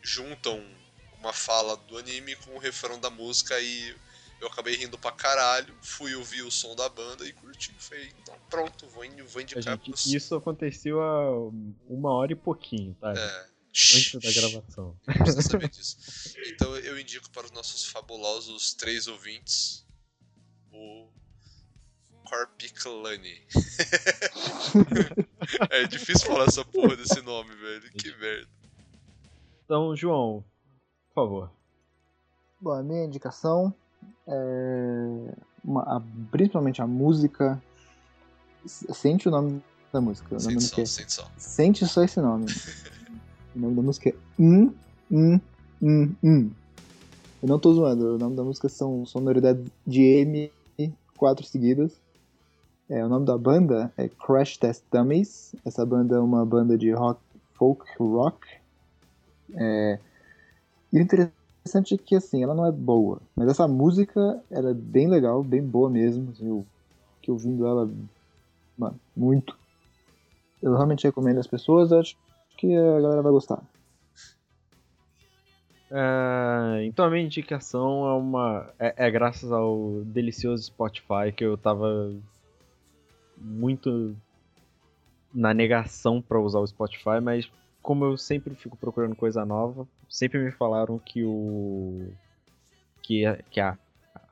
juntam 0.01 0.64
uma 1.20 1.34
fala 1.34 1.76
do 1.76 1.97
anime 1.97 2.36
com 2.38 2.55
o 2.55 2.60
refrão 2.60 2.99
da 2.99 3.10
música 3.10 3.60
e 3.60 3.95
eu 4.40 4.48
acabei 4.48 4.76
rindo 4.76 4.98
pra 4.98 5.12
caralho, 5.12 5.76
fui 5.82 6.14
ouvir 6.16 6.44
o 6.44 6.52
som 6.52 6.76
da 6.76 6.88
banda 6.90 7.26
e 7.26 7.34
curti. 7.34 7.74
Falei, 7.80 8.12
então 8.22 8.36
pronto, 8.50 8.88
vou, 8.88 9.04
in- 9.04 9.24
vou 9.24 9.42
indicar 9.42 9.64
gente, 9.64 9.90
pros... 9.92 10.06
isso 10.06 10.36
aconteceu 10.36 11.02
há 11.02 11.50
uma 11.88 12.12
hora 12.12 12.32
e 12.32 12.36
pouquinho, 12.36 12.94
tá? 12.96 13.14
É. 13.14 13.58
Antes 13.70 14.14
da 14.14 14.32
gravação. 14.42 14.98
Não 15.06 15.14
precisa 15.14 15.42
saber 15.44 15.70
disso. 15.70 15.98
Então 16.48 16.76
eu 16.78 17.00
indico 17.00 17.30
para 17.30 17.46
os 17.46 17.52
nossos 17.52 17.86
fabulosos 17.86 18.74
três 18.74 19.08
ouvintes 19.08 19.86
o 20.72 21.08
Corpiclani. 22.24 23.40
é 25.70 25.86
difícil 25.86 26.26
falar 26.28 26.46
essa 26.46 26.66
porra 26.66 26.96
desse 26.96 27.22
nome, 27.22 27.56
velho. 27.56 27.92
Que 27.92 28.16
merda. 28.18 28.50
Então, 29.64 29.96
João, 29.96 30.44
por 31.10 31.14
favor. 31.14 31.52
Bom, 32.60 32.72
a 32.72 32.82
minha 32.82 33.06
indicação 33.06 33.72
é 34.28 35.34
uma- 35.64 35.84
a- 35.84 36.01
principalmente 36.32 36.82
a 36.82 36.88
música. 36.88 37.62
Sente 38.66 39.28
o 39.28 39.32
nome 39.32 39.62
da 39.93 40.01
música. 40.01 40.30
Nome 40.30 40.41
Sente 40.41 40.55
música 40.55 40.76
som, 40.76 40.82
é 40.82 40.86
sente 40.86 41.14
som. 41.14 41.28
Sente 41.38 41.88
só 41.88 42.03
esse 42.03 42.20
nome. 42.20 42.45
o 43.55 43.60
nome 43.60 43.76
da 43.76 43.82
música 43.82 44.10
é 44.10 44.16
Um, 44.39 44.74
Um, 45.12 45.39
Um, 45.82 46.16
Um. 46.24 46.51
Eu 47.41 47.47
não 47.49 47.60
tô 47.60 47.72
zoando, 47.74 48.16
o 48.16 48.18
nome 48.18 48.36
da 48.36 48.43
música 48.43 48.68
são 48.68 49.05
sonoridades 49.05 49.66
de 49.86 50.01
M, 50.01 50.51
quatro 51.16 51.45
seguidas. 51.45 52.01
É, 52.89 53.05
o 53.05 53.10
nome 53.10 53.26
da 53.26 53.38
banda 53.38 53.93
é 53.97 54.10
Crash 54.10 54.58
Test 54.58 54.84
Dummies. 54.91 55.55
Essa 55.66 55.86
banda 55.86 56.16
é 56.16 56.20
uma 56.20 56.45
banda 56.45 56.78
de 56.78 56.91
rock, 56.91 57.22
folk 57.53 57.86
rock. 57.99 58.39
É, 59.55 59.99
e 60.91 60.97
o 60.97 61.01
interessante 61.01 61.37
é 61.76 61.97
que 61.97 62.15
assim, 62.15 62.43
ela 62.43 62.53
não 62.53 62.65
é 62.65 62.72
boa, 62.72 63.20
mas 63.36 63.47
essa 63.49 63.68
música 63.68 64.41
ela 64.49 64.72
é 64.72 64.74
bem 64.74 65.07
legal, 65.07 65.43
bem 65.43 65.61
boa 65.61 65.89
mesmo. 65.89 66.32
assim, 66.32 66.47
Eu 66.47 66.65
que 67.22 67.32
ouvindo 67.32 67.65
ela, 67.65 67.89
mano, 68.78 68.99
muito. 69.15 69.57
Eu 70.61 70.74
realmente 70.74 71.03
recomendo 71.03 71.39
às 71.39 71.47
pessoas, 71.47 71.91
acho 71.91 72.15
que 72.57 72.76
a 72.76 73.01
galera 73.01 73.22
vai 73.22 73.32
gostar. 73.32 73.61
É, 75.91 76.86
então 76.86 77.05
a 77.05 77.09
minha 77.09 77.24
indicação 77.24 78.07
é 78.07 78.13
uma. 78.13 78.74
É, 78.80 79.07
é 79.07 79.11
graças 79.11 79.51
ao 79.51 80.01
delicioso 80.05 80.63
Spotify 80.63 81.32
que 81.36 81.43
eu 81.43 81.57
tava 81.57 82.13
muito 83.38 84.15
na 85.34 85.53
negação 85.53 86.22
pra 86.22 86.39
usar 86.39 86.59
o 86.59 86.68
Spotify, 86.68 87.22
mas 87.22 87.49
como 87.88 88.04
eu 88.04 88.18
sempre 88.18 88.54
fico 88.54 88.76
procurando 88.76 89.16
coisa 89.16 89.46
nova, 89.46 89.88
sempre 90.10 90.40
me 90.44 90.52
falaram 90.52 91.00
que 91.00 91.24
o. 91.24 92.12
que, 93.02 93.26
a- 93.26 93.38
que 93.52 93.60
a, 93.62 93.78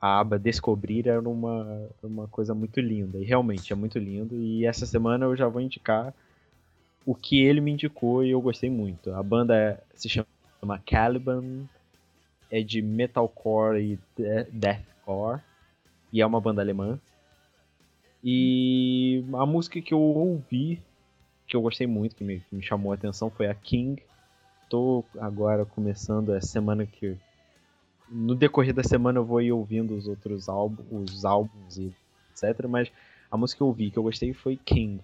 a 0.00 0.20
aba 0.20 0.38
Descobrir 0.38 1.08
era 1.08 1.20
uma, 1.20 1.88
uma 2.02 2.28
coisa 2.28 2.54
muito 2.54 2.80
linda. 2.80 3.18
E 3.18 3.24
realmente 3.24 3.72
é 3.72 3.76
muito 3.76 3.98
lindo. 3.98 4.36
E 4.36 4.66
essa 4.66 4.86
semana 4.86 5.24
eu 5.26 5.36
já 5.36 5.48
vou 5.48 5.62
indicar 5.62 6.14
o 7.06 7.14
que 7.14 7.42
ele 7.42 7.60
me 7.60 7.72
indicou 7.72 8.24
e 8.24 8.30
eu 8.30 8.40
gostei 8.42 8.70
muito. 8.70 9.12
A 9.14 9.22
banda 9.22 9.56
é- 9.56 9.82
se 9.94 10.08
chama 10.08 10.78
Caliban, 10.86 11.66
é 12.50 12.62
de 12.62 12.82
metalcore 12.82 13.80
e 13.80 13.98
de- 14.16 14.44
deathcore, 14.52 15.40
e 16.12 16.22
é 16.22 16.26
uma 16.26 16.40
banda 16.40 16.62
alemã. 16.62 16.98
E 18.22 19.24
a 19.34 19.46
música 19.46 19.80
que 19.80 19.94
eu 19.94 20.00
ouvi, 20.00 20.80
que 21.46 21.56
eu 21.56 21.62
gostei 21.62 21.86
muito, 21.86 22.16
que 22.16 22.24
me, 22.24 22.40
que 22.40 22.54
me 22.54 22.62
chamou 22.62 22.92
a 22.92 22.94
atenção, 22.94 23.30
foi 23.30 23.46
a 23.46 23.54
King. 23.54 24.02
Tô 24.68 25.04
agora 25.18 25.64
começando 25.64 26.32
a 26.32 26.40
semana 26.40 26.84
que. 26.84 27.16
No 28.08 28.34
decorrer 28.34 28.72
da 28.72 28.82
semana 28.82 29.18
eu 29.18 29.24
vou 29.24 29.40
ir 29.40 29.52
ouvindo 29.52 29.94
os 29.96 30.06
outros 30.06 30.48
álbuns, 30.48 31.12
os 31.12 31.24
álbuns 31.24 31.76
e 31.76 31.94
etc. 32.30 32.66
Mas 32.68 32.90
a 33.30 33.36
música 33.36 33.58
que 33.58 33.62
eu 33.62 33.68
ouvi 33.68 33.90
que 33.90 33.98
eu 33.98 34.02
gostei 34.02 34.32
foi 34.32 34.56
King. 34.56 35.00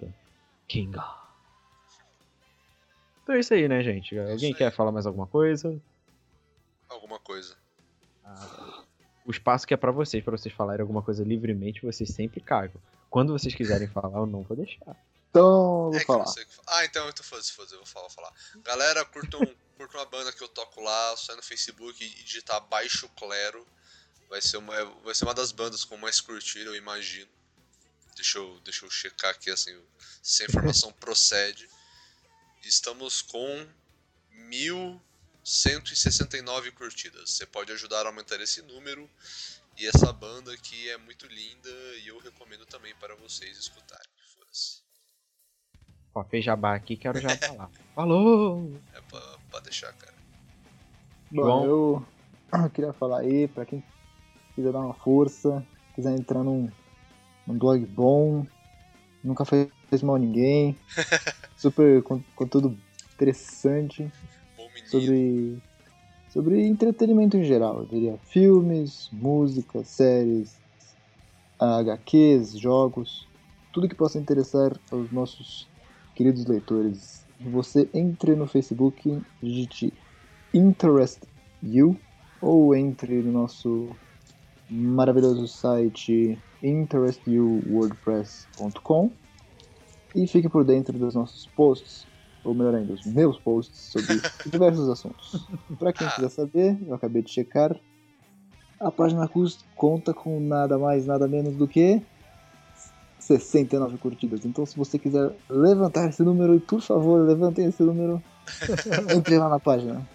King. 0.68 0.96
Então 3.22 3.34
é 3.34 3.40
isso 3.40 3.54
aí, 3.54 3.68
né, 3.68 3.82
gente? 3.82 4.18
Alguém 4.18 4.52
aí. 4.52 4.54
quer 4.54 4.72
falar 4.72 4.92
mais 4.92 5.06
alguma 5.06 5.26
coisa? 5.26 5.80
Alguma 6.88 7.18
coisa. 7.18 7.56
O 9.24 9.30
espaço 9.30 9.66
que 9.66 9.74
é 9.74 9.76
pra 9.76 9.92
vocês, 9.92 10.22
pra 10.22 10.36
vocês 10.36 10.54
falarem 10.54 10.82
alguma 10.82 11.02
coisa 11.02 11.22
livremente, 11.22 11.84
vocês 11.84 12.10
sempre 12.10 12.40
cagam. 12.40 12.80
Quando 13.08 13.32
vocês 13.32 13.54
quiserem 13.54 13.86
falar, 13.86 14.18
eu 14.18 14.26
não 14.26 14.42
vou 14.42 14.56
deixar. 14.56 14.96
Então, 15.32 15.90
vou 15.90 15.96
É 15.96 16.04
falar. 16.04 16.30
Ah, 16.66 16.84
então 16.84 17.06
eu 17.06 17.12
tô 17.14 17.22
foda-se, 17.22 17.52
foda-se, 17.52 17.74
eu 17.74 17.78
vou 17.78 17.86
falar, 17.86 18.08
vou 18.08 18.14
falar. 18.14 18.34
Galera, 18.56 19.02
curtam, 19.06 19.40
curtam 19.78 19.98
uma 19.98 20.06
banda 20.06 20.30
que 20.30 20.42
eu 20.42 20.48
toco 20.48 20.82
lá, 20.82 21.16
só 21.16 21.34
no 21.34 21.42
Facebook 21.42 22.04
e 22.04 22.22
digitar 22.22 22.60
Baixo 22.60 23.08
Clero. 23.16 23.66
Vai 24.28 24.42
ser 24.42 24.58
uma, 24.58 24.84
vai 25.02 25.14
ser 25.14 25.24
uma 25.24 25.32
das 25.32 25.50
bandas 25.50 25.84
com 25.84 25.96
mais 25.96 26.20
curtiram, 26.20 26.72
eu 26.72 26.76
imagino. 26.76 27.30
Deixa 28.14 28.36
eu, 28.36 28.60
deixa 28.60 28.84
eu 28.84 28.90
checar 28.90 29.30
aqui 29.30 29.50
assim, 29.50 29.74
se 30.22 30.42
a 30.42 30.46
informação 30.46 30.92
procede. 31.00 31.66
Estamos 32.62 33.22
com 33.22 33.66
1169 34.32 36.72
curtidas. 36.72 37.30
Você 37.30 37.46
pode 37.46 37.72
ajudar 37.72 38.04
a 38.04 38.10
aumentar 38.10 38.38
esse 38.38 38.60
número. 38.60 39.08
E 39.78 39.86
essa 39.86 40.12
banda 40.12 40.52
aqui 40.52 40.90
é 40.90 40.98
muito 40.98 41.26
linda 41.26 41.70
e 42.02 42.08
eu 42.08 42.18
recomendo 42.18 42.66
também 42.66 42.94
para 42.96 43.14
vocês 43.16 43.56
escutarem. 43.56 44.10
Foda-se. 44.36 44.81
Ó, 46.14 46.22
fez 46.24 46.44
jabá 46.44 46.74
aqui, 46.74 46.96
quero 46.96 47.18
já 47.20 47.34
falar. 47.36 47.70
Falou! 47.94 48.80
É 48.94 49.00
pra, 49.00 49.20
pra 49.50 49.60
deixar, 49.60 49.92
cara. 49.94 50.14
Bom, 51.30 51.42
João? 51.42 51.64
eu 51.64 52.06
eu 52.52 52.70
queria 52.70 52.92
falar 52.92 53.20
aí, 53.20 53.48
pra 53.48 53.64
quem 53.64 53.82
quiser 54.54 54.72
dar 54.72 54.80
uma 54.80 54.94
força, 54.94 55.66
quiser 55.94 56.12
entrar 56.18 56.44
num, 56.44 56.68
num 57.46 57.56
blog 57.58 57.84
bom, 57.86 58.46
nunca 59.24 59.44
fez 59.44 59.70
mal 60.02 60.16
a 60.16 60.18
ninguém, 60.18 60.78
super 61.56 62.02
con- 62.02 62.22
conteúdo 62.34 62.78
interessante 63.14 64.12
Bom 64.54 64.68
menino. 64.74 64.88
sobre, 64.88 65.58
sobre 66.28 66.66
entretenimento 66.66 67.38
em 67.38 67.44
geral, 67.44 67.80
eu 67.80 67.86
diria 67.86 68.18
filmes, 68.18 69.08
músicas, 69.10 69.88
séries, 69.88 70.60
HQs, 71.58 72.58
jogos, 72.58 73.26
tudo 73.72 73.88
que 73.88 73.94
possa 73.94 74.18
interessar 74.18 74.78
aos 74.90 75.10
nossos 75.10 75.71
queridos 76.14 76.44
leitores. 76.46 77.24
Você 77.40 77.88
entre 77.94 78.36
no 78.36 78.46
Facebook, 78.46 79.20
digite 79.42 79.92
Interest 80.54 81.20
You 81.62 81.96
ou 82.40 82.74
entre 82.74 83.22
no 83.22 83.32
nosso 83.32 83.96
maravilhoso 84.70 85.46
site 85.48 86.38
interestyouwordpress.com 86.62 89.10
e 90.14 90.26
fique 90.26 90.48
por 90.48 90.64
dentro 90.64 90.98
dos 90.98 91.14
nossos 91.14 91.46
posts, 91.56 92.06
ou 92.44 92.54
melhor 92.54 92.74
ainda, 92.74 92.92
os 92.92 93.04
meus 93.06 93.38
posts 93.38 93.90
sobre 93.90 94.20
diversos 94.50 94.88
assuntos. 94.88 95.46
Para 95.78 95.92
quem 95.92 96.08
quiser 96.10 96.30
saber, 96.30 96.76
eu 96.86 96.94
acabei 96.94 97.22
de 97.22 97.30
checar, 97.30 97.74
a 98.80 98.90
página 98.90 99.28
cus- 99.28 99.64
conta 99.76 100.12
com 100.12 100.40
nada 100.40 100.76
mais, 100.78 101.06
nada 101.06 101.28
menos 101.28 101.56
do 101.56 101.68
que 101.68 102.02
69 103.22 103.98
curtidas. 103.98 104.44
Então, 104.44 104.66
se 104.66 104.76
você 104.76 104.98
quiser 104.98 105.30
levantar 105.48 106.08
esse 106.08 106.22
número, 106.22 106.54
e 106.54 106.60
por 106.60 106.80
favor, 106.80 107.20
levantem 107.26 107.66
esse 107.66 107.82
número, 107.82 108.22
entre 109.14 109.38
lá 109.38 109.48
na 109.48 109.60
página. 109.60 110.06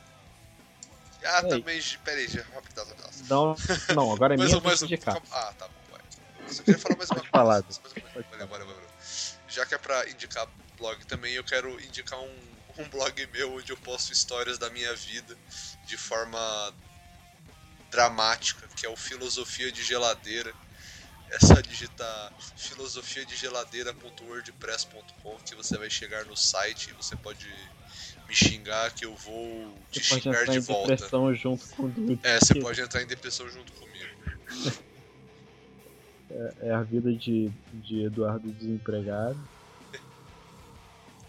Ah, 1.24 1.42
Ei. 1.44 1.50
também. 1.50 1.82
Peraí, 2.04 2.28
já. 2.28 2.44
Rapidão, 2.54 2.86
rapidão. 2.86 3.12
Não, 3.30 3.96
não, 3.96 4.14
agora 4.14 4.36
é 4.36 4.38
Mais 4.38 4.50
minha 4.50 4.62
um, 4.62 4.64
mais 4.64 4.82
um. 4.82 4.88
de 4.88 4.94
indicar. 4.94 5.22
Ah, 5.32 5.54
tá 5.58 5.68
bom, 5.68 5.74
vai. 5.92 6.02
Só 6.48 6.64
queria 6.64 6.80
falar 6.80 6.98
mais 6.98 7.10
uma 7.10 7.20
coisa. 7.22 7.82
Mais 8.16 8.42
uma 8.42 8.48
valeu. 8.48 8.68
Já 9.48 9.66
que 9.66 9.76
é 9.76 9.78
pra 9.78 10.10
indicar 10.10 10.48
blog 10.78 11.06
também, 11.06 11.34
eu 11.34 11.44
quero 11.44 11.82
indicar 11.84 12.20
um, 12.20 12.36
um 12.78 12.90
blog 12.90 13.28
meu 13.34 13.56
onde 13.56 13.72
eu 13.72 13.78
posto 13.78 14.14
histórias 14.14 14.58
da 14.58 14.70
minha 14.70 14.94
vida 14.96 15.36
de 15.86 15.98
forma 15.98 16.74
dramática, 17.90 18.68
que 18.76 18.86
é 18.86 18.90
o 18.90 18.96
Filosofia 18.96 19.72
de 19.72 19.84
Geladeira. 19.84 20.54
É 21.30 21.40
só 21.40 21.56
digitar 21.56 22.34
filosofiadegeladeira.wordpress.com 22.56 25.36
que 25.46 25.56
você 25.56 25.78
vai 25.78 25.90
chegar 25.90 26.24
no 26.26 26.38
site 26.38 26.90
e 26.90 26.94
você 26.94 27.16
pode 27.18 27.48
me 28.28 28.36
xingar 28.36 28.92
que 28.92 29.06
eu 29.06 29.14
vou 29.16 29.74
te 29.92 30.00
Você 30.00 30.10
pode 30.10 30.22
xingar 30.24 30.42
entrar 30.42 30.54
de 30.54 30.60
em 30.60 30.62
volta. 30.62 30.92
depressão 30.94 31.36
junto 31.36 31.68
com 31.70 31.84
o 31.84 31.90
Dude. 31.90 32.20
É, 32.24 32.40
você 32.40 32.56
pode 32.60 32.82
entrar 32.82 33.02
em 33.02 33.08
depressão 33.08 33.50
junto 33.50 33.72
comigo. 33.74 33.88
É 36.62 36.72
a 36.72 36.82
vida 36.82 37.14
de, 37.14 37.50
de 37.74 38.04
Eduardo 38.04 38.52
desempregado. 38.52 39.40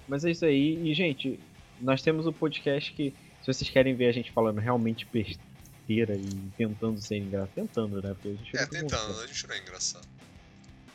Mas 0.06 0.24
é 0.24 0.30
isso 0.30 0.44
aí. 0.44 0.90
E, 0.90 0.94
gente, 0.94 1.38
nós 1.80 2.02
temos 2.02 2.26
o 2.26 2.32
podcast 2.32 2.92
que, 2.92 3.14
se 3.42 3.52
vocês 3.52 3.70
querem 3.70 3.94
ver 3.94 4.08
a 4.08 4.12
gente 4.12 4.32
falando 4.32 4.58
realmente 4.58 5.06
besteira 5.06 5.47
e 5.88 6.06
tentando 6.56 7.00
ser 7.00 7.16
engraçado, 7.16 7.50
tentando, 7.54 8.02
né? 8.02 8.14
Porque 8.14 8.28
a 8.28 8.32
gente 8.32 8.56
É, 8.56 8.66
tentando, 8.66 9.20
a 9.20 9.26
gente 9.26 9.46
não 9.46 9.54
é 9.54 9.58
engraçado. 9.58 10.06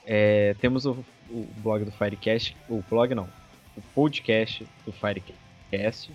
É, 0.05 0.53
temos 0.59 0.85
o, 0.85 0.91
o 1.29 1.47
blog 1.57 1.85
do 1.85 1.91
Firecast, 1.91 2.55
o 2.69 2.83
blog 2.89 3.15
não, 3.15 3.29
o 3.75 3.81
podcast 3.93 4.67
do 4.85 4.91
Firecast, 4.91 6.11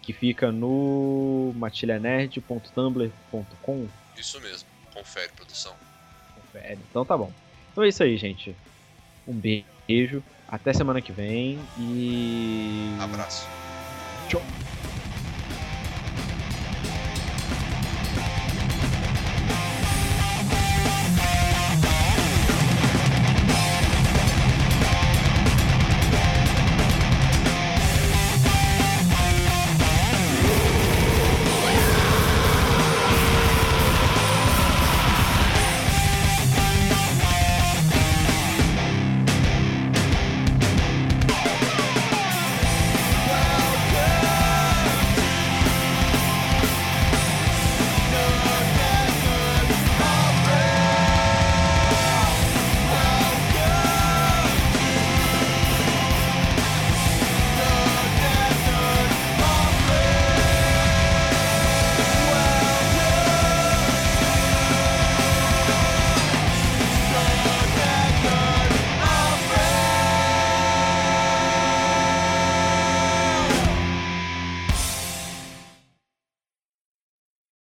que 0.00 0.12
fica 0.12 0.52
no 0.52 1.52
matilhanerd.tumblr.com. 1.56 3.88
Isso 4.16 4.40
mesmo, 4.40 4.68
confere, 4.92 5.30
produção. 5.32 5.74
Confere. 6.34 6.78
Então 6.90 7.04
tá 7.04 7.18
bom. 7.18 7.32
Então 7.72 7.84
é 7.84 7.88
isso 7.88 8.02
aí, 8.02 8.16
gente. 8.16 8.56
Um 9.26 9.34
beijo, 9.34 10.22
até 10.46 10.72
semana 10.72 11.02
que 11.02 11.12
vem 11.12 11.58
e. 11.78 12.96
Abraço. 13.00 13.46
Tchau. 14.28 14.42